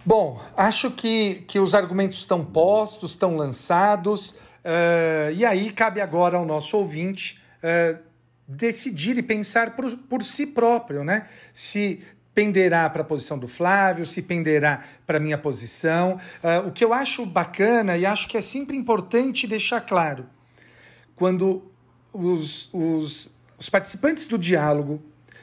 Bom, 0.03 0.41
acho 0.57 0.89
que, 0.89 1.43
que 1.47 1.59
os 1.59 1.75
argumentos 1.75 2.19
estão 2.19 2.43
postos, 2.43 3.11
estão 3.11 3.37
lançados, 3.37 4.31
uh, 4.31 5.31
e 5.35 5.45
aí 5.45 5.71
cabe 5.71 6.01
agora 6.01 6.37
ao 6.37 6.45
nosso 6.45 6.75
ouvinte 6.75 7.39
uh, 7.57 7.99
decidir 8.47 9.15
e 9.19 9.21
pensar 9.21 9.75
por, 9.75 9.95
por 9.95 10.23
si 10.23 10.47
próprio, 10.47 11.03
né? 11.03 11.27
Se 11.53 12.01
penderá 12.33 12.89
para 12.89 13.03
a 13.03 13.05
posição 13.05 13.37
do 13.37 13.47
Flávio, 13.47 14.03
se 14.03 14.23
penderá 14.23 14.83
para 15.05 15.17
a 15.17 15.19
minha 15.19 15.37
posição. 15.37 16.19
Uh, 16.43 16.69
o 16.69 16.71
que 16.71 16.83
eu 16.83 16.93
acho 16.93 17.23
bacana 17.23 17.95
e 17.95 18.03
acho 18.03 18.27
que 18.27 18.37
é 18.37 18.41
sempre 18.41 18.75
importante 18.75 19.45
deixar 19.45 19.81
claro, 19.81 20.25
quando 21.15 21.71
os, 22.11 22.73
os, 22.73 23.29
os 23.55 23.69
participantes 23.69 24.25
do 24.25 24.39
diálogo 24.39 24.99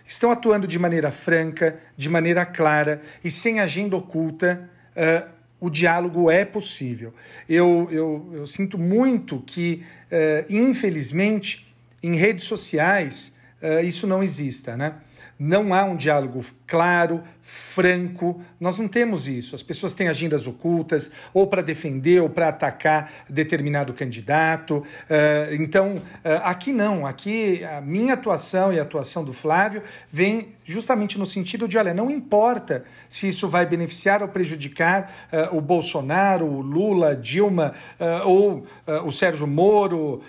estão 0.09 0.33
atuando 0.33 0.67
de 0.67 0.79
maneira 0.79 1.11
franca, 1.13 1.79
de 1.95 2.09
maneira 2.09 2.47
clara 2.47 3.03
e 3.23 3.31
sem 3.31 3.61
agenda 3.61 3.95
oculta, 3.95 4.69
uh, 4.97 5.29
o 5.61 5.69
diálogo 5.69 6.31
é 6.31 6.47
possível. 6.47 7.13
Eu, 7.47 7.87
eu, 7.91 8.31
eu 8.33 8.47
sinto 8.47 8.79
muito 8.79 9.39
que, 9.47 9.85
uh, 10.11 10.51
infelizmente, 10.53 11.71
em 12.03 12.17
redes 12.17 12.45
sociais, 12.45 13.35
uh, 13.63 13.85
isso 13.85 14.07
não 14.07 14.23
exista, 14.23 14.79
né? 14.79 14.95
Não 15.39 15.75
há 15.75 15.85
um 15.85 15.95
diálogo 15.95 16.43
claro, 16.67 17.23
franco. 17.49 18.43
Nós 18.61 18.77
não 18.77 18.87
temos 18.87 19.27
isso. 19.27 19.55
As 19.55 19.63
pessoas 19.63 19.95
têm 19.95 20.07
agendas 20.07 20.47
ocultas, 20.47 21.11
ou 21.33 21.47
para 21.47 21.63
defender 21.63 22.21
ou 22.21 22.29
para 22.29 22.49
atacar 22.49 23.11
determinado 23.27 23.95
candidato. 23.95 24.85
Uh, 25.09 25.55
então, 25.59 25.97
uh, 25.97 26.03
aqui 26.43 26.75
não. 26.75 27.07
Aqui 27.07 27.65
a 27.65 27.81
minha 27.81 28.13
atuação 28.13 28.71
e 28.71 28.79
a 28.79 28.83
atuação 28.83 29.25
do 29.25 29.33
Flávio 29.33 29.83
vem 30.13 30.49
justamente 30.63 31.19
no 31.19 31.25
sentido 31.25 31.67
de: 31.67 31.79
olha, 31.79 31.95
não 31.95 32.11
importa 32.11 32.85
se 33.09 33.27
isso 33.27 33.49
vai 33.49 33.65
beneficiar 33.65 34.23
ou 34.23 34.29
prejudicar 34.29 35.29
uh, 35.33 35.57
o 35.57 35.61
Bolsonaro, 35.63 36.45
o 36.45 36.61
Lula, 36.61 37.17
Dilma, 37.17 37.73
ou 38.27 38.67
o 39.05 39.11
Sérgio 39.11 39.47
Moro, 39.47 40.21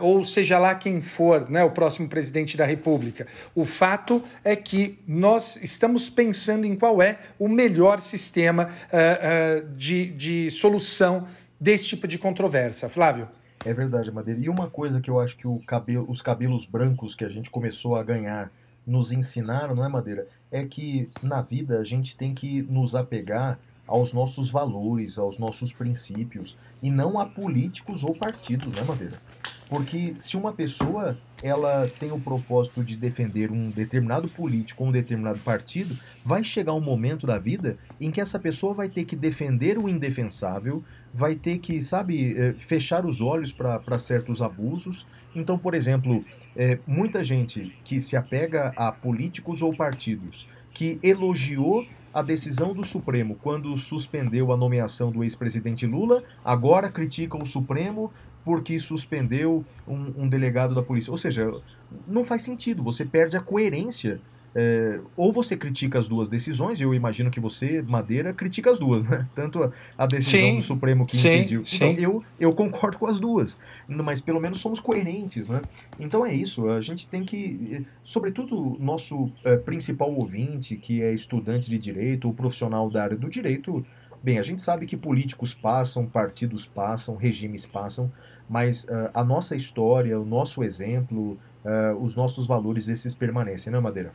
ou 0.00 0.24
seja 0.24 0.58
lá 0.58 0.74
quem 0.74 1.00
for, 1.00 1.48
né, 1.48 1.62
o 1.62 1.70
próximo 1.70 2.08
presidente 2.08 2.56
da 2.56 2.64
República. 2.64 3.26
O 3.54 3.64
fato 3.64 4.22
é 4.42 4.56
que 4.56 4.98
nós 5.06 5.56
estamos 5.62 6.10
pensando 6.10 6.55
em 6.64 6.76
qual 6.76 7.02
é 7.02 7.18
o 7.38 7.48
melhor 7.48 8.00
sistema 8.00 8.68
uh, 8.68 9.66
uh, 9.66 9.68
de, 9.76 10.06
de 10.06 10.50
solução 10.50 11.26
desse 11.60 11.88
tipo 11.88 12.06
de 12.06 12.18
controvérsia, 12.18 12.88
Flávio. 12.88 13.28
É 13.64 13.74
verdade, 13.74 14.12
Madeira. 14.12 14.40
E 14.40 14.48
uma 14.48 14.70
coisa 14.70 15.00
que 15.00 15.10
eu 15.10 15.18
acho 15.18 15.36
que 15.36 15.46
cabelo, 15.66 16.06
os 16.08 16.22
cabelos 16.22 16.64
brancos 16.64 17.14
que 17.14 17.24
a 17.24 17.28
gente 17.28 17.50
começou 17.50 17.96
a 17.96 18.02
ganhar 18.02 18.50
nos 18.86 19.10
ensinaram, 19.10 19.74
não 19.74 19.84
é, 19.84 19.88
Madeira? 19.88 20.26
É 20.50 20.64
que 20.64 21.10
na 21.20 21.42
vida 21.42 21.78
a 21.78 21.82
gente 21.82 22.16
tem 22.16 22.32
que 22.32 22.62
nos 22.62 22.94
apegar 22.94 23.58
aos 23.86 24.12
nossos 24.12 24.50
valores, 24.50 25.18
aos 25.18 25.38
nossos 25.38 25.72
princípios, 25.72 26.56
e 26.82 26.90
não 26.90 27.18
a 27.18 27.26
políticos 27.26 28.02
ou 28.02 28.14
partidos, 28.14 28.72
né, 28.72 28.82
Madeira? 28.82 29.20
Porque 29.68 30.14
se 30.18 30.36
uma 30.36 30.52
pessoa 30.52 31.18
ela 31.42 31.84
tem 31.98 32.12
o 32.12 32.20
propósito 32.20 32.84
de 32.84 32.96
defender 32.96 33.50
um 33.50 33.70
determinado 33.70 34.28
político 34.28 34.82
ou 34.82 34.88
um 34.88 34.92
determinado 34.92 35.38
partido, 35.40 35.96
vai 36.24 36.44
chegar 36.44 36.72
um 36.72 36.80
momento 36.80 37.26
da 37.26 37.38
vida 37.38 37.76
em 38.00 38.10
que 38.10 38.20
essa 38.20 38.38
pessoa 38.38 38.72
vai 38.72 38.88
ter 38.88 39.04
que 39.04 39.16
defender 39.16 39.76
o 39.76 39.88
indefensável, 39.88 40.84
vai 41.12 41.34
ter 41.34 41.58
que, 41.58 41.80
sabe, 41.82 42.36
eh, 42.38 42.54
fechar 42.58 43.04
os 43.04 43.20
olhos 43.20 43.52
para 43.52 43.98
certos 43.98 44.40
abusos. 44.40 45.04
Então, 45.34 45.58
por 45.58 45.74
exemplo, 45.74 46.24
é, 46.54 46.78
muita 46.86 47.22
gente 47.22 47.76
que 47.84 48.00
se 48.00 48.16
apega 48.16 48.72
a 48.76 48.90
políticos 48.92 49.62
ou 49.62 49.74
partidos 49.74 50.46
que 50.72 50.98
elogiou 51.02 51.86
a 52.16 52.22
decisão 52.22 52.72
do 52.72 52.82
Supremo 52.82 53.36
quando 53.42 53.76
suspendeu 53.76 54.50
a 54.50 54.56
nomeação 54.56 55.12
do 55.12 55.22
ex-presidente 55.22 55.84
Lula, 55.86 56.24
agora 56.42 56.90
critica 56.90 57.36
o 57.36 57.44
Supremo 57.44 58.10
porque 58.42 58.78
suspendeu 58.78 59.62
um, 59.86 60.22
um, 60.22 60.28
delegado 60.28 60.74
da 60.74 60.82
polícia. 60.82 61.10
Ou 61.10 61.18
seja, 61.18 61.52
não 62.08 62.24
faz 62.24 62.40
sentido, 62.40 62.82
você 62.82 63.04
perde 63.04 63.36
a 63.36 63.40
coerência. 63.40 64.18
É, 64.58 65.00
ou 65.14 65.30
você 65.30 65.54
critica 65.54 65.98
as 65.98 66.08
duas 66.08 66.30
decisões, 66.30 66.80
e 66.80 66.82
eu 66.82 66.94
imagino 66.94 67.30
que 67.30 67.38
você, 67.38 67.82
Madeira, 67.82 68.32
critica 68.32 68.70
as 68.70 68.78
duas, 68.78 69.04
né? 69.08 69.28
Tanto 69.34 69.62
a, 69.62 69.70
a 69.98 70.06
decisão 70.06 70.40
sim, 70.40 70.56
do 70.56 70.62
Supremo 70.62 71.04
que 71.04 71.14
sim, 71.14 71.28
impediu. 71.28 71.62
Então, 71.74 71.92
eu, 71.92 72.24
eu 72.40 72.54
concordo 72.54 72.96
com 72.96 73.06
as 73.06 73.20
duas, 73.20 73.58
mas 73.86 74.18
pelo 74.18 74.40
menos 74.40 74.58
somos 74.58 74.80
coerentes, 74.80 75.46
né? 75.46 75.60
Então 76.00 76.24
é 76.24 76.32
isso, 76.32 76.70
a 76.70 76.80
gente 76.80 77.06
tem 77.06 77.22
que, 77.22 77.84
sobretudo 78.02 78.78
nosso 78.80 79.30
é, 79.44 79.58
principal 79.58 80.10
ouvinte, 80.10 80.74
que 80.76 81.02
é 81.02 81.12
estudante 81.12 81.68
de 81.68 81.78
direito 81.78 82.26
ou 82.26 82.32
profissional 82.32 82.88
da 82.88 83.02
área 83.02 83.16
do 83.16 83.28
direito, 83.28 83.84
bem, 84.22 84.38
a 84.38 84.42
gente 84.42 84.62
sabe 84.62 84.86
que 84.86 84.96
políticos 84.96 85.52
passam, 85.52 86.06
partidos 86.06 86.64
passam, 86.64 87.14
regimes 87.14 87.66
passam, 87.66 88.10
mas 88.48 88.84
uh, 88.84 89.10
a 89.12 89.22
nossa 89.22 89.54
história, 89.54 90.18
o 90.18 90.24
nosso 90.24 90.64
exemplo, 90.64 91.38
uh, 91.62 92.02
os 92.02 92.14
nossos 92.14 92.46
valores, 92.46 92.88
esses 92.88 93.14
permanecem, 93.14 93.70
não 93.70 93.80
é, 93.80 93.82
Madeira? 93.82 94.12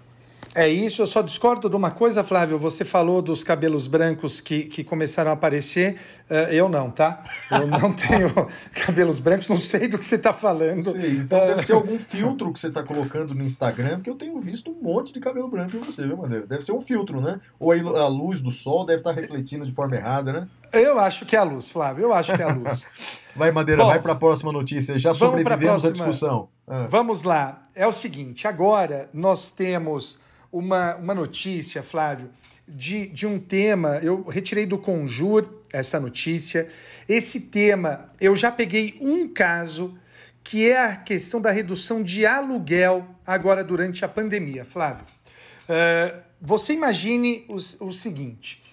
É 0.53 0.67
isso, 0.67 1.01
eu 1.01 1.07
só 1.07 1.21
discordo 1.21 1.69
de 1.69 1.75
uma 1.77 1.91
coisa, 1.91 2.25
Flávio. 2.25 2.57
Você 2.59 2.83
falou 2.83 3.21
dos 3.21 3.41
cabelos 3.41 3.87
brancos 3.87 4.41
que, 4.41 4.63
que 4.63 4.83
começaram 4.83 5.31
a 5.31 5.33
aparecer. 5.33 5.97
Uh, 6.29 6.51
eu 6.51 6.67
não, 6.67 6.91
tá? 6.91 7.23
Eu 7.49 7.67
não 7.67 7.91
tenho 7.95 8.29
cabelos 8.73 9.19
brancos, 9.19 9.47
não 9.47 9.55
sei 9.55 9.87
do 9.87 9.97
que 9.97 10.03
você 10.03 10.15
está 10.15 10.33
falando. 10.33 10.91
Sim, 10.91 11.21
então 11.21 11.41
uh... 11.41 11.47
deve 11.47 11.63
ser 11.63 11.71
algum 11.71 11.97
filtro 11.97 12.51
que 12.51 12.59
você 12.59 12.67
está 12.67 12.83
colocando 12.83 13.33
no 13.33 13.43
Instagram, 13.43 13.97
porque 13.97 14.09
eu 14.09 14.15
tenho 14.15 14.37
visto 14.41 14.71
um 14.71 14.81
monte 14.81 15.13
de 15.13 15.21
cabelo 15.21 15.47
branco 15.47 15.77
em 15.77 15.79
você, 15.79 16.05
viu, 16.05 16.17
Madeira? 16.17 16.45
Deve 16.45 16.63
ser 16.63 16.73
um 16.73 16.81
filtro, 16.81 17.21
né? 17.21 17.39
Ou 17.57 17.71
a 17.71 18.07
luz 18.07 18.41
do 18.41 18.51
sol 18.51 18.85
deve 18.85 18.99
estar 18.99 19.13
tá 19.13 19.21
refletindo 19.21 19.65
de 19.65 19.71
forma 19.71 19.95
errada, 19.95 20.33
né? 20.33 20.47
Eu 20.73 20.99
acho 20.99 21.25
que 21.25 21.35
é 21.35 21.39
a 21.39 21.43
luz, 21.43 21.69
Flávio. 21.69 22.03
Eu 22.03 22.13
acho 22.13 22.35
que 22.35 22.41
é 22.41 22.45
a 22.45 22.53
luz. 22.53 22.87
vai, 23.35 23.51
Madeira, 23.51 23.83
Bom, 23.83 23.89
vai 23.89 24.01
para 24.01 24.13
a 24.13 24.17
próxima 24.17 24.51
notícia. 24.51 24.99
Já 24.99 25.13
sobrevivemos 25.13 25.85
à 25.85 25.91
discussão. 25.91 26.49
Ah. 26.67 26.87
Vamos 26.89 27.23
lá. 27.23 27.67
É 27.73 27.87
o 27.87 27.91
seguinte: 27.91 28.47
agora 28.47 29.09
nós 29.13 29.51
temos 29.51 30.20
uma, 30.51 30.95
uma 30.95 31.15
notícia, 31.15 31.81
Flávio, 31.81 32.29
de, 32.67 33.07
de 33.07 33.25
um 33.25 33.39
tema. 33.39 33.99
Eu 34.01 34.23
retirei 34.23 34.65
do 34.65 34.77
Conjur 34.77 35.49
essa 35.71 35.99
notícia. 35.99 36.67
Esse 37.07 37.41
tema, 37.41 38.11
eu 38.19 38.35
já 38.35 38.51
peguei 38.51 38.97
um 38.99 39.27
caso 39.27 39.97
que 40.43 40.69
é 40.69 40.85
a 40.85 40.95
questão 40.95 41.39
da 41.39 41.51
redução 41.51 42.01
de 42.01 42.25
aluguel 42.25 43.07
agora 43.25 43.63
durante 43.63 44.03
a 44.03 44.07
pandemia. 44.07 44.65
Flávio, 44.65 45.05
uh, 45.05 46.21
você 46.41 46.73
imagine 46.73 47.45
o, 47.47 47.55
o 47.85 47.93
seguinte: 47.93 48.63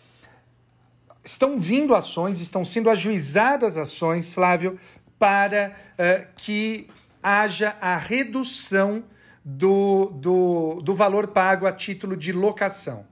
estão 1.22 1.60
vindo 1.60 1.94
ações, 1.94 2.40
estão 2.40 2.64
sendo 2.64 2.90
ajuizadas 2.90 3.76
ações, 3.76 4.32
Flávio, 4.32 4.78
para 5.18 5.76
uh, 5.92 6.26
que 6.36 6.88
haja 7.22 7.76
a 7.80 7.96
redução 7.96 9.04
do, 9.50 10.10
do, 10.10 10.82
do 10.82 10.94
valor 10.94 11.28
pago 11.28 11.66
a 11.66 11.72
título 11.72 12.14
de 12.14 12.32
locação. 12.32 13.06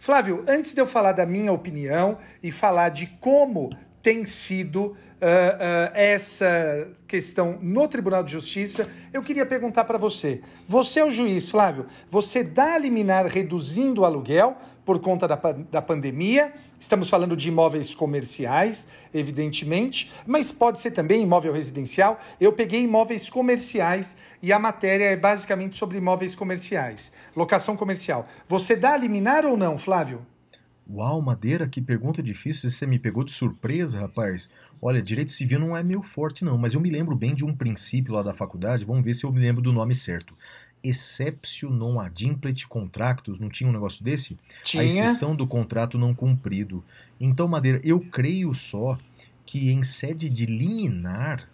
Flávio, 0.00 0.42
antes 0.48 0.72
de 0.72 0.80
eu 0.80 0.86
falar 0.86 1.12
da 1.12 1.26
minha 1.26 1.52
opinião 1.52 2.16
e 2.42 2.50
falar 2.50 2.88
de 2.88 3.06
como 3.20 3.68
tem 4.02 4.24
sido 4.24 4.80
uh, 4.86 4.94
uh, 4.94 4.96
essa 5.92 6.90
questão 7.06 7.58
no 7.60 7.86
Tribunal 7.86 8.24
de 8.24 8.32
Justiça, 8.32 8.88
eu 9.12 9.22
queria 9.22 9.44
perguntar 9.44 9.84
para 9.84 9.98
você. 9.98 10.40
Você 10.66 10.98
é 10.98 11.04
o 11.04 11.10
juiz, 11.10 11.50
Flávio. 11.50 11.86
Você 12.08 12.42
dá 12.42 12.74
a 12.74 12.78
liminar 12.78 13.26
reduzindo 13.26 14.00
o 14.00 14.04
aluguel 14.06 14.56
por 14.86 14.98
conta 14.98 15.28
da, 15.28 15.36
da 15.70 15.82
pandemia 15.82 16.54
Estamos 16.82 17.08
falando 17.08 17.36
de 17.36 17.48
imóveis 17.48 17.94
comerciais, 17.94 18.88
evidentemente, 19.14 20.10
mas 20.26 20.50
pode 20.50 20.80
ser 20.80 20.90
também 20.90 21.22
imóvel 21.22 21.52
residencial. 21.52 22.20
Eu 22.40 22.52
peguei 22.52 22.82
imóveis 22.82 23.30
comerciais 23.30 24.16
e 24.42 24.52
a 24.52 24.58
matéria 24.58 25.04
é 25.04 25.16
basicamente 25.16 25.76
sobre 25.76 25.98
imóveis 25.98 26.34
comerciais, 26.34 27.12
locação 27.36 27.76
comercial. 27.76 28.26
Você 28.48 28.74
dá 28.74 28.94
a 28.94 28.96
liminar 28.96 29.46
ou 29.46 29.56
não, 29.56 29.78
Flávio? 29.78 30.26
Uau, 30.90 31.22
Madeira, 31.22 31.68
que 31.68 31.80
pergunta 31.80 32.20
difícil. 32.20 32.68
Você 32.68 32.84
me 32.84 32.98
pegou 32.98 33.22
de 33.22 33.30
surpresa, 33.30 34.00
rapaz. 34.00 34.50
Olha, 34.82 35.00
direito 35.00 35.30
civil 35.30 35.60
não 35.60 35.76
é 35.76 35.84
meu 35.84 36.02
forte, 36.02 36.44
não, 36.44 36.58
mas 36.58 36.74
eu 36.74 36.80
me 36.80 36.90
lembro 36.90 37.14
bem 37.14 37.32
de 37.32 37.44
um 37.44 37.54
princípio 37.54 38.12
lá 38.12 38.24
da 38.24 38.34
faculdade. 38.34 38.84
Vamos 38.84 39.04
ver 39.04 39.14
se 39.14 39.22
eu 39.22 39.32
me 39.32 39.38
lembro 39.38 39.62
do 39.62 39.72
nome 39.72 39.94
certo 39.94 40.36
exceptio 40.82 41.70
non 41.70 42.00
adimplet 42.00 42.66
contractus, 42.66 43.38
não 43.38 43.48
tinha 43.48 43.68
um 43.68 43.72
negócio 43.72 44.02
desse? 44.02 44.38
Tinha. 44.64 44.82
A 44.82 44.86
exceção 44.86 45.34
do 45.34 45.46
contrato 45.46 45.96
não 45.96 46.14
cumprido. 46.14 46.84
Então, 47.20 47.46
Madeira, 47.46 47.80
eu 47.84 48.00
creio 48.00 48.54
só 48.54 48.98
que 49.46 49.70
em 49.70 49.82
sede 49.82 50.28
de 50.28 50.46
liminar, 50.46 51.48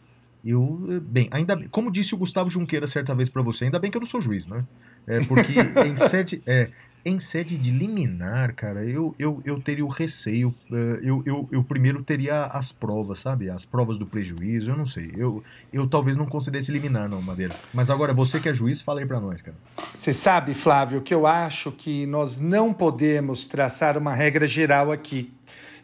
eu. 0.45 1.03
Bem, 1.03 1.29
ainda 1.31 1.57
como 1.71 1.91
disse 1.91 2.15
o 2.15 2.19
Gustavo 2.19 2.49
Junqueira 2.49 2.87
certa 2.87 3.15
vez 3.15 3.29
para 3.29 3.43
você, 3.43 3.65
ainda 3.65 3.79
bem 3.79 3.91
que 3.91 3.97
eu 3.97 4.01
não 4.01 4.07
sou 4.07 4.21
juiz, 4.21 4.47
né? 4.47 4.65
É 5.07 5.21
porque 5.25 5.53
em 5.87 5.97
sede. 5.97 6.43
É, 6.47 6.71
em 7.05 7.19
sede 7.19 7.57
de 7.57 7.71
liminar, 7.71 8.55
cara, 8.55 8.85
eu, 8.85 9.15
eu, 9.19 9.41
eu 9.45 9.61
teria 9.61 9.85
o 9.85 9.89
receio. 9.89 10.55
Eh, 10.71 11.01
eu, 11.03 11.23
eu, 11.25 11.49
eu 11.51 11.65
primeiro 11.65 12.03
teria 12.03 12.45
as 12.47 12.73
provas, 12.73 13.21
sabe? 13.21 13.49
As 13.49 13.65
provas 13.65 13.99
do 13.99 14.07
prejuízo, 14.07 14.71
eu 14.71 14.77
não 14.77 14.87
sei. 14.87 15.13
Eu, 15.17 15.43
eu 15.73 15.87
talvez 15.89 16.17
não 16.17 16.27
considerasse 16.27 16.71
liminar, 16.71 17.09
não, 17.09 17.23
Madeira. 17.23 17.55
Mas 17.73 17.89
agora, 17.91 18.13
você 18.13 18.41
que 18.41 18.49
é 18.49 18.55
juiz, 18.55 18.81
fala 18.81 19.01
aí 19.01 19.07
pra 19.07 19.21
nós, 19.21 19.41
cara. 19.41 19.57
Você 19.97 20.13
sabe, 20.13 20.55
Flávio, 20.55 21.01
que 21.01 21.15
eu 21.15 21.27
acho 21.27 21.73
que 21.73 22.05
nós 22.07 22.39
não 22.39 22.73
podemos 22.73 23.47
traçar 23.47 23.97
uma 23.97 24.13
regra 24.13 24.47
geral 24.47 24.93
aqui. 24.93 25.33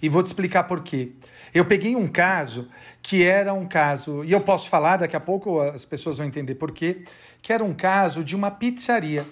E 0.02 0.08
vou 0.08 0.22
te 0.22 0.26
explicar 0.26 0.64
por 0.64 0.82
quê. 0.82 1.12
Eu 1.54 1.64
peguei 1.64 1.94
um 1.94 2.08
caso 2.08 2.68
que 3.00 3.22
era 3.22 3.54
um 3.54 3.66
caso, 3.66 4.24
e 4.24 4.32
eu 4.32 4.40
posso 4.40 4.68
falar, 4.68 4.96
daqui 4.96 5.14
a 5.14 5.20
pouco 5.20 5.60
as 5.60 5.84
pessoas 5.84 6.18
vão 6.18 6.26
entender 6.26 6.54
por 6.56 6.72
quê, 6.72 7.04
que 7.40 7.52
era 7.52 7.62
um 7.62 7.74
caso 7.74 8.24
de 8.24 8.34
uma 8.34 8.50
pizzaria 8.50 9.24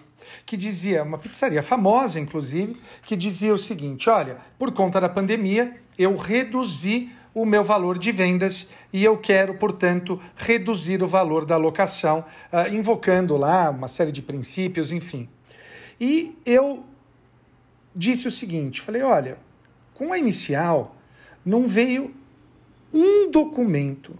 que 0.44 0.56
dizia, 0.56 1.02
uma 1.02 1.18
pizzaria 1.18 1.62
famosa, 1.62 2.18
inclusive, 2.18 2.76
que 3.04 3.16
dizia 3.16 3.52
o 3.52 3.58
seguinte: 3.58 4.08
olha, 4.08 4.38
por 4.58 4.72
conta 4.72 5.00
da 5.00 5.08
pandemia, 5.08 5.76
eu 5.98 6.16
reduzi 6.16 7.10
o 7.34 7.46
meu 7.46 7.64
valor 7.64 7.98
de 7.98 8.12
vendas 8.12 8.68
e 8.92 9.02
eu 9.02 9.16
quero, 9.16 9.54
portanto, 9.54 10.20
reduzir 10.36 11.02
o 11.02 11.08
valor 11.08 11.44
da 11.44 11.56
locação, 11.56 12.24
uh, 12.52 12.74
invocando 12.74 13.36
lá 13.36 13.70
uma 13.70 13.88
série 13.88 14.12
de 14.12 14.20
princípios, 14.20 14.92
enfim. 14.92 15.28
E 16.00 16.36
eu 16.44 16.84
disse 17.94 18.28
o 18.28 18.30
seguinte: 18.30 18.80
falei, 18.80 19.02
olha, 19.02 19.38
com 19.94 20.12
a 20.12 20.18
inicial 20.18 20.96
não 21.44 21.66
veio 21.66 22.14
um 22.92 23.30
documento, 23.30 24.16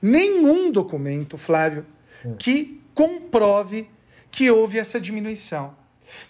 nenhum 0.00 0.70
documento, 0.72 1.36
Flávio, 1.36 1.84
hum. 2.24 2.34
que 2.38 2.80
comprove 2.94 3.88
que 4.30 4.50
houve 4.50 4.78
essa 4.78 5.00
diminuição. 5.00 5.74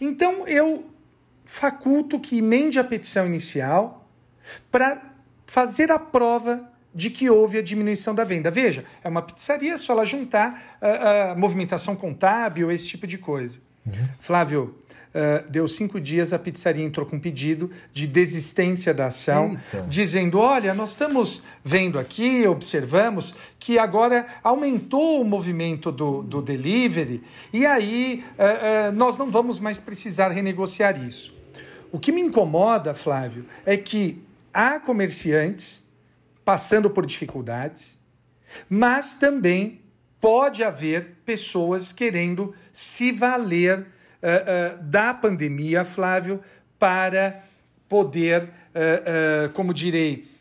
Então 0.01 0.47
eu 0.47 0.91
faculto 1.45 2.19
que 2.19 2.39
emende 2.39 2.79
a 2.79 2.85
petição 2.85 3.27
inicial 3.27 4.09
para 4.71 5.01
fazer 5.47 5.91
a 5.91 5.99
prova 5.99 6.71
de 6.95 7.11
que 7.11 7.29
houve 7.29 7.59
a 7.59 7.63
diminuição 7.63 8.15
da 8.15 8.25
venda. 8.25 8.51
Veja, 8.51 8.85
é 9.05 9.09
uma 9.09 9.23
pizzaria, 9.23 9.77
só 9.77 9.93
ela 9.93 10.05
juntar 10.05 10.79
a, 10.81 11.33
a 11.33 11.37
movimentação 11.37 11.95
contábil, 11.95 12.71
esse 12.71 12.89
tipo 12.89 13.07
de 13.07 13.19
coisa. 13.19 13.61
Uhum. 13.87 14.09
Flávio, 14.19 14.79
uh, 15.17 15.51
deu 15.51 15.67
cinco 15.67 15.99
dias, 15.99 16.33
a 16.33 16.39
pizzaria 16.39 16.85
entrou 16.85 17.07
com 17.07 17.17
um 17.17 17.21
pedido 17.21 17.71
de 17.93 18.07
desistência 18.07 18.93
da 18.93 19.07
ação, 19.07 19.59
Eita. 19.73 19.87
dizendo: 19.89 20.39
olha, 20.39 20.75
nós 20.75 20.91
estamos 20.91 21.43
vendo 21.65 21.99
aqui, 21.99 22.47
observamos 22.47 23.35
que 23.59 23.79
agora 23.79 24.27
aumentou 24.45 25.23
o 25.23 25.25
movimento 25.25 25.91
do, 25.91 26.23
do 26.23 26.43
delivery 26.43 27.23
e 27.53 27.65
aí 27.65 28.25
uh, 28.39 28.91
uh, 28.91 28.93
nós 28.93 29.17
não 29.17 29.31
vamos 29.31 29.59
mais 29.59 29.81
precisar 29.81 30.29
renegociar 30.29 31.03
isso. 31.03 31.35
O 31.91 31.99
que 31.99 32.13
me 32.13 32.21
incomoda, 32.21 32.95
Flávio, 32.95 33.47
é 33.65 33.77
que 33.77 34.23
há 34.53 34.79
comerciantes 34.79 35.83
passando 36.45 36.91
por 36.91 37.07
dificuldades, 37.07 37.99
mas 38.69 39.17
também 39.17 39.81
pode 40.21 40.63
haver 40.63 41.17
pessoas 41.25 41.93
querendo 41.93 42.55
se 42.73 43.13
valer 43.13 43.87
uh, 44.27 44.83
da 44.83 45.15
pandemia, 45.15 45.85
Flávio, 45.85 46.43
para 46.79 47.43
poder, 47.89 48.43
uh, 48.43 49.49
como 49.53 49.73
direi, 49.73 50.35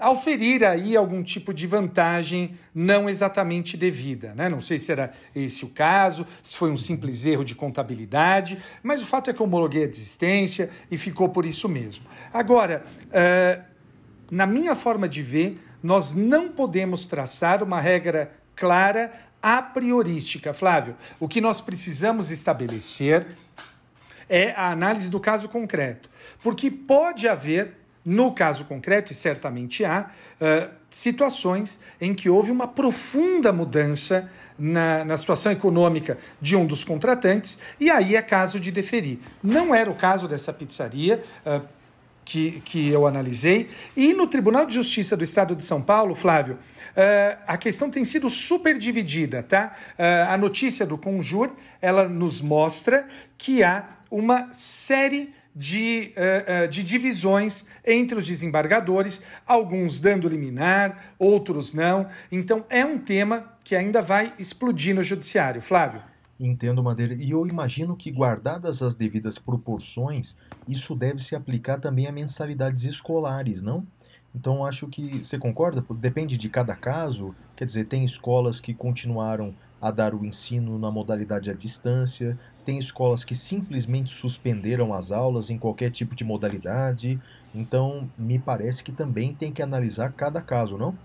auferir 0.00 0.64
aí 0.64 0.96
algum 0.96 1.22
tipo 1.22 1.54
de 1.54 1.64
vantagem 1.64 2.58
não 2.74 3.08
exatamente 3.08 3.76
devida. 3.76 4.34
Né? 4.34 4.48
Não 4.48 4.60
sei 4.60 4.80
se 4.80 4.90
era 4.90 5.12
esse 5.32 5.64
o 5.64 5.68
caso, 5.68 6.26
se 6.42 6.56
foi 6.56 6.72
um 6.72 6.76
simples 6.76 7.24
erro 7.24 7.44
de 7.44 7.54
contabilidade, 7.54 8.60
mas 8.82 9.00
o 9.00 9.06
fato 9.06 9.30
é 9.30 9.32
que 9.32 9.40
eu 9.40 9.46
homologuei 9.46 9.84
a 9.84 9.86
desistência 9.86 10.70
e 10.90 10.98
ficou 10.98 11.28
por 11.28 11.46
isso 11.46 11.68
mesmo. 11.68 12.04
Agora, 12.34 12.84
na 14.28 14.44
minha 14.44 14.74
forma 14.74 15.08
de 15.08 15.22
ver, 15.22 15.64
nós 15.80 16.14
não 16.14 16.48
podemos 16.48 17.06
traçar 17.06 17.62
uma 17.62 17.80
regra 17.80 18.32
clara 18.56 19.12
a 19.42 19.62
priorística, 19.62 20.52
Flávio. 20.52 20.96
O 21.18 21.28
que 21.28 21.40
nós 21.40 21.60
precisamos 21.60 22.30
estabelecer 22.30 23.26
é 24.28 24.52
a 24.52 24.70
análise 24.70 25.10
do 25.10 25.18
caso 25.18 25.48
concreto, 25.48 26.08
porque 26.42 26.70
pode 26.70 27.28
haver 27.28 27.80
no 28.04 28.32
caso 28.32 28.64
concreto, 28.64 29.12
e 29.12 29.14
certamente 29.14 29.84
há, 29.84 30.10
uh, 30.40 30.70
situações 30.90 31.78
em 32.00 32.14
que 32.14 32.30
houve 32.30 32.50
uma 32.50 32.66
profunda 32.66 33.52
mudança 33.52 34.30
na, 34.58 35.04
na, 35.04 35.16
situação 35.16 35.52
econômica 35.52 36.18
de 36.40 36.56
um 36.56 36.66
dos 36.66 36.84
contratantes, 36.84 37.58
e 37.78 37.90
aí 37.90 38.16
é 38.16 38.22
caso 38.22 38.58
de 38.58 38.70
deferir. 38.70 39.18
Não 39.42 39.74
era 39.74 39.90
o 39.90 39.94
caso 39.94 40.26
dessa 40.26 40.52
pizzaria. 40.52 41.22
Uh, 41.44 41.79
que, 42.24 42.60
que 42.60 42.88
eu 42.88 43.06
analisei. 43.06 43.68
E 43.96 44.12
no 44.12 44.26
Tribunal 44.26 44.66
de 44.66 44.74
Justiça 44.74 45.16
do 45.16 45.24
Estado 45.24 45.56
de 45.56 45.64
São 45.64 45.82
Paulo, 45.82 46.14
Flávio, 46.14 46.54
uh, 46.54 47.38
a 47.46 47.56
questão 47.56 47.90
tem 47.90 48.04
sido 48.04 48.28
super 48.30 48.78
dividida, 48.78 49.42
tá? 49.42 49.76
Uh, 49.98 50.32
a 50.32 50.36
notícia 50.36 50.86
do 50.86 50.96
Conjur, 50.96 51.50
ela 51.80 52.08
nos 52.08 52.40
mostra 52.40 53.06
que 53.36 53.62
há 53.62 53.88
uma 54.10 54.52
série 54.52 55.34
de, 55.54 56.12
uh, 56.16 56.68
de 56.68 56.82
divisões 56.84 57.64
entre 57.84 58.16
os 58.18 58.26
desembargadores, 58.26 59.22
alguns 59.46 59.98
dando 59.98 60.28
liminar, 60.28 61.14
outros 61.18 61.74
não. 61.74 62.06
Então 62.30 62.64
é 62.68 62.84
um 62.84 62.98
tema 62.98 63.52
que 63.64 63.74
ainda 63.74 64.00
vai 64.00 64.32
explodir 64.38 64.94
no 64.94 65.02
judiciário. 65.02 65.60
Flávio. 65.60 66.09
Entendo, 66.42 66.82
Madeira. 66.82 67.14
E 67.14 67.32
eu 67.32 67.46
imagino 67.46 67.94
que, 67.94 68.10
guardadas 68.10 68.82
as 68.82 68.94
devidas 68.94 69.38
proporções, 69.38 70.34
isso 70.66 70.94
deve 70.94 71.18
se 71.18 71.36
aplicar 71.36 71.78
também 71.78 72.06
a 72.06 72.12
mensalidades 72.12 72.84
escolares, 72.84 73.62
não? 73.62 73.86
Então 74.34 74.64
acho 74.64 74.88
que 74.88 75.22
você 75.22 75.38
concorda? 75.38 75.84
Depende 75.96 76.38
de 76.38 76.48
cada 76.48 76.74
caso. 76.74 77.34
Quer 77.54 77.66
dizer, 77.66 77.84
tem 77.84 78.06
escolas 78.06 78.58
que 78.58 78.72
continuaram 78.72 79.54
a 79.82 79.90
dar 79.90 80.14
o 80.14 80.24
ensino 80.24 80.78
na 80.78 80.90
modalidade 80.90 81.50
à 81.50 81.54
distância, 81.54 82.38
tem 82.64 82.78
escolas 82.78 83.22
que 83.24 83.34
simplesmente 83.34 84.10
suspenderam 84.10 84.94
as 84.94 85.10
aulas 85.10 85.50
em 85.50 85.58
qualquer 85.58 85.90
tipo 85.90 86.14
de 86.14 86.24
modalidade. 86.24 87.20
Então, 87.54 88.08
me 88.16 88.38
parece 88.38 88.82
que 88.82 88.92
também 88.92 89.34
tem 89.34 89.52
que 89.52 89.62
analisar 89.62 90.12
cada 90.12 90.40
caso, 90.40 90.78
não? 90.78 90.96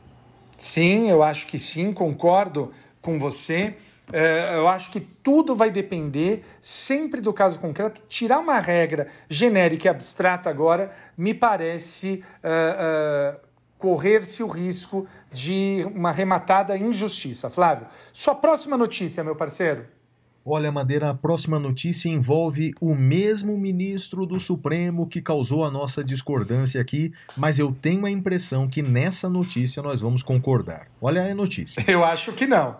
Sim, 0.57 1.09
eu 1.09 1.23
acho 1.23 1.47
que 1.47 1.59
sim, 1.59 1.93
concordo 1.93 2.71
com 3.01 3.19
você. 3.19 3.77
É, 4.13 4.55
eu 4.55 4.67
acho 4.67 4.91
que 4.91 4.99
tudo 4.99 5.55
vai 5.55 5.71
depender 5.71 6.45
sempre 6.61 7.21
do 7.21 7.33
caso 7.33 7.59
concreto. 7.59 8.01
Tirar 8.07 8.39
uma 8.39 8.59
regra 8.59 9.07
genérica 9.29 9.87
e 9.87 9.89
abstrata 9.89 10.49
agora 10.49 10.91
me 11.17 11.33
parece 11.33 12.23
uh, 12.43 13.35
uh, 13.35 13.39
correr-se 13.77 14.43
o 14.43 14.47
risco 14.47 15.07
de 15.31 15.85
uma 15.93 16.11
rematada 16.11 16.77
injustiça. 16.77 17.49
Flávio, 17.49 17.87
sua 18.13 18.35
próxima 18.35 18.77
notícia, 18.77 19.23
meu 19.23 19.35
parceiro. 19.35 19.85
Olha, 20.47 20.71
Madeira, 20.71 21.09
a 21.09 21.13
próxima 21.15 21.57
notícia 21.57 22.07
envolve 22.07 22.71
o 22.79 22.93
mesmo 22.93 23.57
ministro 23.57 24.27
do 24.27 24.39
Supremo 24.39 25.07
que 25.07 25.19
causou 25.19 25.65
a 25.65 25.71
nossa 25.71 26.03
discordância 26.03 26.79
aqui, 26.79 27.11
mas 27.35 27.57
eu 27.57 27.75
tenho 27.81 28.05
a 28.05 28.11
impressão 28.11 28.67
que 28.67 28.83
nessa 28.83 29.27
notícia 29.27 29.81
nós 29.81 29.99
vamos 30.01 30.21
concordar. 30.21 30.87
Olha 31.01 31.23
a 31.23 31.33
notícia. 31.33 31.83
Eu 31.89 32.05
acho 32.05 32.31
que 32.31 32.45
não. 32.45 32.77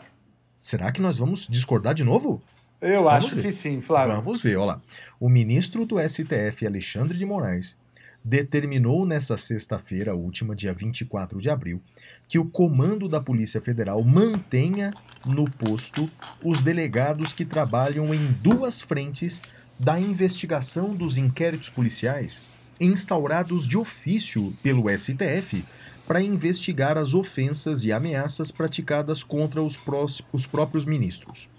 Será 0.56 0.92
que 0.92 1.02
nós 1.02 1.18
vamos 1.18 1.48
discordar 1.50 1.94
de 1.94 2.04
novo? 2.04 2.42
Eu 2.82 3.04
vamos 3.04 3.26
acho 3.26 3.36
ver. 3.36 3.42
que 3.44 3.52
sim, 3.52 3.82
Flávio. 3.82 4.16
Vamos 4.16 4.42
ver, 4.42 4.58
olha 4.58 4.66
lá. 4.66 4.82
O 5.20 5.30
ministro 5.30 5.86
do 5.86 5.96
STF, 6.00 6.66
Alexandre 6.66 7.18
de 7.18 7.26
Moraes, 7.26 7.78
determinou 8.24 9.06
nessa 9.06 9.38
sexta-feira, 9.38 10.16
última, 10.16 10.56
dia 10.56 10.74
24 10.74 11.40
de 11.40 11.50
abril, 11.50 11.80
que 12.28 12.40
o 12.40 12.46
comando 12.46 13.08
da 13.08 13.22
Polícia 13.22 13.62
Federal 13.62 14.04
mantenha 14.04 14.92
no 15.26 15.50
posto 15.50 16.10
os 16.44 16.64
delegados 16.64 17.34
que 17.34 17.46
trabalham 17.46 18.14
em 18.14 18.32
duas 18.42 18.82
frentes 18.82 19.42
da 19.80 20.00
investigação 20.00 20.96
dos 20.96 21.18
inquéritos 21.18 21.70
policiais 21.70 22.42
instaurados 22.80 23.68
de 23.68 23.78
ofício 23.78 24.54
pelo 24.62 24.90
STF 24.90 25.64
para 26.08 26.22
investigar 26.22 26.98
as 26.98 27.14
ofensas 27.14 27.84
e 27.84 27.92
ameaças 27.92 28.52
praticadas 28.52 29.24
contra 29.24 29.62
os, 29.62 29.76
prós, 29.76 30.22
os 30.32 30.46
próprios 30.46 30.86
ministros. 30.86 31.50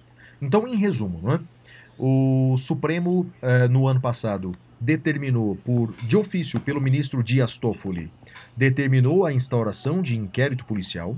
Então, 0.40 0.66
em 0.68 0.76
resumo, 0.76 1.32
é? 1.32 1.40
o 1.98 2.56
Supremo, 2.56 3.30
eh, 3.42 3.66
no 3.68 3.88
ano 3.88 4.00
passado, 4.00 4.52
determinou 4.80 5.56
por 5.56 5.92
de 6.02 6.16
ofício 6.16 6.60
pelo 6.60 6.80
ministro 6.80 7.22
Dias 7.22 7.56
Toffoli, 7.56 8.10
determinou 8.56 9.24
a 9.24 9.32
instauração 9.32 10.02
de 10.02 10.16
inquérito 10.16 10.64
policial 10.64 11.16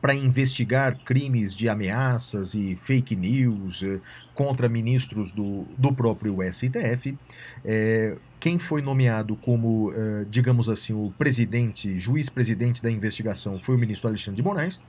para 0.00 0.14
investigar 0.14 0.96
crimes 1.04 1.54
de 1.54 1.68
ameaças 1.68 2.54
e 2.54 2.74
fake 2.76 3.14
news 3.14 3.82
eh, 3.82 4.00
contra 4.34 4.68
ministros 4.68 5.30
do, 5.30 5.66
do 5.76 5.92
próprio 5.92 6.38
STF. 6.50 7.16
É, 7.64 8.16
quem 8.48 8.58
foi 8.58 8.80
nomeado 8.80 9.36
como, 9.36 9.92
eh, 9.92 10.24
digamos 10.30 10.70
assim, 10.70 10.94
o 10.94 11.12
presidente, 11.18 11.98
juiz-presidente 11.98 12.82
da 12.82 12.90
investigação 12.90 13.58
foi 13.58 13.74
o 13.74 13.78
ministro 13.78 14.08
Alexandre 14.08 14.36
de 14.36 14.42
Moraes. 14.42 14.80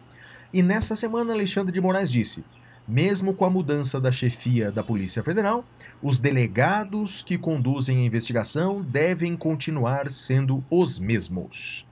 E 0.54 0.64
nessa 0.64 0.96
semana, 0.96 1.34
Alexandre 1.34 1.74
de 1.74 1.82
Moraes 1.82 2.10
disse: 2.10 2.42
mesmo 2.88 3.34
com 3.34 3.44
a 3.44 3.50
mudança 3.50 4.00
da 4.00 4.14
chefia 4.14 4.72
da 4.72 4.82
Polícia 4.82 5.22
Federal, 5.22 5.66
os 6.02 6.22
delegados 6.22 7.22
que 7.22 7.38
conduzem 7.38 7.98
a 7.98 8.06
investigação 8.06 8.82
devem 8.82 9.36
continuar 9.36 10.10
sendo 10.10 10.64
os 10.72 10.98
mesmos. 10.98 11.86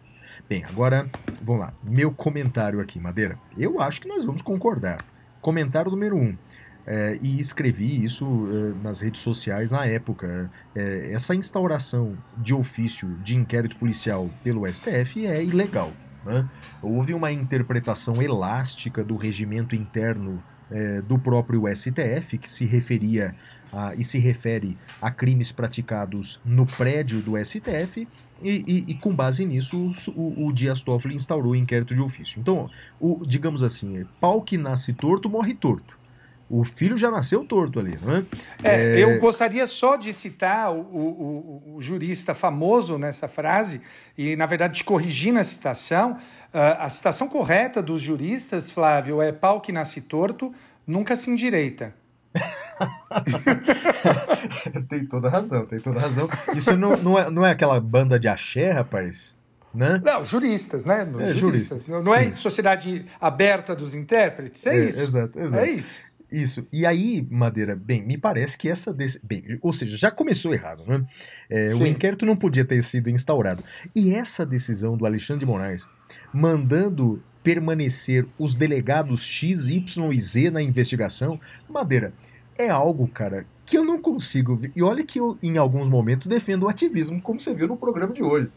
Bem, 0.47 0.63
agora, 0.63 1.09
vamos 1.41 1.63
lá. 1.63 1.73
Meu 1.83 2.13
comentário 2.13 2.79
aqui, 2.79 2.97
Madeira. 2.97 3.37
Eu 3.57 3.81
acho 3.81 3.99
que 3.99 4.07
nós 4.07 4.23
vamos 4.23 4.41
concordar. 4.41 5.03
Comentário 5.41 5.91
número 5.91 6.15
um. 6.15 6.37
É, 6.89 7.19
e 7.21 7.37
escrevi 7.37 8.01
isso 8.01 8.47
é, 8.49 8.81
nas 8.81 9.01
redes 9.01 9.19
sociais 9.19 9.71
na 9.71 9.85
época. 9.85 10.49
É, 10.73 11.11
essa 11.11 11.35
instauração 11.35 12.17
de 12.37 12.53
ofício 12.53 13.09
de 13.21 13.35
inquérito 13.35 13.75
policial 13.75 14.29
pelo 14.41 14.65
STF 14.65 15.25
é 15.25 15.43
ilegal. 15.43 15.91
Né? 16.25 16.49
Houve 16.81 17.13
uma 17.13 17.31
interpretação 17.31 18.21
elástica 18.21 19.03
do 19.03 19.17
regimento 19.17 19.75
interno 19.75 20.41
é, 20.71 21.01
do 21.01 21.17
próprio 21.19 21.63
STF, 21.73 22.37
que 22.37 22.49
se 22.49 22.65
referia 22.65 23.35
a, 23.71 23.93
e 23.95 24.03
se 24.03 24.17
refere 24.17 24.77
a 25.01 25.11
crimes 25.11 25.51
praticados 25.51 26.39
no 26.45 26.65
prédio 26.65 27.21
do 27.21 27.33
STF, 27.43 28.07
e, 28.41 28.63
e, 28.67 28.91
e 28.91 28.93
com 28.95 29.15
base 29.15 29.43
nisso 29.45 29.91
o, 30.15 30.47
o, 30.47 30.53
Dias 30.53 30.83
Toffoli 30.83 31.15
instaurou 31.15 31.53
o 31.53 31.55
inquérito 31.55 31.95
de 31.95 32.01
ofício. 32.01 32.39
Então, 32.39 32.69
o, 32.99 33.25
digamos 33.25 33.63
assim, 33.63 34.05
pau 34.19 34.41
que 34.41 34.57
nasce 34.57 34.93
torto 34.93 35.29
morre 35.29 35.53
torto. 35.53 35.96
O 36.49 36.63
filho 36.63 36.95
já 36.95 37.11
nasceu 37.11 37.43
torto 37.43 37.79
ali, 37.79 37.97
não 38.01 38.15
é? 38.15 38.25
é, 38.63 38.99
é... 38.99 39.03
Eu 39.03 39.19
gostaria 39.19 39.67
só 39.67 39.97
de 39.97 40.13
citar 40.13 40.71
o, 40.71 40.79
o, 40.79 41.75
o, 41.75 41.81
jurista 41.81 42.33
famoso 42.33 42.97
nessa 42.97 43.27
frase, 43.27 43.81
e 44.17 44.35
na 44.35 44.45
verdade 44.45 44.83
corrigindo 44.83 45.39
a 45.39 45.43
citação, 45.43 46.17
Uh, 46.47 46.79
a 46.79 46.89
citação 46.89 47.27
correta 47.27 47.81
dos 47.81 48.01
juristas, 48.01 48.71
Flávio, 48.71 49.21
é 49.21 49.33
pau 49.33 49.59
que 49.59 49.71
nasce 49.71 50.01
torto, 50.01 50.53
nunca 50.85 51.15
se 51.15 51.29
endireita. 51.29 51.93
tem 54.89 55.05
toda 55.05 55.29
razão, 55.29 55.65
tem 55.65 55.79
toda 55.79 55.99
razão. 55.99 56.29
Isso 56.55 56.77
não, 56.77 56.95
não, 56.97 57.19
é, 57.19 57.29
não 57.29 57.45
é 57.45 57.51
aquela 57.51 57.79
banda 57.79 58.19
de 58.19 58.27
axé, 58.27 58.71
rapaz? 58.71 59.35
Né? 59.73 60.01
Não, 60.03 60.23
juristas, 60.23 60.85
né? 60.85 61.01
É, 61.01 61.33
juristas. 61.33 61.85
juristas. 61.85 61.87
Não, 61.87 62.15
é 62.15 62.31
sociedade 62.31 63.05
aberta 63.19 63.75
dos 63.75 63.93
intérpretes, 63.93 64.65
é, 64.65 64.75
é 64.75 64.85
isso. 64.85 65.01
Exato, 65.01 65.39
exato. 65.39 65.63
É 65.63 65.69
isso. 65.69 65.99
Isso. 66.31 66.67
E 66.71 66.85
aí, 66.85 67.25
Madeira, 67.29 67.75
bem, 67.75 68.05
me 68.05 68.17
parece 68.17 68.57
que 68.57 68.69
essa. 68.69 68.93
Dec... 68.93 69.17
Bem, 69.23 69.57
ou 69.61 69.71
seja, 69.71 69.95
já 69.95 70.11
começou 70.11 70.53
errado, 70.53 70.83
né? 70.85 71.05
É, 71.49 71.73
o 71.73 71.85
inquérito 71.85 72.25
não 72.25 72.35
podia 72.35 72.65
ter 72.65 72.83
sido 72.83 73.09
instaurado. 73.09 73.63
E 73.95 74.13
essa 74.13 74.45
decisão 74.45 74.97
do 74.97 75.05
Alexandre 75.05 75.41
de 75.41 75.45
Moraes, 75.45 75.87
mandando 76.33 77.23
permanecer 77.41 78.27
os 78.37 78.55
delegados 78.55 79.23
X, 79.23 79.69
Y 79.69 80.11
e 80.11 80.19
Z 80.19 80.51
na 80.51 80.61
investigação, 80.61 81.39
Madeira, 81.69 82.13
é 82.57 82.69
algo, 82.69 83.07
cara, 83.07 83.45
que 83.65 83.77
eu 83.77 83.85
não 83.85 84.01
consigo. 84.01 84.59
E 84.75 84.83
olha 84.83 85.05
que 85.05 85.19
eu, 85.19 85.37
em 85.41 85.57
alguns 85.57 85.87
momentos, 85.87 86.27
defendo 86.27 86.63
o 86.63 86.69
ativismo, 86.69 87.21
como 87.21 87.39
você 87.39 87.53
viu 87.53 87.69
no 87.69 87.77
programa 87.77 88.13
de 88.13 88.21
hoje. 88.21 88.49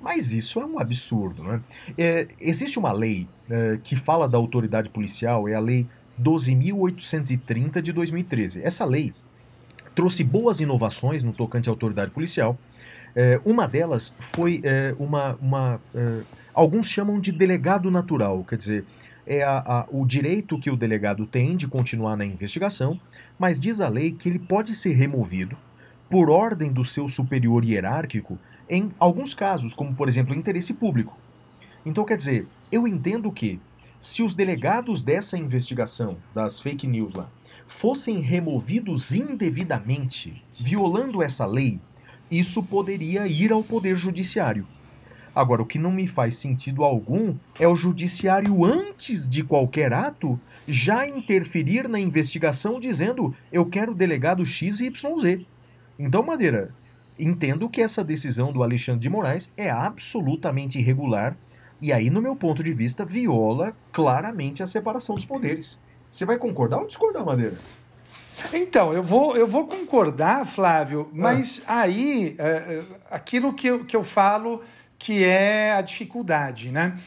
Mas 0.00 0.32
isso 0.32 0.60
é 0.60 0.66
um 0.66 0.78
absurdo, 0.78 1.42
né? 1.42 1.60
É, 1.98 2.28
existe 2.38 2.78
uma 2.78 2.92
lei 2.92 3.26
é, 3.50 3.80
que 3.82 3.96
fala 3.96 4.28
da 4.28 4.38
autoridade 4.38 4.90
policial, 4.90 5.48
é 5.48 5.54
a 5.54 5.60
Lei 5.60 5.88
12.830 6.20 7.80
de 7.80 7.92
2013. 7.92 8.62
Essa 8.62 8.84
lei 8.84 9.12
trouxe 9.94 10.22
boas 10.22 10.60
inovações 10.60 11.22
no 11.22 11.32
tocante 11.32 11.68
à 11.68 11.72
autoridade 11.72 12.10
policial. 12.10 12.58
É, 13.14 13.40
uma 13.44 13.66
delas 13.66 14.14
foi 14.18 14.60
é, 14.62 14.94
uma. 14.98 15.36
uma 15.40 15.80
é, 15.94 16.20
alguns 16.52 16.88
chamam 16.88 17.18
de 17.18 17.32
delegado 17.32 17.90
natural, 17.90 18.44
quer 18.44 18.56
dizer, 18.56 18.84
é 19.26 19.42
a, 19.42 19.58
a, 19.58 19.86
o 19.90 20.06
direito 20.06 20.58
que 20.58 20.70
o 20.70 20.76
delegado 20.76 21.26
tem 21.26 21.56
de 21.56 21.66
continuar 21.66 22.16
na 22.16 22.24
investigação, 22.24 23.00
mas 23.38 23.58
diz 23.58 23.80
a 23.80 23.88
lei 23.88 24.12
que 24.12 24.28
ele 24.28 24.38
pode 24.38 24.74
ser 24.74 24.92
removido 24.92 25.56
por 26.08 26.30
ordem 26.30 26.70
do 26.70 26.84
seu 26.84 27.08
superior 27.08 27.64
hierárquico 27.64 28.38
em 28.68 28.90
alguns 28.98 29.34
casos, 29.34 29.74
como 29.74 29.94
por 29.94 30.08
exemplo 30.08 30.34
interesse 30.34 30.74
público. 30.74 31.16
Então, 31.84 32.04
quer 32.04 32.16
dizer, 32.16 32.46
eu 32.70 32.86
entendo 32.86 33.30
que 33.30 33.60
se 33.98 34.22
os 34.22 34.34
delegados 34.34 35.02
dessa 35.02 35.38
investigação, 35.38 36.16
das 36.34 36.60
fake 36.60 36.86
news 36.86 37.14
lá, 37.14 37.30
fossem 37.66 38.20
removidos 38.20 39.12
indevidamente, 39.12 40.44
violando 40.58 41.22
essa 41.22 41.44
lei, 41.44 41.80
isso 42.30 42.62
poderia 42.62 43.26
ir 43.26 43.52
ao 43.52 43.62
Poder 43.62 43.94
Judiciário. 43.94 44.66
Agora, 45.34 45.62
o 45.62 45.66
que 45.66 45.78
não 45.78 45.92
me 45.92 46.06
faz 46.06 46.36
sentido 46.36 46.82
algum 46.82 47.36
é 47.60 47.68
o 47.68 47.76
Judiciário, 47.76 48.64
antes 48.64 49.28
de 49.28 49.44
qualquer 49.44 49.92
ato, 49.92 50.40
já 50.66 51.06
interferir 51.06 51.88
na 51.88 52.00
investigação 52.00 52.80
dizendo 52.80 53.34
eu 53.52 53.66
quero 53.66 53.94
delegado 53.94 54.44
X 54.46 54.80
e 54.80 54.86
YZ. 54.86 55.44
Então, 55.98 56.22
Madeira, 56.22 56.74
entendo 57.18 57.68
que 57.68 57.82
essa 57.82 58.02
decisão 58.02 58.52
do 58.52 58.62
Alexandre 58.62 59.00
de 59.00 59.10
Moraes 59.10 59.50
é 59.56 59.70
absolutamente 59.70 60.78
irregular 60.78 61.36
e 61.80 61.92
aí, 61.92 62.08
no 62.08 62.22
meu 62.22 62.34
ponto 62.34 62.62
de 62.62 62.72
vista, 62.72 63.04
viola 63.04 63.76
claramente 63.92 64.62
a 64.62 64.66
separação 64.66 65.14
dos 65.14 65.24
poderes. 65.24 65.78
Você 66.10 66.24
vai 66.24 66.38
concordar 66.38 66.78
ou 66.78 66.86
discordar, 66.86 67.24
Madeira? 67.24 67.56
Então, 68.52 68.92
eu 68.92 69.02
vou, 69.02 69.36
eu 69.36 69.46
vou 69.46 69.66
concordar, 69.66 70.46
Flávio, 70.46 71.08
mas 71.12 71.62
ah. 71.66 71.80
aí, 71.80 72.34
é, 72.38 72.48
é, 72.48 72.84
aquilo 73.10 73.52
que 73.52 73.66
eu, 73.66 73.84
que 73.84 73.96
eu 73.96 74.04
falo 74.04 74.62
que 74.98 75.24
é 75.24 75.72
a 75.72 75.82
dificuldade, 75.82 76.70
né? 76.70 76.98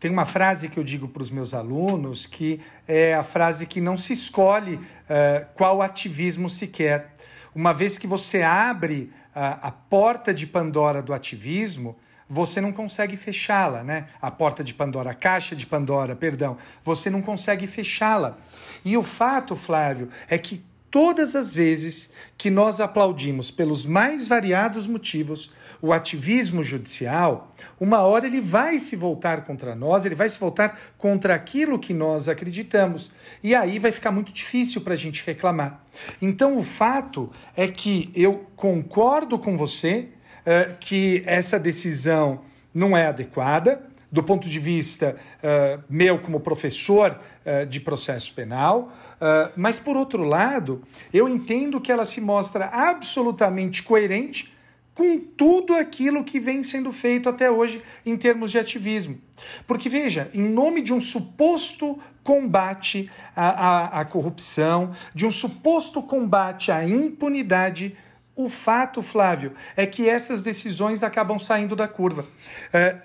Tem 0.00 0.10
uma 0.10 0.24
frase 0.24 0.68
que 0.68 0.78
eu 0.78 0.84
digo 0.84 1.08
para 1.08 1.22
os 1.22 1.30
meus 1.30 1.54
alunos 1.54 2.24
que 2.26 2.60
é 2.86 3.14
a 3.14 3.24
frase 3.24 3.66
que 3.66 3.80
não 3.80 3.96
se 3.96 4.12
escolhe 4.12 4.74
uh, 4.74 5.46
qual 5.54 5.82
ativismo 5.82 6.48
se 6.48 6.68
quer. 6.68 7.14
Uma 7.52 7.74
vez 7.74 7.98
que 7.98 8.06
você 8.06 8.42
abre 8.42 9.12
a, 9.34 9.68
a 9.68 9.72
porta 9.72 10.32
de 10.32 10.46
Pandora 10.46 11.02
do 11.02 11.12
ativismo, 11.12 11.96
você 12.28 12.60
não 12.60 12.72
consegue 12.72 13.16
fechá-la, 13.16 13.82
né? 13.82 14.08
A 14.20 14.30
porta 14.30 14.62
de 14.62 14.74
Pandora, 14.74 15.10
a 15.10 15.14
caixa 15.14 15.56
de 15.56 15.66
Pandora, 15.66 16.14
perdão, 16.14 16.56
você 16.84 17.08
não 17.08 17.22
consegue 17.22 17.66
fechá-la. 17.66 18.36
E 18.84 18.96
o 18.96 19.02
fato, 19.02 19.56
Flávio, 19.56 20.08
é 20.28 20.36
que 20.36 20.62
todas 20.90 21.34
as 21.34 21.54
vezes 21.54 22.10
que 22.36 22.50
nós 22.50 22.80
aplaudimos 22.80 23.50
pelos 23.50 23.86
mais 23.86 24.26
variados 24.26 24.86
motivos, 24.86 25.50
o 25.80 25.92
ativismo 25.92 26.64
judicial, 26.64 27.54
uma 27.78 28.00
hora 28.00 28.26
ele 28.26 28.40
vai 28.40 28.78
se 28.78 28.96
voltar 28.96 29.44
contra 29.44 29.74
nós, 29.74 30.04
ele 30.04 30.14
vai 30.14 30.28
se 30.28 30.38
voltar 30.38 30.78
contra 30.98 31.34
aquilo 31.34 31.78
que 31.78 31.94
nós 31.94 32.28
acreditamos. 32.28 33.12
E 33.42 33.54
aí 33.54 33.78
vai 33.78 33.92
ficar 33.92 34.10
muito 34.10 34.32
difícil 34.32 34.80
para 34.80 34.94
a 34.94 34.96
gente 34.96 35.24
reclamar. 35.24 35.84
Então, 36.20 36.58
o 36.58 36.62
fato 36.62 37.30
é 37.56 37.68
que 37.68 38.10
eu 38.14 38.46
concordo 38.56 39.38
com 39.38 39.56
você 39.56 40.08
uh, 40.48 40.76
que 40.80 41.22
essa 41.26 41.58
decisão 41.58 42.40
não 42.72 42.96
é 42.96 43.06
adequada, 43.06 43.82
do 44.10 44.22
ponto 44.22 44.48
de 44.48 44.58
vista 44.58 45.16
uh, 45.42 45.84
meu 45.88 46.18
como 46.18 46.40
professor 46.40 47.18
uh, 47.44 47.66
de 47.66 47.80
processo 47.80 48.32
penal, 48.32 48.90
uh, 49.20 49.52
mas 49.54 49.78
por 49.78 49.96
outro 49.96 50.24
lado, 50.24 50.82
eu 51.12 51.28
entendo 51.28 51.80
que 51.80 51.92
ela 51.92 52.04
se 52.04 52.20
mostra 52.20 52.66
absolutamente 52.66 53.82
coerente 53.82 54.56
com 54.94 55.18
tudo 55.18 55.74
aquilo 55.74 56.24
que 56.24 56.40
vem 56.40 56.62
sendo 56.62 56.92
feito 56.92 57.28
até 57.28 57.48
hoje 57.48 57.80
em 58.04 58.16
termos 58.16 58.50
de 58.50 58.58
ativismo. 58.58 59.20
Porque, 59.64 59.88
veja, 59.88 60.28
em 60.34 60.42
nome 60.42 60.82
de 60.82 60.92
um 60.92 61.00
suposto 61.00 62.00
combate 62.24 63.08
à, 63.36 63.48
à, 63.48 64.00
à 64.00 64.04
corrupção, 64.04 64.90
de 65.14 65.24
um 65.24 65.30
suposto 65.30 66.02
combate 66.02 66.72
à 66.72 66.84
impunidade, 66.84 67.96
o 68.38 68.48
fato, 68.48 69.02
Flávio, 69.02 69.52
é 69.76 69.84
que 69.84 70.08
essas 70.08 70.42
decisões 70.42 71.02
acabam 71.02 71.40
saindo 71.40 71.74
da 71.74 71.88
curva. 71.88 72.24
É, 72.72 72.96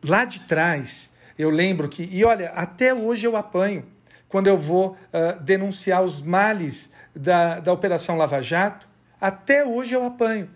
lá 0.00 0.24
de 0.24 0.40
trás, 0.42 1.10
eu 1.36 1.50
lembro 1.50 1.88
que, 1.88 2.08
e 2.12 2.24
olha, 2.24 2.50
até 2.50 2.94
hoje 2.94 3.26
eu 3.26 3.36
apanho 3.36 3.84
quando 4.28 4.46
eu 4.46 4.56
vou 4.56 4.90
uh, 4.92 5.40
denunciar 5.42 6.04
os 6.04 6.22
males 6.22 6.92
da, 7.14 7.58
da 7.58 7.72
Operação 7.72 8.16
Lava 8.16 8.40
Jato, 8.40 8.88
até 9.20 9.64
hoje 9.64 9.92
eu 9.92 10.04
apanho. 10.04 10.48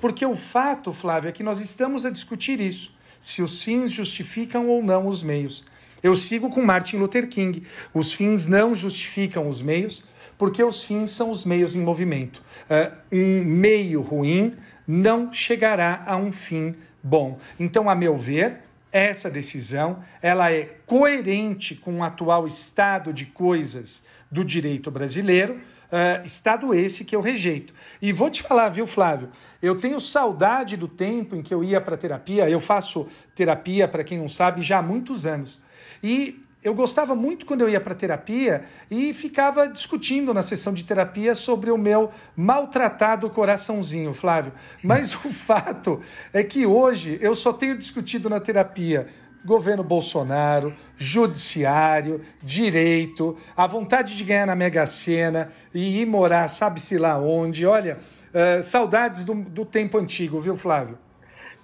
Porque 0.00 0.26
o 0.26 0.34
fato, 0.34 0.92
Flávio, 0.92 1.28
é 1.28 1.32
que 1.32 1.44
nós 1.44 1.60
estamos 1.60 2.04
a 2.04 2.10
discutir 2.10 2.60
isso, 2.60 2.92
se 3.20 3.40
os 3.40 3.62
fins 3.62 3.92
justificam 3.92 4.68
ou 4.68 4.82
não 4.82 5.06
os 5.06 5.22
meios. 5.22 5.64
Eu 6.02 6.16
sigo 6.16 6.50
com 6.50 6.60
Martin 6.60 6.96
Luther 6.96 7.28
King. 7.28 7.62
Os 7.94 8.12
fins 8.12 8.48
não 8.48 8.74
justificam 8.74 9.48
os 9.48 9.62
meios, 9.62 10.02
porque 10.40 10.64
os 10.64 10.82
fins 10.82 11.10
são 11.10 11.30
os 11.30 11.44
meios 11.44 11.74
em 11.74 11.82
movimento. 11.82 12.42
Uh, 12.64 12.96
um 13.12 13.44
meio 13.44 14.00
ruim 14.00 14.56
não 14.88 15.30
chegará 15.30 16.02
a 16.06 16.16
um 16.16 16.32
fim 16.32 16.74
bom. 17.02 17.38
Então, 17.58 17.90
a 17.90 17.94
meu 17.94 18.16
ver, 18.16 18.60
essa 18.90 19.30
decisão 19.30 20.02
ela 20.22 20.50
é 20.50 20.76
coerente 20.86 21.74
com 21.74 21.98
o 21.98 22.02
atual 22.02 22.46
estado 22.46 23.12
de 23.12 23.26
coisas 23.26 24.02
do 24.30 24.42
direito 24.42 24.90
brasileiro, 24.90 25.60
uh, 25.92 26.24
estado 26.24 26.72
esse 26.72 27.04
que 27.04 27.14
eu 27.14 27.20
rejeito. 27.20 27.74
E 28.00 28.10
vou 28.10 28.30
te 28.30 28.42
falar, 28.42 28.70
viu, 28.70 28.86
Flávio? 28.86 29.28
Eu 29.60 29.78
tenho 29.78 30.00
saudade 30.00 30.74
do 30.74 30.88
tempo 30.88 31.36
em 31.36 31.42
que 31.42 31.52
eu 31.52 31.62
ia 31.62 31.82
para 31.82 31.98
terapia. 31.98 32.48
Eu 32.48 32.60
faço 32.60 33.06
terapia, 33.34 33.86
para 33.86 34.02
quem 34.02 34.16
não 34.16 34.28
sabe, 34.28 34.62
já 34.62 34.78
há 34.78 34.82
muitos 34.82 35.26
anos. 35.26 35.60
E 36.02 36.40
eu 36.62 36.74
gostava 36.74 37.14
muito 37.14 37.46
quando 37.46 37.62
eu 37.62 37.68
ia 37.68 37.80
para 37.80 37.94
terapia 37.94 38.64
e 38.90 39.14
ficava 39.14 39.66
discutindo 39.66 40.34
na 40.34 40.42
sessão 40.42 40.74
de 40.74 40.84
terapia 40.84 41.34
sobre 41.34 41.70
o 41.70 41.78
meu 41.78 42.10
maltratado 42.36 43.30
coraçãozinho, 43.30 44.12
Flávio. 44.12 44.52
Mas 44.84 45.14
o 45.14 45.30
fato 45.30 46.00
é 46.32 46.44
que 46.44 46.66
hoje 46.66 47.18
eu 47.22 47.34
só 47.34 47.52
tenho 47.52 47.78
discutido 47.78 48.28
na 48.28 48.40
terapia 48.40 49.08
governo 49.42 49.82
Bolsonaro, 49.82 50.74
judiciário, 50.98 52.20
direito, 52.42 53.38
a 53.56 53.66
vontade 53.66 54.14
de 54.16 54.22
ganhar 54.22 54.46
na 54.46 54.54
Mega 54.54 54.86
Sena 54.86 55.50
e 55.72 56.02
ir 56.02 56.06
morar 56.06 56.46
sabe-se 56.48 56.98
lá 56.98 57.18
onde. 57.18 57.64
Olha, 57.64 57.98
uh, 58.34 58.62
saudades 58.62 59.24
do, 59.24 59.34
do 59.34 59.64
tempo 59.64 59.96
antigo, 59.96 60.40
viu, 60.42 60.58
Flávio? 60.58 60.98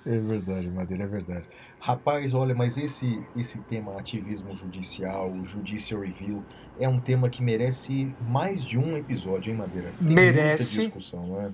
É 0.06 0.18
verdade, 0.18 0.70
Madeira, 0.70 1.04
é 1.04 1.06
verdade. 1.06 1.44
Rapaz, 1.86 2.34
olha, 2.34 2.52
mas 2.52 2.76
esse, 2.76 3.22
esse 3.36 3.58
tema 3.58 3.96
ativismo 3.96 4.52
judicial, 4.56 5.32
judicial 5.44 6.00
review, 6.00 6.42
é 6.80 6.88
um 6.88 6.98
tema 6.98 7.30
que 7.30 7.40
merece 7.40 8.12
mais 8.28 8.64
de 8.64 8.76
um 8.76 8.96
episódio, 8.96 9.52
hein, 9.52 9.56
Madeira? 9.56 9.92
Tem 9.96 10.08
merece. 10.08 10.78
Muita 10.78 10.96
discussão, 10.96 11.26
não 11.28 11.40
é? 11.42 11.50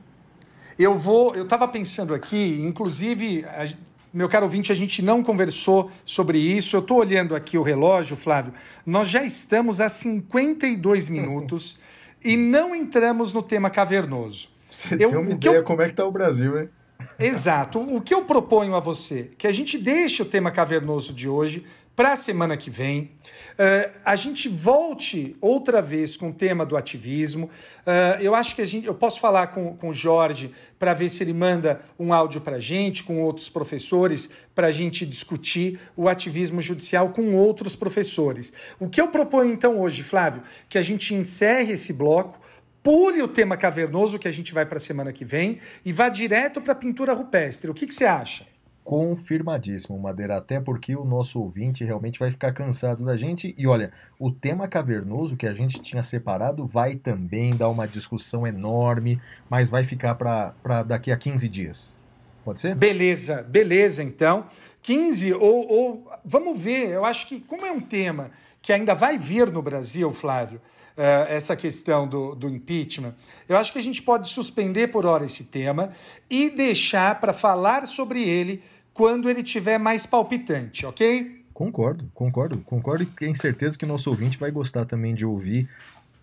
Eu 0.78 0.98
vou, 0.98 1.34
eu 1.34 1.44
estava 1.44 1.68
pensando 1.68 2.14
aqui, 2.14 2.62
inclusive, 2.62 3.44
a, 3.44 3.66
meu 4.10 4.26
caro 4.26 4.46
ouvinte, 4.46 4.72
a 4.72 4.74
gente 4.74 5.02
não 5.02 5.22
conversou 5.22 5.90
sobre 6.02 6.38
isso. 6.38 6.76
Eu 6.76 6.80
estou 6.80 7.00
olhando 7.00 7.36
aqui 7.36 7.58
o 7.58 7.62
relógio, 7.62 8.16
Flávio. 8.16 8.54
Nós 8.86 9.10
já 9.10 9.22
estamos 9.22 9.82
a 9.82 9.90
52 9.90 11.10
minutos 11.12 11.78
e 12.24 12.38
não 12.38 12.74
entramos 12.74 13.34
no 13.34 13.42
tema 13.42 13.68
cavernoso. 13.68 14.48
Você 14.70 14.94
eu, 14.94 15.10
tem 15.10 15.18
uma 15.18 15.30
ideia 15.30 15.56
eu... 15.56 15.62
como 15.62 15.82
é 15.82 15.84
que 15.84 15.90
está 15.90 16.06
o 16.06 16.10
Brasil, 16.10 16.58
hein? 16.58 16.70
Exato. 17.18 17.80
O 17.80 18.00
que 18.00 18.14
eu 18.14 18.24
proponho 18.24 18.74
a 18.74 18.80
você? 18.80 19.30
Que 19.36 19.46
a 19.46 19.52
gente 19.52 19.78
deixe 19.78 20.22
o 20.22 20.26
tema 20.26 20.50
cavernoso 20.50 21.12
de 21.12 21.28
hoje 21.28 21.64
para 21.94 22.12
a 22.12 22.16
semana 22.16 22.56
que 22.56 22.70
vem. 22.70 23.10
Uh, 23.52 23.92
a 24.04 24.16
gente 24.16 24.48
volte 24.48 25.36
outra 25.40 25.82
vez 25.82 26.16
com 26.16 26.30
o 26.30 26.32
tema 26.32 26.64
do 26.64 26.76
ativismo. 26.76 27.50
Uh, 27.86 28.20
eu 28.20 28.34
acho 28.34 28.56
que 28.56 28.62
a 28.62 28.66
gente, 28.66 28.86
eu 28.86 28.94
posso 28.94 29.20
falar 29.20 29.48
com, 29.48 29.76
com 29.76 29.90
o 29.90 29.92
Jorge 29.92 30.52
para 30.78 30.94
ver 30.94 31.10
se 31.10 31.22
ele 31.22 31.34
manda 31.34 31.82
um 31.98 32.12
áudio 32.12 32.40
para 32.40 32.56
a 32.56 32.60
gente, 32.60 33.04
com 33.04 33.22
outros 33.22 33.48
professores, 33.48 34.30
para 34.54 34.68
a 34.68 34.72
gente 34.72 35.04
discutir 35.04 35.78
o 35.96 36.08
ativismo 36.08 36.62
judicial 36.62 37.10
com 37.10 37.34
outros 37.34 37.76
professores. 37.76 38.52
O 38.80 38.88
que 38.88 39.00
eu 39.00 39.08
proponho 39.08 39.52
então 39.52 39.78
hoje, 39.78 40.02
Flávio, 40.02 40.42
que 40.68 40.78
a 40.78 40.82
gente 40.82 41.14
encerre 41.14 41.74
esse 41.74 41.92
bloco, 41.92 42.40
pule 42.82 43.22
o 43.22 43.28
tema 43.28 43.56
cavernoso 43.56 44.18
que 44.18 44.28
a 44.28 44.32
gente 44.32 44.52
vai 44.52 44.66
para 44.66 44.78
a 44.78 44.80
semana 44.80 45.12
que 45.12 45.24
vem 45.24 45.60
e 45.84 45.92
vá 45.92 46.08
direto 46.08 46.60
para 46.60 46.72
a 46.72 46.76
pintura 46.76 47.12
rupestre. 47.12 47.70
O 47.70 47.74
que, 47.74 47.86
que 47.86 47.94
você 47.94 48.04
acha? 48.04 48.46
Confirmadíssimo, 48.84 49.96
Madeira, 49.96 50.36
até 50.36 50.58
porque 50.58 50.96
o 50.96 51.04
nosso 51.04 51.40
ouvinte 51.40 51.84
realmente 51.84 52.18
vai 52.18 52.32
ficar 52.32 52.52
cansado 52.52 53.04
da 53.04 53.16
gente. 53.16 53.54
E 53.56 53.64
olha, 53.66 53.92
o 54.18 54.28
tema 54.32 54.66
cavernoso 54.66 55.36
que 55.36 55.46
a 55.46 55.52
gente 55.52 55.80
tinha 55.80 56.02
separado 56.02 56.66
vai 56.66 56.96
também 56.96 57.54
dar 57.54 57.68
uma 57.68 57.86
discussão 57.86 58.44
enorme, 58.44 59.20
mas 59.48 59.70
vai 59.70 59.84
ficar 59.84 60.16
para 60.16 60.82
daqui 60.82 61.12
a 61.12 61.16
15 61.16 61.48
dias. 61.48 61.96
Pode 62.44 62.58
ser? 62.58 62.74
Beleza, 62.74 63.42
beleza, 63.42 64.02
então. 64.02 64.46
15, 64.82 65.32
ou, 65.34 65.68
ou 65.68 66.10
vamos 66.24 66.60
ver, 66.60 66.88
eu 66.88 67.04
acho 67.04 67.28
que, 67.28 67.40
como 67.40 67.64
é 67.64 67.70
um 67.70 67.80
tema 67.80 68.32
que 68.60 68.72
ainda 68.72 68.96
vai 68.96 69.16
vir 69.16 69.50
no 69.52 69.62
Brasil, 69.62 70.12
Flávio, 70.12 70.60
essa 70.96 71.56
questão 71.56 72.06
do, 72.06 72.34
do 72.34 72.48
impeachment, 72.48 73.14
eu 73.48 73.56
acho 73.56 73.72
que 73.72 73.78
a 73.78 73.82
gente 73.82 74.02
pode 74.02 74.28
suspender 74.28 74.88
por 74.88 75.06
hora 75.06 75.24
esse 75.24 75.44
tema 75.44 75.92
e 76.28 76.50
deixar 76.50 77.20
para 77.20 77.32
falar 77.32 77.86
sobre 77.86 78.22
ele 78.22 78.62
quando 78.92 79.28
ele 79.30 79.42
tiver 79.42 79.78
mais 79.78 80.04
palpitante, 80.04 80.84
ok? 80.84 81.42
Concordo, 81.52 82.10
concordo, 82.14 82.58
concordo 82.58 83.02
e 83.02 83.06
tenho 83.06 83.34
certeza 83.36 83.78
que 83.78 83.84
o 83.84 83.88
nosso 83.88 84.10
ouvinte 84.10 84.38
vai 84.38 84.50
gostar 84.50 84.84
também 84.84 85.14
de 85.14 85.24
ouvir 85.24 85.68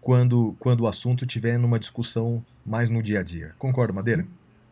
quando, 0.02 0.56
quando 0.60 0.82
o 0.82 0.88
assunto 0.88 1.26
estiver 1.26 1.58
numa 1.58 1.80
discussão 1.80 2.44
mais 2.66 2.90
no 2.90 3.02
dia 3.02 3.20
a 3.20 3.24
dia. 3.24 3.54
Concordo, 3.58 3.94
Madeira? 3.94 4.26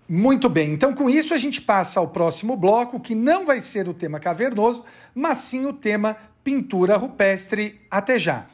Muito 0.09 0.47
bem, 0.47 0.71
então 0.71 0.93
com 0.93 1.09
isso 1.09 1.33
a 1.33 1.37
gente 1.37 1.61
passa 1.61 1.99
ao 1.99 2.07
próximo 2.07 2.55
bloco, 2.55 2.99
que 2.99 3.13
não 3.13 3.45
vai 3.45 3.59
ser 3.59 3.89
o 3.89 3.93
tema 3.93 4.19
cavernoso, 4.19 4.85
mas 5.13 5.39
sim 5.39 5.65
o 5.65 5.73
tema 5.73 6.15
pintura 6.43 6.95
rupestre. 6.95 7.81
Até 7.91 8.17
já! 8.17 8.45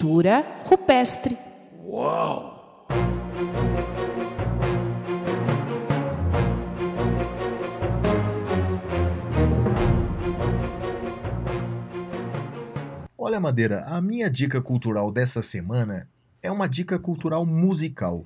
Pintura 0.00 0.62
rupestre. 0.64 1.36
Uau! 1.84 2.86
Olha, 13.18 13.38
Madeira, 13.38 13.84
a 13.84 14.00
minha 14.00 14.30
dica 14.30 14.62
cultural 14.62 15.12
dessa 15.12 15.42
semana 15.42 16.08
é 16.42 16.50
uma 16.50 16.66
dica 16.66 16.98
cultural 16.98 17.44
musical. 17.44 18.24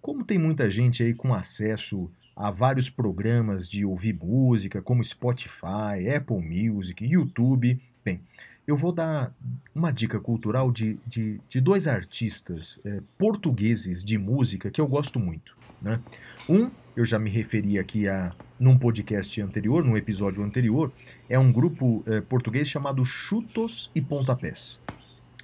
Como 0.00 0.24
tem 0.24 0.38
muita 0.40 0.68
gente 0.68 1.04
aí 1.04 1.14
com 1.14 1.32
acesso 1.32 2.10
a 2.34 2.50
vários 2.50 2.90
programas 2.90 3.68
de 3.68 3.84
ouvir 3.84 4.14
música, 4.14 4.82
como 4.82 5.04
Spotify, 5.04 6.08
Apple 6.16 6.42
Music, 6.42 7.06
YouTube, 7.06 7.80
bem, 8.04 8.24
eu 8.66 8.76
vou 8.76 8.92
dar 8.92 9.34
uma 9.74 9.90
dica 9.90 10.20
cultural 10.20 10.70
de, 10.70 10.98
de, 11.06 11.40
de 11.48 11.60
dois 11.60 11.88
artistas 11.88 12.78
é, 12.84 13.00
portugueses 13.18 14.04
de 14.04 14.18
música 14.18 14.70
que 14.70 14.80
eu 14.80 14.86
gosto 14.86 15.18
muito. 15.18 15.56
Né? 15.80 16.00
Um, 16.48 16.70
eu 16.94 17.04
já 17.04 17.18
me 17.18 17.30
referi 17.30 17.78
aqui 17.78 18.08
a 18.08 18.32
num 18.58 18.78
podcast 18.78 19.40
anterior, 19.42 19.84
num 19.84 19.96
episódio 19.96 20.44
anterior, 20.44 20.92
é 21.28 21.36
um 21.36 21.50
grupo 21.50 22.04
é, 22.06 22.20
português 22.20 22.68
chamado 22.68 23.04
Chutos 23.04 23.90
e 23.92 24.00
Pontapés. 24.00 24.78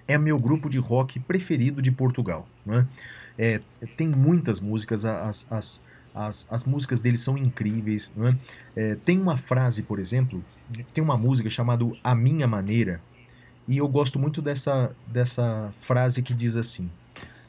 É 0.06 0.16
meu 0.16 0.38
grupo 0.38 0.70
de 0.70 0.78
rock 0.78 1.18
preferido 1.18 1.82
de 1.82 1.90
Portugal. 1.90 2.48
Né? 2.64 2.86
É, 3.36 3.60
tem 3.96 4.06
muitas 4.06 4.60
músicas, 4.60 5.04
as, 5.04 5.44
as, 5.50 5.82
as, 6.14 6.46
as 6.48 6.64
músicas 6.64 7.02
deles 7.02 7.18
são 7.18 7.36
incríveis. 7.36 8.12
Né? 8.16 8.38
É, 8.76 8.94
tem 8.94 9.20
uma 9.20 9.36
frase, 9.36 9.82
por 9.82 9.98
exemplo, 9.98 10.44
tem 10.92 11.02
uma 11.02 11.16
música 11.16 11.48
chamada 11.48 11.84
A 12.02 12.14
Minha 12.14 12.46
Maneira, 12.46 13.00
e 13.66 13.76
eu 13.76 13.86
gosto 13.86 14.18
muito 14.18 14.40
dessa, 14.40 14.94
dessa 15.06 15.70
frase 15.72 16.22
que 16.22 16.32
diz 16.32 16.56
assim: 16.56 16.90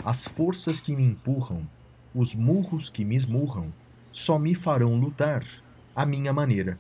As 0.04 0.26
forças 0.26 0.82
que 0.82 0.96
me 0.96 1.04
empurram, 1.04 1.66
os 2.14 2.36
murros 2.36 2.90
que 2.90 3.06
me 3.06 3.16
esmurram, 3.16 3.72
só 4.12 4.38
me 4.38 4.54
farão 4.54 4.96
lutar 4.96 5.46
à 5.96 6.06
minha 6.06 6.34
maneira. 6.34 6.78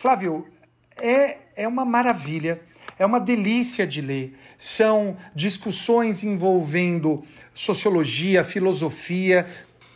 Flávio, 0.00 0.46
é, 0.96 1.36
é 1.54 1.68
uma 1.68 1.84
maravilha, 1.84 2.62
é 2.98 3.04
uma 3.04 3.20
delícia 3.20 3.86
de 3.86 4.00
ler. 4.00 4.34
São 4.56 5.14
discussões 5.34 6.24
envolvendo 6.24 7.22
sociologia, 7.52 8.42
filosofia, 8.42 9.46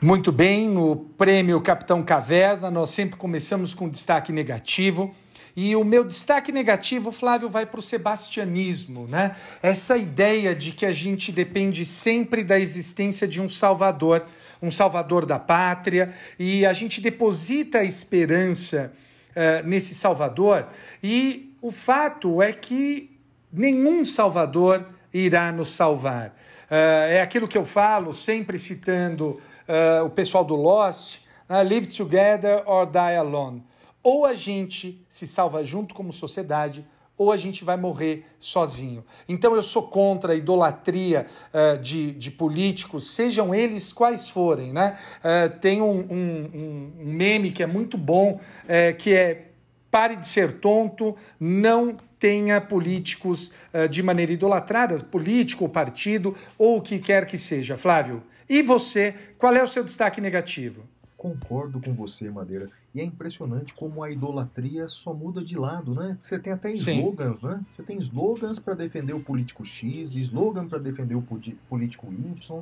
Muito 0.04 0.32
bem, 0.32 0.68
no 0.68 0.95
prêmio 0.95 1.62
Capitão 1.62 2.02
Caverna, 2.02 2.72
nós 2.72 2.89
sempre 2.89 3.18
começamos 3.18 3.76
com 3.76 3.88
destaque 3.88 4.34
negativo. 4.34 5.14
E 5.56 5.76
o 5.76 5.84
meu 5.84 6.04
destaque 6.04 6.52
negativo, 6.52 7.12
Flávio, 7.12 7.47
vai 7.47 7.68
para 7.68 7.80
o 7.80 7.84
sebastianismo, 7.84 9.06
né? 9.06 9.36
Essa 9.62 9.95
ideia 9.95 10.56
de 10.56 10.72
que 10.72 10.88
a 10.88 10.93
gente 10.93 11.32
depende 11.32 11.86
sempre 11.86 12.43
da 12.43 12.60
existência 12.60 13.28
de 13.28 13.39
um 13.39 13.47
salvador, 13.47 14.26
um 14.60 14.72
salvador 14.72 15.24
da 15.24 15.38
pátria, 15.38 16.16
e 16.39 16.66
a 16.66 16.74
gente 16.74 16.99
deposita 16.99 17.78
a 17.78 17.84
esperança 17.84 18.91
uh, 19.36 19.68
nesse 19.68 19.93
salvador, 19.93 20.66
e 21.04 21.56
o 21.62 21.70
fato 21.70 22.41
é 22.41 22.52
que 22.52 23.12
nenhum 23.54 24.04
salvador 24.04 24.84
irá 25.14 25.52
nos 25.52 25.72
salvar. 25.74 26.30
Uh, 26.72 27.06
é 27.12 27.22
aquilo 27.22 27.47
que 27.47 27.58
eu 27.58 27.66
falo, 27.66 28.12
sempre 28.12 28.58
citando 28.58 29.39
uh, 29.72 30.05
o 30.05 30.09
pessoal 30.09 30.43
do 30.43 30.55
Lost, 30.55 31.19
uh, 31.49 31.67
Live 31.67 31.88
Together 31.88 32.63
or 32.65 32.86
Die 32.86 33.15
Alone. 33.17 33.63
Ou 34.03 34.26
a 34.26 34.34
gente 34.34 35.05
se 35.07 35.26
salva 35.26 35.63
junto 35.63 35.93
como 35.93 36.11
sociedade, 36.11 36.86
ou 37.22 37.32
a 37.32 37.38
gente 37.38 37.63
vai 37.63 37.78
morrer 37.78 38.26
sozinho. 38.39 39.05
Então 39.30 39.55
eu 39.55 39.61
sou 39.61 39.84
contra 39.84 40.34
a 40.34 40.36
idolatria 40.36 41.28
uh, 41.53 41.78
de, 41.78 42.13
de 42.13 42.32
políticos, 42.32 43.11
sejam 43.11 43.53
eles 43.53 43.93
quais 43.93 44.28
forem. 44.28 44.74
Né? 44.74 44.97
Uh, 45.19 45.59
tem 45.59 45.84
um, 45.84 45.99
um, 45.99 46.51
um, 46.55 46.91
meme 46.97 47.51
que 47.51 47.61
é 47.61 47.67
muito 47.67 47.95
bom, 47.95 48.39
uh, 48.63 48.97
que 48.97 49.13
é 49.13 49.49
pare 49.91 50.15
de 50.15 50.28
ser 50.28 50.53
tonto, 50.53 51.15
não 51.39 51.95
tenha 52.17 52.61
políticos 52.61 53.51
de 53.89 54.01
maneira 54.03 54.32
idolatrada, 54.32 54.95
político 55.03 55.67
partido, 55.67 56.38
ou 56.57 56.78
o 56.78 56.82
que 56.82 56.97
quer 56.99 57.26
que 57.26 57.38
seja. 57.38 57.76
Flávio, 57.76 58.24
e 58.52 58.62
você, 58.62 59.16
qual 59.38 59.56
é 59.56 59.64
o 59.64 59.68
seu 59.68 59.82
destaque 59.82 60.20
negativo? 60.20 60.84
Concordo 61.16 61.80
com 61.80 61.93
você, 61.93 62.30
Madeira. 62.30 62.70
E 62.93 62.99
é 62.99 63.04
impressionante 63.06 63.74
como 63.74 64.04
a 64.04 64.12
idolatria 64.12 64.89
só 64.89 65.14
muda 65.14 65.41
de 65.41 65.58
lado, 65.58 65.95
né? 65.95 66.18
Você 66.20 66.38
tem 66.38 66.52
até 66.52 66.70
slogans, 66.74 67.39
Sim. 67.39 67.47
né? 67.47 67.62
Você 67.70 67.82
tem 67.82 67.97
slogans 67.99 68.60
para 68.60 68.74
defender 68.74 69.14
o 69.14 69.22
político 69.22 69.64
X, 69.64 70.18
slogan 70.18 70.68
para 70.68 70.80
defender 70.80 71.16
o 71.16 71.22
político 71.70 72.12
Y. 72.12 72.62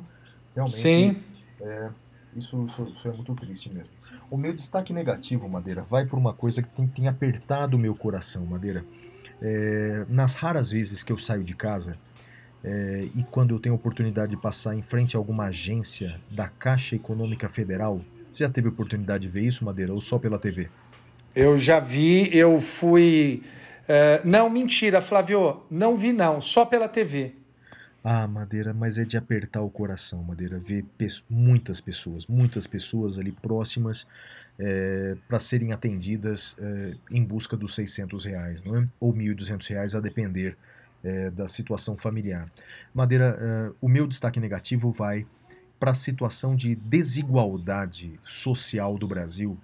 Realmente, 0.54 0.78
Sim. 0.78 1.16
É, 1.60 1.90
isso, 2.36 2.64
isso, 2.66 2.84
isso, 2.84 3.08
é 3.08 3.12
muito 3.12 3.34
triste 3.34 3.68
mesmo. 3.68 3.90
O 4.30 4.36
meu 4.36 4.52
destaque 4.52 4.92
negativo, 4.92 5.48
Madeira, 5.48 5.82
vai 5.82 6.06
por 6.06 6.20
uma 6.20 6.32
coisa 6.32 6.62
que 6.62 6.68
tem, 6.68 6.86
tem 6.86 7.08
apertado 7.08 7.76
o 7.76 7.80
meu 7.80 7.96
coração, 7.96 8.46
Madeira. 8.46 8.84
É, 9.42 10.06
nas 10.08 10.34
raras 10.34 10.70
vezes 10.70 11.02
que 11.02 11.10
eu 11.10 11.18
saio 11.18 11.42
de 11.42 11.56
casa 11.56 11.98
é, 12.62 13.08
e 13.14 13.24
quando 13.24 13.54
eu 13.54 13.58
tenho 13.58 13.74
a 13.74 13.76
oportunidade 13.76 14.32
de 14.32 14.36
passar 14.36 14.74
em 14.74 14.82
frente 14.82 15.16
a 15.16 15.18
alguma 15.18 15.44
agência 15.44 16.20
da 16.30 16.48
Caixa 16.48 16.94
Econômica 16.94 17.48
Federal, 17.48 18.00
você 18.30 18.44
já 18.44 18.50
teve 18.50 18.68
oportunidade 18.68 19.22
de 19.22 19.28
ver 19.28 19.42
isso, 19.42 19.64
Madeira, 19.64 19.92
ou 19.92 20.00
só 20.00 20.18
pela 20.18 20.38
TV? 20.38 20.68
Eu 21.34 21.56
já 21.58 21.80
vi, 21.80 22.36
eu 22.36 22.60
fui. 22.60 23.42
Uh, 23.82 24.28
não, 24.28 24.48
mentira, 24.48 25.00
Flávio, 25.00 25.62
não 25.70 25.96
vi 25.96 26.12
não, 26.12 26.40
só 26.40 26.64
pela 26.64 26.88
TV. 26.88 27.34
Ah, 28.02 28.26
Madeira, 28.26 28.72
mas 28.72 28.98
é 28.98 29.04
de 29.04 29.16
apertar 29.16 29.60
o 29.60 29.70
coração, 29.70 30.22
Madeira, 30.22 30.58
ver 30.58 30.84
pe 30.96 31.06
muitas 31.28 31.80
pessoas, 31.80 32.26
muitas 32.26 32.66
pessoas 32.66 33.18
ali 33.18 33.30
próximas 33.30 34.06
é, 34.58 35.16
para 35.28 35.38
serem 35.38 35.72
atendidas 35.72 36.56
é, 36.58 36.94
em 37.10 37.22
busca 37.22 37.56
dos 37.56 37.74
600 37.74 38.24
reais, 38.24 38.62
não 38.62 38.76
é? 38.76 38.88
ou 38.98 39.12
1.200 39.12 39.68
reais, 39.68 39.94
a 39.94 40.00
depender 40.00 40.56
é, 41.02 41.30
da 41.30 41.48
situação 41.48 41.96
familiar. 41.96 42.50
Madeira, 42.94 43.74
o 43.80 43.88
meu 43.88 44.06
destaque 44.06 44.40
negativo 44.40 44.90
vai 44.90 45.26
para 45.80 45.92
a 45.92 45.94
situação 45.94 46.54
de 46.54 46.74
desigualdade 46.74 48.20
social 48.22 48.98
do 48.98 49.08
Brasil, 49.08 49.58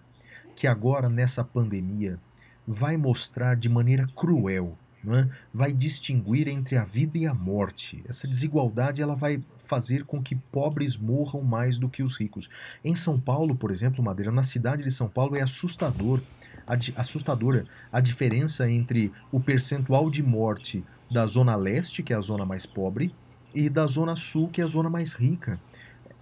que 0.56 0.66
agora 0.66 1.10
nessa 1.10 1.44
pandemia 1.44 2.18
vai 2.66 2.96
mostrar 2.96 3.54
de 3.54 3.68
maneira 3.68 4.06
cruel, 4.16 4.76
é? 5.06 5.28
vai 5.52 5.72
distinguir 5.72 6.48
entre 6.48 6.76
a 6.76 6.84
vida 6.84 7.18
e 7.18 7.26
a 7.26 7.34
morte. 7.34 8.02
Essa 8.08 8.26
desigualdade 8.26 9.02
ela 9.02 9.14
vai 9.14 9.44
fazer 9.58 10.04
com 10.04 10.20
que 10.20 10.34
pobres 10.34 10.96
morram 10.96 11.42
mais 11.42 11.78
do 11.78 11.88
que 11.88 12.02
os 12.02 12.16
ricos. 12.16 12.48
Em 12.82 12.94
São 12.94 13.20
Paulo, 13.20 13.54
por 13.54 13.70
exemplo, 13.70 14.02
Madeira, 14.02 14.32
na 14.32 14.42
cidade 14.42 14.82
de 14.82 14.90
São 14.90 15.08
Paulo 15.08 15.36
é 15.36 15.42
assustador, 15.42 16.20
assustadora 16.96 17.66
a 17.92 18.00
diferença 18.00 18.68
entre 18.68 19.12
o 19.30 19.38
percentual 19.38 20.10
de 20.10 20.22
morte 20.22 20.82
da 21.10 21.26
zona 21.26 21.56
leste, 21.56 22.02
que 22.02 22.12
é 22.12 22.16
a 22.16 22.20
zona 22.20 22.44
mais 22.44 22.66
pobre, 22.66 23.14
e 23.54 23.68
da 23.68 23.86
zona 23.86 24.16
sul, 24.16 24.48
que 24.48 24.60
é 24.60 24.64
a 24.64 24.66
zona 24.66 24.90
mais 24.90 25.12
rica 25.12 25.58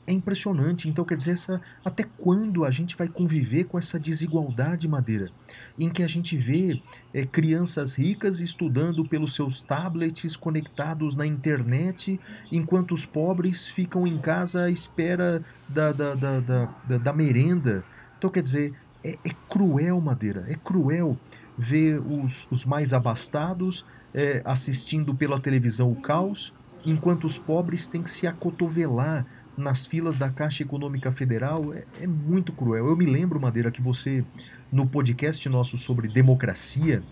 é 0.06 0.12
impressionante. 0.12 0.88
Então, 0.88 1.04
quer 1.04 1.16
dizer, 1.16 1.32
essa, 1.32 1.60
até 1.84 2.04
quando 2.18 2.64
a 2.64 2.70
gente 2.70 2.96
vai 2.96 3.08
conviver 3.08 3.64
com 3.64 3.78
essa 3.78 3.98
desigualdade, 3.98 4.86
Madeira? 4.86 5.30
Em 5.78 5.88
que 5.88 6.02
a 6.02 6.06
gente 6.06 6.36
vê 6.36 6.80
é, 7.12 7.24
crianças 7.24 7.94
ricas 7.94 8.40
estudando 8.40 9.04
pelos 9.04 9.34
seus 9.34 9.60
tablets 9.60 10.36
conectados 10.36 11.14
na 11.14 11.26
internet, 11.26 12.20
enquanto 12.52 12.92
os 12.92 13.06
pobres 13.06 13.68
ficam 13.68 14.06
em 14.06 14.18
casa 14.18 14.64
à 14.64 14.70
espera 14.70 15.42
da, 15.68 15.92
da, 15.92 16.14
da, 16.14 16.40
da, 16.40 16.98
da 16.98 17.12
merenda. 17.12 17.84
Então, 18.18 18.30
quer 18.30 18.42
dizer, 18.42 18.74
é, 19.02 19.18
é, 19.24 19.30
cruel, 19.48 20.00
Madeira, 20.00 20.44
é 20.48 20.54
cruel 20.54 21.18
ver 21.56 22.00
os, 22.00 22.48
os 22.50 22.64
mais 22.64 22.92
abastados 22.92 23.84
é, 24.14 24.40
assistindo 24.44 25.14
pela 25.14 25.40
televisão 25.40 25.90
o 25.90 25.96
caos, 25.96 26.54
enquanto 26.86 27.24
os 27.24 27.36
pobres 27.36 27.86
têm 27.86 28.02
que 28.02 28.10
se 28.10 28.26
acotovelar 28.26 29.26
nas 29.56 29.86
filas 29.86 30.16
da 30.16 30.30
Caixa 30.30 30.62
Econômica 30.62 31.10
Federal 31.10 31.72
é, 31.74 31.84
é, 32.00 32.06
muito 32.06 32.52
cruel. 32.52 32.86
Eu 32.88 32.96
me 32.96 33.06
lembro, 33.06 33.40
Madeira, 33.40 33.70
que 33.70 33.82
você, 33.82 34.24
no 34.70 34.86
podcast 34.86 35.48
nosso 35.48 35.76
sobre 35.76 36.08
democracia, 36.08 37.02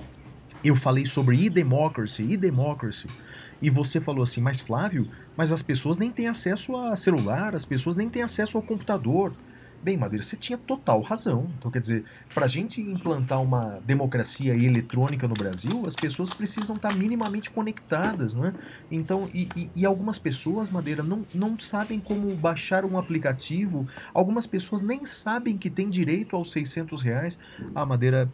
eu 0.65 0.77
falei 0.77 1.07
sobre 1.07 1.37
e-democracy, 1.37 2.23
e-democracy. 2.23 3.07
E 3.61 3.71
você 3.71 4.01
falou 4.01 4.23
assim, 4.23 4.41
mas 4.41 4.61
Flávio, 4.61 5.09
mas 5.37 5.53
as 5.53 5.63
pessoas 5.63 5.97
nem 5.97 6.11
têm 6.11 6.29
acesso 6.29 6.77
a 6.77 6.97
celular, 6.97 7.55
as 7.55 7.65
pessoas 7.65 7.97
nem 7.97 8.09
têm 8.09 8.23
acesso 8.23 8.57
ao 8.57 8.63
computador. 8.63 9.33
Bem, 9.83 9.97
Madeira, 9.97 10.23
você 10.23 10.37
tinha 10.37 10.57
total 10.57 11.01
razão. 11.01 11.51
Então, 11.59 11.69
quer 11.69 11.81
dizer, 11.81 12.05
para 12.33 12.45
a 12.45 12.49
gente 12.49 12.81
implantar 12.81 13.43
uma 13.43 13.81
democracia 13.85 14.55
eletrônica 14.55 15.27
no 15.27 15.35
Brasil, 15.35 15.83
as 15.85 15.97
pessoas 15.97 16.31
precisam 16.31 16.77
estar 16.77 16.95
minimamente 16.95 17.51
conectadas, 17.51 18.33
não 18.33 18.47
é? 18.47 18.55
Então, 18.91 19.29
e, 19.35 19.49
e, 19.57 19.71
e, 19.75 19.85
algumas 19.85 20.21
pessoas, 20.21 20.71
Madeira, 20.71 21.03
não, 21.03 21.27
não 21.35 21.59
sabem 21.59 21.99
como 21.99 22.33
baixar 22.37 22.85
um 22.85 22.97
aplicativo, 22.97 23.89
algumas 24.15 24.47
pessoas 24.47 24.81
nem 24.81 25.05
sabem 25.05 25.59
que 25.59 25.69
tem 25.69 25.91
direito 25.91 26.37
aos 26.37 26.53
600 26.53 27.03
reais. 27.03 27.37
Ah, 27.75 27.85
Madeira, 27.85 28.31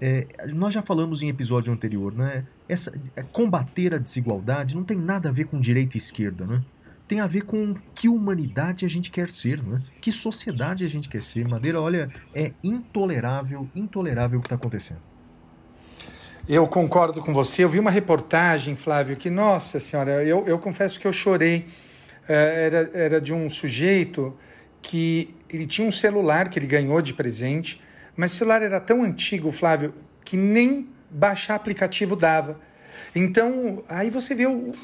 é, 0.00 0.26
nós 0.52 0.74
já 0.74 0.82
falamos 0.82 1.22
em 1.22 1.28
episódio 1.28 1.72
anterior, 1.72 2.12
né? 2.12 2.44
Essa, 2.68 2.92
é, 3.14 3.22
combater 3.22 3.94
a 3.94 3.98
desigualdade 3.98 4.74
não 4.74 4.82
tem 4.82 4.96
nada 4.96 5.28
a 5.28 5.32
ver 5.32 5.44
com 5.44 5.60
direita 5.60 5.96
e 5.96 5.98
esquerda, 5.98 6.44
né? 6.44 6.60
Tem 7.08 7.20
a 7.20 7.26
ver 7.26 7.42
com 7.42 7.74
que 7.94 8.06
humanidade 8.08 8.84
a 8.84 8.88
gente 8.88 9.10
quer 9.10 9.30
ser, 9.30 9.62
não 9.62 9.78
é? 9.78 9.80
Que 9.98 10.12
sociedade 10.12 10.84
a 10.84 10.88
gente 10.88 11.08
quer 11.08 11.22
ser. 11.22 11.48
Madeira, 11.48 11.80
olha, 11.80 12.10
é 12.34 12.52
intolerável, 12.62 13.66
intolerável 13.74 14.38
o 14.38 14.42
que 14.42 14.46
está 14.46 14.56
acontecendo. 14.56 15.00
Eu 16.46 16.66
concordo 16.66 17.22
com 17.22 17.32
você. 17.32 17.64
Eu 17.64 17.68
vi 17.70 17.78
uma 17.78 17.90
reportagem, 17.90 18.76
Flávio, 18.76 19.16
que, 19.16 19.30
nossa 19.30 19.80
senhora, 19.80 20.22
eu, 20.22 20.46
eu 20.46 20.58
confesso 20.58 21.00
que 21.00 21.06
eu 21.06 21.12
chorei. 21.12 21.66
É, 22.28 22.66
era, 22.66 22.90
era 22.92 23.20
de 23.20 23.32
um 23.32 23.48
sujeito 23.48 24.36
que 24.82 25.34
ele 25.48 25.66
tinha 25.66 25.88
um 25.88 25.92
celular 25.92 26.50
que 26.50 26.58
ele 26.58 26.66
ganhou 26.66 27.00
de 27.00 27.14
presente, 27.14 27.82
mas 28.14 28.32
o 28.32 28.36
celular 28.36 28.60
era 28.62 28.78
tão 28.78 29.02
antigo, 29.02 29.50
Flávio, 29.50 29.94
que 30.24 30.36
nem 30.36 30.88
baixar 31.10 31.54
aplicativo 31.54 32.14
dava. 32.14 32.60
Então, 33.14 33.82
aí 33.88 34.10
você 34.10 34.34
vê 34.34 34.46
o, 34.46 34.74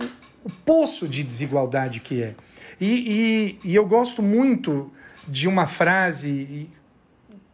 o 0.45 0.51
poço 0.51 1.09
de 1.09 1.23
desigualdade 1.23 2.01
que 2.01 2.23
é. 2.23 2.35
E, 2.79 3.59
e, 3.65 3.71
e 3.71 3.75
eu 3.75 3.87
gosto 3.87 4.23
muito 4.23 4.93
de 5.27 5.49
uma 5.49 5.67
frase, 5.67 6.71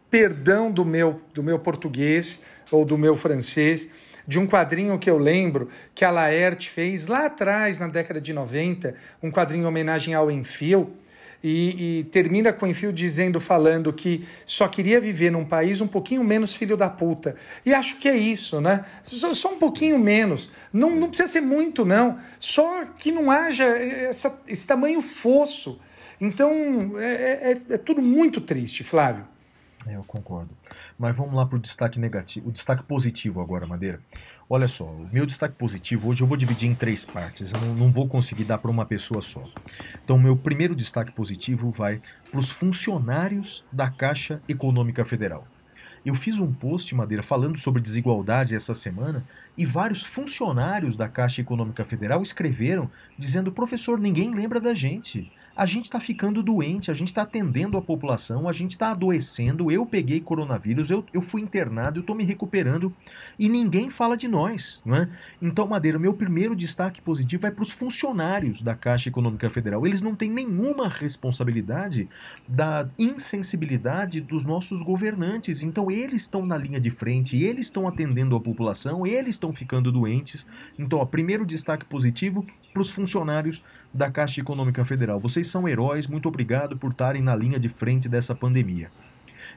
perdão 0.09 0.69
do 0.69 0.83
meu, 0.83 1.21
do 1.33 1.41
meu 1.41 1.57
português 1.57 2.41
ou 2.69 2.83
do 2.83 2.97
meu 2.97 3.15
francês, 3.15 3.89
de 4.27 4.37
um 4.37 4.45
quadrinho 4.45 4.99
que 4.99 5.09
eu 5.09 5.17
lembro 5.17 5.69
que 5.95 6.03
a 6.03 6.11
Laerte 6.11 6.69
fez 6.69 7.07
lá 7.07 7.25
atrás, 7.25 7.79
na 7.79 7.87
década 7.87 8.19
de 8.19 8.33
90, 8.33 8.93
um 9.23 9.31
quadrinho 9.31 9.63
em 9.63 9.67
homenagem 9.67 10.13
ao 10.13 10.29
Enfio, 10.29 10.93
e, 11.43 11.99
e, 11.99 12.03
termina 12.05 12.53
com 12.53 12.67
Enfio 12.67 12.93
dizendo, 12.93 13.39
falando 13.39 13.91
que 13.91 14.27
só 14.45 14.67
queria 14.67 15.01
viver 15.01 15.31
num 15.31 15.45
país 15.45 15.81
um 15.81 15.87
pouquinho 15.87 16.23
menos 16.23 16.53
filho 16.53 16.77
da 16.77 16.89
puta. 16.89 17.35
E 17.65 17.73
acho 17.73 17.97
que 17.97 18.07
é 18.07 18.15
isso, 18.15 18.61
né? 18.61 18.85
Só, 19.03 19.33
só 19.33 19.53
um 19.53 19.57
pouquinho 19.57 19.97
menos. 19.97 20.51
Não, 20.71 20.91
não 20.91 21.07
precisa 21.07 21.27
ser 21.27 21.41
muito, 21.41 21.83
não. 21.83 22.19
Só 22.39 22.85
que 22.85 23.11
não 23.11 23.31
haja 23.31 23.65
essa, 23.65 24.39
esse 24.47 24.67
tamanho 24.67 25.01
fosso. 25.01 25.79
Então, 26.19 26.51
é, 26.99 27.51
é, 27.51 27.73
é 27.73 27.77
tudo 27.77 28.01
muito 28.01 28.39
triste, 28.39 28.83
Flávio. 28.83 29.25
É, 29.87 29.95
eu 29.95 30.03
concordo. 30.03 30.55
Mas 30.97 31.15
vamos 31.15 31.33
lá 31.33 31.45
para 31.45 31.57
o 31.57 31.59
destaque 31.59 31.99
negativo, 31.99 32.49
o 32.49 32.51
destaque 32.51 32.83
positivo 32.83 33.41
agora, 33.41 33.65
Madeira. 33.65 33.99
Olha 34.53 34.67
só, 34.67 34.83
o 34.83 35.07
meu 35.13 35.25
destaque 35.25 35.55
positivo 35.55 36.09
hoje 36.09 36.21
eu 36.21 36.27
vou 36.27 36.35
dividir 36.35 36.69
em 36.69 36.75
três 36.75 37.05
partes, 37.05 37.53
eu 37.53 37.61
não, 37.61 37.73
não 37.73 37.89
vou 37.89 38.05
conseguir 38.05 38.43
dar 38.43 38.57
para 38.57 38.69
uma 38.69 38.85
pessoa 38.85 39.21
só. 39.21 39.41
Então, 40.03 40.19
meu 40.19 40.35
primeiro 40.35 40.75
destaque 40.75 41.09
positivo 41.09 41.71
vai 41.71 42.01
para 42.29 42.37
os 42.37 42.49
funcionários 42.49 43.63
da 43.71 43.89
Caixa 43.89 44.41
Econômica 44.49 45.05
Federal. 45.05 45.47
Eu 46.05 46.13
fiz 46.15 46.37
um 46.37 46.51
post, 46.51 46.93
Madeira, 46.93 47.23
falando 47.23 47.57
sobre 47.57 47.81
desigualdade 47.81 48.53
essa 48.53 48.73
semana 48.73 49.25
e 49.57 49.65
vários 49.65 50.03
funcionários 50.03 50.97
da 50.97 51.07
Caixa 51.07 51.39
Econômica 51.39 51.85
Federal 51.85 52.21
escreveram 52.21 52.91
dizendo: 53.17 53.53
professor, 53.53 53.97
ninguém 53.97 54.35
lembra 54.35 54.59
da 54.59 54.73
gente 54.73 55.31
a 55.61 55.65
gente 55.67 55.85
está 55.85 55.99
ficando 55.99 56.41
doente, 56.41 56.89
a 56.89 56.93
gente 56.95 57.09
está 57.09 57.21
atendendo 57.21 57.77
a 57.77 57.81
população, 57.83 58.49
a 58.49 58.51
gente 58.51 58.71
está 58.71 58.89
adoecendo. 58.89 59.71
Eu 59.71 59.85
peguei 59.85 60.19
coronavírus, 60.19 60.89
eu, 60.89 61.05
eu 61.13 61.21
fui 61.21 61.39
internado, 61.39 61.99
eu 61.99 62.01
estou 62.01 62.15
me 62.15 62.23
recuperando 62.23 62.91
e 63.37 63.47
ninguém 63.47 63.87
fala 63.87 64.17
de 64.17 64.27
nós. 64.27 64.81
Não 64.83 64.95
é? 64.95 65.07
Então, 65.39 65.67
Madeira, 65.67 65.99
meu 65.99 66.15
primeiro 66.15 66.55
destaque 66.55 66.99
positivo 66.99 67.45
é 67.45 67.51
para 67.51 67.61
os 67.61 67.69
funcionários 67.69 68.59
da 68.59 68.73
Caixa 68.73 69.09
Econômica 69.09 69.51
Federal. 69.51 69.85
Eles 69.85 70.01
não 70.01 70.15
têm 70.15 70.31
nenhuma 70.31 70.89
responsabilidade 70.89 72.09
da 72.47 72.89
insensibilidade 72.97 74.19
dos 74.19 74.43
nossos 74.43 74.81
governantes. 74.81 75.61
Então, 75.61 75.91
eles 75.91 76.21
estão 76.21 76.43
na 76.43 76.57
linha 76.57 76.81
de 76.81 76.89
frente, 76.89 77.37
eles 77.37 77.67
estão 77.67 77.87
atendendo 77.87 78.35
a 78.35 78.41
população, 78.41 79.05
eles 79.05 79.35
estão 79.35 79.53
ficando 79.53 79.91
doentes. 79.91 80.43
Então, 80.79 80.97
ó, 80.97 81.05
primeiro 81.05 81.45
destaque 81.45 81.85
positivo 81.85 82.43
para 82.73 82.81
os 82.81 82.89
funcionários 82.89 83.61
da 83.93 84.09
Caixa 84.09 84.41
Econômica 84.41 84.83
Federal. 84.85 85.19
Vocês 85.19 85.47
são 85.47 85.67
heróis, 85.67 86.07
muito 86.07 86.27
obrigado 86.27 86.77
por 86.77 86.91
estarem 86.91 87.21
na 87.21 87.35
linha 87.35 87.59
de 87.59 87.69
frente 87.69 88.07
dessa 88.07 88.33
pandemia. 88.33 88.89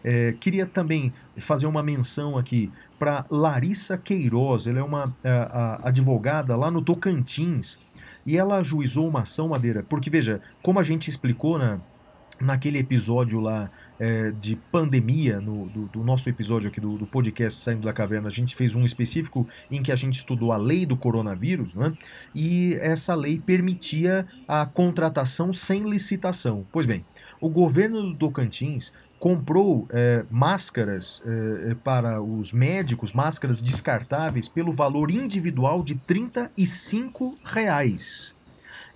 É, 0.03 0.33
queria 0.39 0.67
também 0.67 1.13
fazer 1.37 1.67
uma 1.67 1.83
menção 1.83 2.37
aqui 2.37 2.71
para 2.99 3.25
Larissa 3.31 3.97
Queiroz, 3.97 4.67
ela 4.67 4.79
é 4.79 4.83
uma 4.83 5.15
a, 5.25 5.31
a, 5.31 5.89
advogada 5.89 6.57
lá 6.57 6.71
no 6.71 6.83
Tocantins 6.83 7.79
e 8.27 8.37
ela 8.37 8.59
ajuizou 8.59 9.09
uma 9.09 9.23
ação, 9.23 9.49
Madeira, 9.49 9.83
porque 9.83 10.11
veja, 10.11 10.41
como 10.63 10.79
a 10.79 10.83
gente 10.83 11.09
explicou 11.09 11.59
na, 11.59 11.81
naquele 12.41 12.79
episódio 12.79 13.41
lá 13.41 13.71
é, 13.99 14.33
de 14.33 14.57
pandemia, 14.57 15.41
no, 15.41 15.69
do, 15.69 15.87
do, 15.87 16.03
nosso 16.03 16.29
episódio 16.29 16.69
aqui 16.69 16.81
do, 16.81 16.99
do, 16.99 17.07
podcast 17.07 17.61
Saindo 17.61 17.83
da 17.83 17.93
Caverna, 17.93 18.29
a 18.29 18.31
gente 18.31 18.57
fez 18.57 18.75
um 18.75 18.85
específico 18.85 19.47
em 19.71 19.83
que 19.83 19.93
a 19.93 19.97
gente 19.97 20.17
estudou 20.17 20.53
a 20.53 20.57
lei 20.57 20.85
do 20.85 20.97
coronavírus, 20.97 21.75
né? 21.75 21.93
e 22.35 22.77
essa 22.81 23.15
lei 23.15 23.39
permitia 23.39 24.27
a 24.49 24.67
contratação 24.67 25.53
sem 25.53 25.89
licitação. 25.89 26.67
Pois 26.73 26.87
bem, 26.87 27.05
o 27.41 27.49
governo 27.49 28.03
do 28.03 28.15
Tocantins 28.15 28.93
comprou 29.19 29.87
é, 29.91 30.25
máscaras 30.31 31.23
é, 31.25 31.75
para 31.77 32.21
os 32.21 32.53
médicos, 32.53 33.13
máscaras 33.13 33.61
descartáveis, 33.61 34.49
pelo 34.49 34.73
valor 34.73 35.11
individual 35.11 35.83
de 35.83 35.95
35 35.95 37.39
reais. 37.43 38.35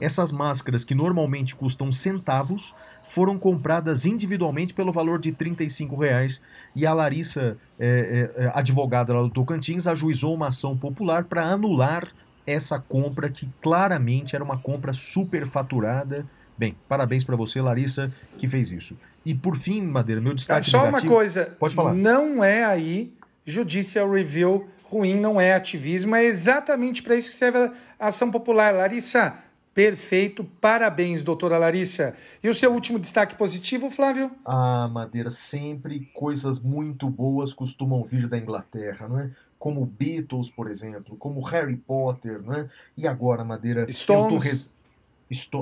Essas 0.01 0.30
máscaras, 0.30 0.84
que 0.84 0.95
normalmente 0.95 1.57
custam 1.57 1.91
centavos, 1.91 2.74
foram 3.09 3.38
compradas 3.38 4.06
individualmente 4.06 4.74
pelo 4.74 4.92
valor 4.92 5.18
de 5.18 5.30
R$ 5.30 5.56
reais 5.98 6.40
e 6.74 6.86
a 6.86 6.92
Larissa, 6.92 7.56
é, 7.78 8.30
é, 8.36 8.44
é, 8.44 8.52
advogada 8.54 9.12
lá 9.14 9.22
do 9.22 9.30
Tocantins, 9.30 9.86
ajuizou 9.86 10.34
uma 10.34 10.48
ação 10.48 10.76
popular 10.76 11.24
para 11.24 11.44
anular 11.44 12.09
essa 12.46 12.78
compra 12.78 13.28
que 13.28 13.48
claramente 13.61 14.34
era 14.34 14.44
uma 14.44 14.59
compra 14.59 14.92
superfaturada. 14.92 16.26
Bem, 16.56 16.76
parabéns 16.88 17.24
para 17.24 17.36
você, 17.36 17.61
Larissa, 17.61 18.12
que 18.36 18.46
fez 18.46 18.72
isso. 18.72 18.96
E 19.24 19.34
por 19.34 19.56
fim, 19.56 19.82
Madeira, 19.82 20.20
meu 20.20 20.34
destaque 20.34 20.66
é 20.66 20.70
Só 20.70 20.84
negativo... 20.86 21.12
uma 21.12 21.16
coisa, 21.16 21.56
pode 21.59 21.74
falar. 21.74 21.94
Não 21.94 22.42
é 22.42 22.64
aí 22.64 23.12
judicial 23.44 24.11
review 24.11 24.68
ruim, 24.84 25.20
não 25.20 25.40
é 25.40 25.54
ativismo, 25.54 26.14
é 26.14 26.24
exatamente 26.24 27.02
para 27.02 27.14
isso 27.14 27.28
que 27.28 27.36
serve 27.36 27.59
a 27.98 28.09
ação 28.09 28.30
popular. 28.30 28.72
Larissa, 28.72 29.34
Perfeito, 29.79 30.43
parabéns, 30.61 31.22
doutora 31.22 31.57
Larissa. 31.57 32.12
E 32.43 32.49
o 32.49 32.55
seu 32.55 32.72
último 32.72 32.99
destaque 32.99 33.37
positivo, 33.37 33.89
Flávio? 33.89 34.29
Ah, 34.45 34.89
Madeira, 34.89 35.31
sempre 35.31 36.11
coisas 36.12 36.59
muito 36.59 37.09
boas 37.09 37.53
costumam 37.53 38.03
vir 38.03 38.26
da 38.26 38.37
Inglaterra, 38.37 39.07
não 39.07 39.20
é? 39.20 39.31
Como 39.57 39.87
Beatles, 39.87 40.51
por 40.51 40.68
exemplo, 40.68 41.16
como 41.16 41.41
Harry 41.43 41.76
Potter, 41.76 42.43
não 42.43 42.55
é? 42.55 42.68
E 42.97 43.07
agora, 43.07 43.45
Madeira, 43.45 43.87
Stones. 43.93 44.45
eu 44.45 44.51
res... 44.51 44.70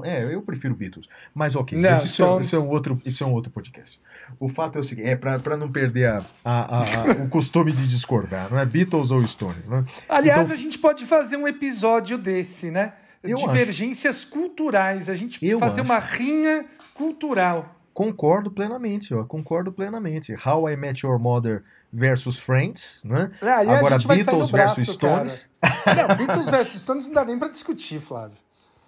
É, 0.05 0.35
eu 0.35 0.41
prefiro 0.41 0.75
Beatles. 0.75 1.07
Mas 1.35 1.55
ok, 1.55 1.79
não, 1.79 1.93
isso, 1.93 2.25
é, 2.25 2.41
isso, 2.41 2.57
é, 2.57 2.59
um 2.59 2.71
outro, 2.71 2.99
isso 3.05 3.23
é 3.23 3.27
um 3.27 3.35
outro 3.35 3.53
podcast. 3.53 4.01
O 4.41 4.49
fato 4.49 4.77
é 4.77 4.81
o 4.81 4.83
seguinte, 4.83 5.09
é 5.09 5.15
para 5.15 5.59
não 5.59 5.71
perder 5.71 6.09
a, 6.09 6.25
a, 6.43 6.79
a, 6.81 7.13
o 7.23 7.29
costume 7.29 7.71
de 7.71 7.87
discordar, 7.87 8.51
não 8.51 8.59
é? 8.59 8.65
Beatles 8.65 9.11
ou 9.11 9.27
Stones, 9.27 9.69
né? 9.69 9.85
Aliás, 10.09 10.47
então... 10.47 10.55
a 10.55 10.59
gente 10.59 10.79
pode 10.79 11.05
fazer 11.05 11.37
um 11.37 11.47
episódio 11.47 12.17
desse, 12.17 12.71
né? 12.71 12.95
Eu 13.29 13.37
divergências 13.37 14.17
acho. 14.17 14.29
culturais, 14.29 15.09
a 15.09 15.15
gente 15.15 15.45
eu 15.45 15.59
fazer 15.59 15.83
acho. 15.83 15.91
uma 15.91 15.99
rinha 15.99 16.65
cultural. 16.95 17.75
Concordo 17.93 18.51
plenamente, 18.51 19.15
ó, 19.15 19.25
concordo 19.25 19.73
plenamente. 19.73 20.35
How 20.47 20.69
I 20.69 20.77
Met 20.77 21.05
Your 21.05 21.19
Mother 21.19 21.65
versus 21.93 22.39
Friends, 22.39 23.01
né? 23.05 23.31
É, 23.41 23.51
Agora 23.51 23.97
Beatles 23.99 24.51
versus 24.51 24.87
Stones. 24.89 25.51
Não, 25.87 26.17
Beatles 26.17 26.51
versus 26.51 26.83
Stones 26.83 27.07
não 27.07 27.15
dá 27.15 27.25
nem 27.25 27.39
para 27.39 27.49
discutir, 27.49 28.01
Flávio. 28.01 28.37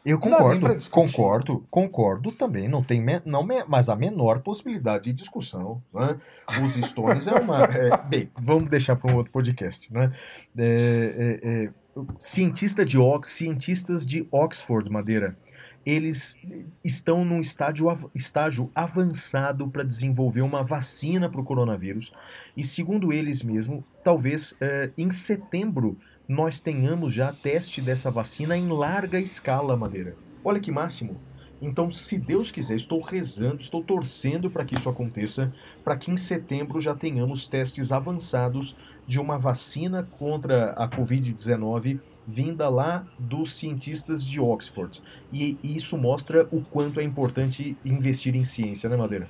Eu 0.04 0.18
concordo, 0.18 0.90
concordo, 0.90 1.66
concordo 1.70 2.32
também. 2.32 2.68
Não 2.68 2.82
tem, 2.82 3.04
não, 3.26 3.46
mas 3.66 3.88
a 3.88 3.96
menor 3.96 4.40
possibilidade 4.40 5.04
de 5.04 5.12
discussão. 5.12 5.82
Né? 5.92 6.16
Os 6.64 6.72
Stones 6.74 7.26
é 7.26 7.32
uma. 7.32 7.64
É, 7.64 7.96
bem, 8.04 8.30
vamos 8.40 8.70
deixar 8.70 8.96
para 8.96 9.12
um 9.12 9.16
outro 9.16 9.32
podcast, 9.32 9.92
né? 9.92 10.12
É, 10.56 11.40
é, 11.42 11.64
é 11.64 11.70
cientista 12.18 12.84
de 12.84 12.98
cientistas 13.24 14.06
de 14.06 14.26
Oxford, 14.30 14.90
Madeira, 14.90 15.36
eles 15.84 16.36
estão 16.84 17.24
num 17.24 17.40
estágio, 17.40 17.88
estágio 18.14 18.70
avançado 18.74 19.68
para 19.68 19.82
desenvolver 19.82 20.42
uma 20.42 20.62
vacina 20.62 21.30
para 21.30 21.40
o 21.40 21.44
coronavírus. 21.44 22.12
E 22.56 22.62
segundo 22.62 23.12
eles 23.12 23.42
mesmo, 23.42 23.84
talvez 24.04 24.54
é, 24.60 24.90
em 24.98 25.10
setembro 25.10 25.96
nós 26.28 26.60
tenhamos 26.60 27.14
já 27.14 27.32
teste 27.32 27.80
dessa 27.80 28.10
vacina 28.10 28.56
em 28.56 28.68
larga 28.68 29.18
escala, 29.18 29.76
Madeira. 29.76 30.14
Olha 30.44 30.60
que 30.60 30.70
máximo! 30.70 31.27
Então, 31.60 31.90
se 31.90 32.16
Deus 32.18 32.50
quiser, 32.50 32.76
estou 32.76 33.00
rezando, 33.00 33.56
estou 33.56 33.82
torcendo 33.82 34.50
para 34.50 34.64
que 34.64 34.76
isso 34.76 34.88
aconteça, 34.88 35.52
para 35.82 35.96
que 35.96 36.10
em 36.10 36.16
setembro 36.16 36.80
já 36.80 36.94
tenhamos 36.94 37.48
testes 37.48 37.90
avançados 37.90 38.76
de 39.06 39.18
uma 39.18 39.36
vacina 39.36 40.06
contra 40.18 40.70
a 40.72 40.88
Covid-19 40.88 41.98
vinda 42.26 42.68
lá 42.68 43.06
dos 43.18 43.54
cientistas 43.54 44.22
de 44.22 44.38
Oxford. 44.38 45.02
E 45.32 45.56
isso 45.64 45.96
mostra 45.96 46.46
o 46.52 46.60
quanto 46.60 47.00
é 47.00 47.02
importante 47.02 47.74
investir 47.82 48.36
em 48.36 48.44
ciência, 48.44 48.88
né, 48.88 48.96
Madeira? 48.96 49.26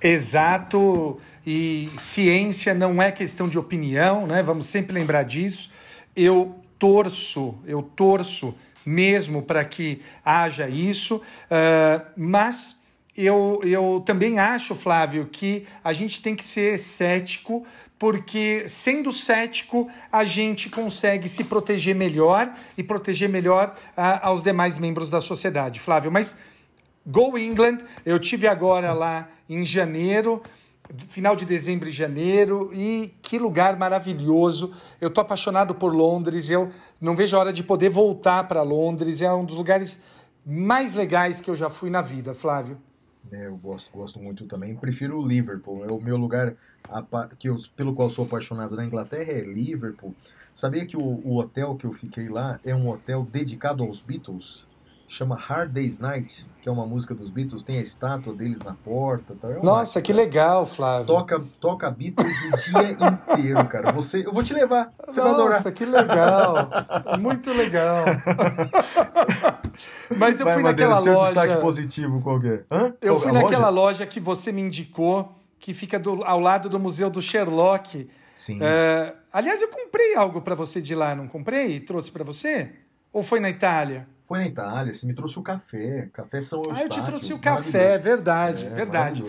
Exato. 0.00 1.18
E 1.46 1.88
ciência 1.96 2.74
não 2.74 3.00
é 3.02 3.10
questão 3.10 3.48
de 3.48 3.58
opinião, 3.58 4.26
né? 4.26 4.42
Vamos 4.42 4.66
sempre 4.66 4.92
lembrar 4.92 5.22
disso. 5.22 5.70
Eu 6.14 6.54
torço, 6.78 7.54
eu 7.64 7.82
torço 7.82 8.54
mesmo 8.88 9.42
para 9.42 9.62
que 9.64 10.00
haja 10.24 10.66
isso, 10.66 11.16
uh, 11.16 12.06
mas 12.16 12.76
eu, 13.14 13.60
eu 13.62 14.02
também 14.06 14.38
acho, 14.38 14.74
Flávio, 14.74 15.28
que 15.30 15.66
a 15.84 15.92
gente 15.92 16.22
tem 16.22 16.34
que 16.34 16.44
ser 16.44 16.78
cético, 16.78 17.66
porque 17.98 18.66
sendo 18.66 19.12
cético, 19.12 19.90
a 20.10 20.24
gente 20.24 20.70
consegue 20.70 21.28
se 21.28 21.44
proteger 21.44 21.94
melhor 21.94 22.50
e 22.78 22.82
proteger 22.82 23.28
melhor 23.28 23.74
uh, 23.90 24.20
aos 24.22 24.42
demais 24.42 24.78
membros 24.78 25.10
da 25.10 25.20
sociedade, 25.20 25.80
Flávio. 25.80 26.10
Mas 26.10 26.36
Go 27.04 27.36
England, 27.36 27.78
eu 28.06 28.18
tive 28.18 28.46
agora 28.46 28.92
lá 28.92 29.28
em 29.48 29.64
janeiro, 29.66 30.42
final 31.08 31.36
de 31.36 31.44
dezembro 31.44 31.88
e 31.88 31.92
janeiro, 31.92 32.70
e 32.72 33.14
que 33.22 33.38
lugar 33.38 33.76
maravilhoso. 33.78 34.74
Eu 35.00 35.10
tô 35.10 35.20
apaixonado 35.20 35.74
por 35.74 35.94
Londres, 35.94 36.50
eu 36.50 36.70
não 37.00 37.14
vejo 37.14 37.36
a 37.36 37.40
hora 37.40 37.52
de 37.52 37.62
poder 37.62 37.90
voltar 37.90 38.46
para 38.48 38.62
Londres, 38.62 39.22
é 39.22 39.32
um 39.32 39.44
dos 39.44 39.56
lugares 39.56 40.00
mais 40.44 40.94
legais 40.94 41.40
que 41.40 41.50
eu 41.50 41.56
já 41.56 41.68
fui 41.68 41.90
na 41.90 42.00
vida, 42.00 42.34
Flávio. 42.34 42.78
É, 43.30 43.46
eu 43.46 43.56
gosto, 43.56 43.90
gosto 43.90 44.18
muito 44.18 44.46
também. 44.46 44.74
Prefiro 44.74 45.18
o 45.18 45.26
Liverpool, 45.26 45.84
é 45.84 45.92
o 45.92 46.00
meu 46.00 46.16
lugar 46.16 46.54
que 47.38 47.48
eu, 47.48 47.56
pelo 47.76 47.94
qual 47.94 48.08
sou 48.08 48.24
apaixonado 48.24 48.74
na 48.76 48.84
Inglaterra 48.84 49.32
é 49.32 49.40
Liverpool. 49.40 50.14
Sabia 50.54 50.86
que 50.86 50.96
o, 50.96 51.02
o 51.02 51.36
hotel 51.38 51.76
que 51.76 51.84
eu 51.84 51.92
fiquei 51.92 52.28
lá 52.28 52.58
é 52.64 52.74
um 52.74 52.88
hotel 52.88 53.26
dedicado 53.30 53.82
aos 53.82 54.00
Beatles? 54.00 54.66
Chama 55.08 55.34
Hard 55.34 55.72
Day's 55.72 55.98
Night, 55.98 56.46
que 56.60 56.68
é 56.68 56.72
uma 56.72 56.86
música 56.86 57.14
dos 57.14 57.30
Beatles, 57.30 57.62
tem 57.62 57.78
a 57.78 57.80
estátua 57.80 58.34
deles 58.34 58.62
na 58.62 58.74
porta. 58.74 59.34
Tá? 59.34 59.50
É 59.50 59.62
Nossa, 59.62 60.02
que 60.02 60.12
legal, 60.12 60.66
Flávio. 60.66 61.06
Toca, 61.06 61.42
toca 61.58 61.90
Beatles 61.90 62.36
o 62.42 62.56
dia 62.56 62.92
inteiro, 62.92 63.64
cara. 63.66 63.90
Você, 63.90 64.26
eu 64.26 64.32
vou 64.32 64.42
te 64.42 64.52
levar, 64.52 64.92
você 65.06 65.20
Nossa, 65.20 65.22
vai 65.22 65.32
adorar. 65.32 65.58
Nossa, 65.58 65.72
que 65.72 65.86
legal. 65.86 66.68
Muito 67.18 67.50
legal. 67.52 68.04
Mas 70.14 70.38
eu 70.38 70.44
vai, 70.44 70.54
fui 70.54 70.62
Madeira, 70.62 70.90
naquela 70.90 71.02
seu 71.02 71.14
loja... 71.14 71.24
destaque 71.24 71.60
positivo 71.60 72.20
qual 72.20 72.38
é? 72.44 72.62
Hã? 72.70 72.94
Eu 73.00 73.14
qual, 73.14 73.20
fui 73.20 73.32
naquela 73.32 73.70
loja? 73.70 73.70
loja? 73.70 74.06
que 74.06 74.20
você 74.20 74.52
me 74.52 74.60
indicou, 74.60 75.34
que 75.58 75.72
fica 75.72 75.98
do, 75.98 76.22
ao 76.22 76.38
lado 76.38 76.68
do 76.68 76.78
Museu 76.78 77.08
do 77.08 77.22
Sherlock. 77.22 78.10
Sim. 78.34 78.58
Uh, 78.58 79.16
aliás, 79.32 79.62
eu 79.62 79.68
comprei 79.68 80.14
algo 80.14 80.42
para 80.42 80.54
você 80.54 80.82
de 80.82 80.94
lá, 80.94 81.14
não 81.14 81.26
comprei? 81.26 81.80
Trouxe 81.80 82.12
para 82.12 82.22
você? 82.22 82.72
Ou 83.10 83.22
foi 83.22 83.40
na 83.40 83.48
Itália? 83.48 84.06
Foi 84.28 84.38
na 84.40 84.46
Itália, 84.46 84.92
você 84.92 85.06
me 85.06 85.14
trouxe 85.14 85.38
o 85.38 85.42
café. 85.42 86.08
Café 86.12 86.38
São 86.40 86.58
Eustáquio. 86.58 86.82
Ah, 86.82 86.84
eu 86.84 86.88
te 86.90 87.02
trouxe 87.02 87.32
o 87.32 87.38
café, 87.38 87.96
verdade, 87.96 88.66
é, 88.66 88.68
verdade. 88.70 89.24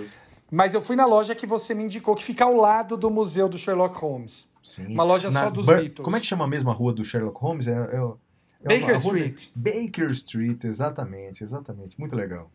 Mas 0.52 0.74
eu 0.74 0.82
fui 0.82 0.96
na 0.98 1.06
loja 1.06 1.34
que 1.34 1.48
você 1.48 1.74
me 1.74 1.84
indicou, 1.84 2.16
que 2.16 2.24
fica 2.24 2.44
ao 2.44 2.54
lado 2.56 2.98
do 2.98 3.10
museu 3.10 3.48
do 3.48 3.58
Sherlock 3.58 3.98
Holmes. 3.98 4.46
Sim. 4.62 4.88
Uma 4.88 5.04
loja 5.04 5.32
Na 5.32 5.46
só 5.46 5.50
dos 5.50 5.66
Bur- 5.66 5.78
Beatles. 5.78 6.04
Como 6.04 6.18
é 6.18 6.20
que 6.20 6.26
chama 6.26 6.44
a 6.46 6.74
rua 6.74 6.92
do 6.92 7.04
Sherlock 7.04 7.40
Holmes? 7.40 7.66
É, 7.68 7.72
é, 7.72 7.76
é 7.76 8.80
Baker 8.80 9.00
rua 9.02 9.14
de- 9.16 9.20
Street. 9.36 9.48
Baker 9.56 10.12
Street, 10.12 10.64
exatamente, 10.66 11.44
exatamente. 11.46 11.98
Muito 11.98 12.14
legal. 12.16 12.52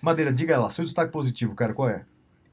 Madeira, 0.00 0.32
diga 0.32 0.58
lá, 0.60 0.70
seu 0.70 0.84
destaque 0.84 1.10
positivo, 1.10 1.54
cara, 1.56 1.74
qual 1.74 1.88
é? 1.88 2.04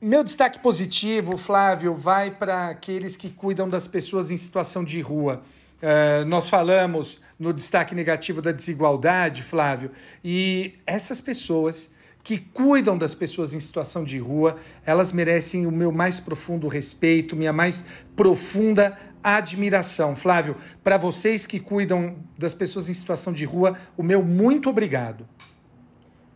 Meu 0.01 0.23
destaque 0.23 0.59
positivo, 0.59 1.37
Flávio, 1.37 1.93
vai 1.93 2.31
para 2.31 2.69
aqueles 2.69 3.15
que 3.15 3.29
cuidam 3.29 3.69
das 3.69 3.87
pessoas 3.87 4.31
em 4.31 4.37
situação 4.37 4.83
de 4.83 4.99
rua. 5.01 5.41
Eh, 5.81 6.23
nós 6.25 6.49
falamos 6.49 7.23
no 7.37 7.53
destaque 7.53 7.93
negativo 7.93 8.41
da 8.41 8.51
desigualdade, 8.51 9.43
Flávio, 9.43 9.91
e 10.23 10.75
essas 10.85 11.21
pessoas 11.21 11.91
que 12.23 12.37
cuidam 12.37 12.97
das 12.97 13.15
pessoas 13.15 13.53
em 13.53 13.59
situação 13.59 14.03
de 14.03 14.17
rua, 14.17 14.57
elas 14.85 15.13
merecem 15.13 15.65
o 15.65 15.71
meu 15.71 15.91
mais 15.91 16.19
profundo 16.19 16.67
respeito, 16.67 17.37
minha 17.37 17.53
mais 17.53 17.85
profunda 18.15 18.97
admiração. 19.23 20.15
Flávio, 20.15 20.57
para 20.83 20.97
vocês 20.97 21.45
que 21.45 21.59
cuidam 21.59 22.17
das 22.37 22.53
pessoas 22.53 22.89
em 22.89 22.93
situação 22.93 23.31
de 23.31 23.45
rua, 23.45 23.77
o 23.95 24.03
meu 24.03 24.23
muito 24.23 24.69
obrigado. 24.69 25.25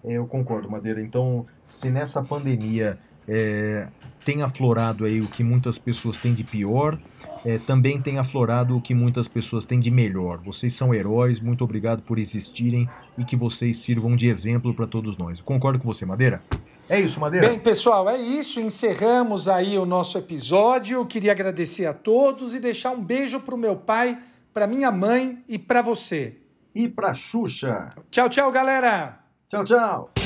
Eu 0.03 0.25
concordo, 0.25 0.69
Madeira. 0.69 1.01
Então, 1.01 1.45
se 1.67 1.89
nessa 1.89 2.23
pandemia 2.23 2.97
é, 3.27 3.87
tem 4.23 4.41
aflorado 4.41 5.05
aí 5.05 5.21
o 5.21 5.27
que 5.27 5.43
muitas 5.43 5.77
pessoas 5.77 6.17
têm 6.17 6.33
de 6.33 6.43
pior, 6.43 6.97
é, 7.45 7.57
também 7.57 8.01
tem 8.01 8.19
aflorado 8.19 8.77
o 8.77 8.81
que 8.81 8.93
muitas 8.93 9.27
pessoas 9.27 9.65
têm 9.65 9.79
de 9.79 9.89
melhor. 9.89 10.39
Vocês 10.39 10.73
são 10.73 10.93
heróis, 10.93 11.39
muito 11.39 11.63
obrigado 11.63 12.01
por 12.03 12.19
existirem 12.19 12.89
e 13.17 13.23
que 13.23 13.35
vocês 13.35 13.77
sirvam 13.77 14.15
de 14.15 14.27
exemplo 14.27 14.73
para 14.73 14.87
todos 14.87 15.17
nós. 15.17 15.39
Eu 15.39 15.45
concordo 15.45 15.79
com 15.79 15.85
você, 15.85 16.05
Madeira. 16.05 16.41
É 16.87 16.99
isso, 16.99 17.19
Madeira. 17.19 17.47
Bem, 17.47 17.59
pessoal, 17.59 18.09
é 18.09 18.17
isso. 18.17 18.59
Encerramos 18.59 19.47
aí 19.47 19.77
o 19.77 19.85
nosso 19.85 20.17
episódio. 20.17 21.05
Queria 21.05 21.31
agradecer 21.31 21.85
a 21.85 21.93
todos 21.93 22.53
e 22.53 22.59
deixar 22.59 22.91
um 22.91 23.01
beijo 23.01 23.39
pro 23.39 23.57
meu 23.57 23.75
pai, 23.75 24.17
pra 24.53 24.67
minha 24.67 24.91
mãe 24.91 25.43
e 25.47 25.57
pra 25.57 25.81
você. 25.81 26.37
E 26.75 26.87
pra 26.87 27.13
Xuxa. 27.13 27.89
Tchau, 28.09 28.29
tchau, 28.29 28.51
galera! 28.51 29.19
Tchau, 29.47 29.63
tchau. 29.63 30.20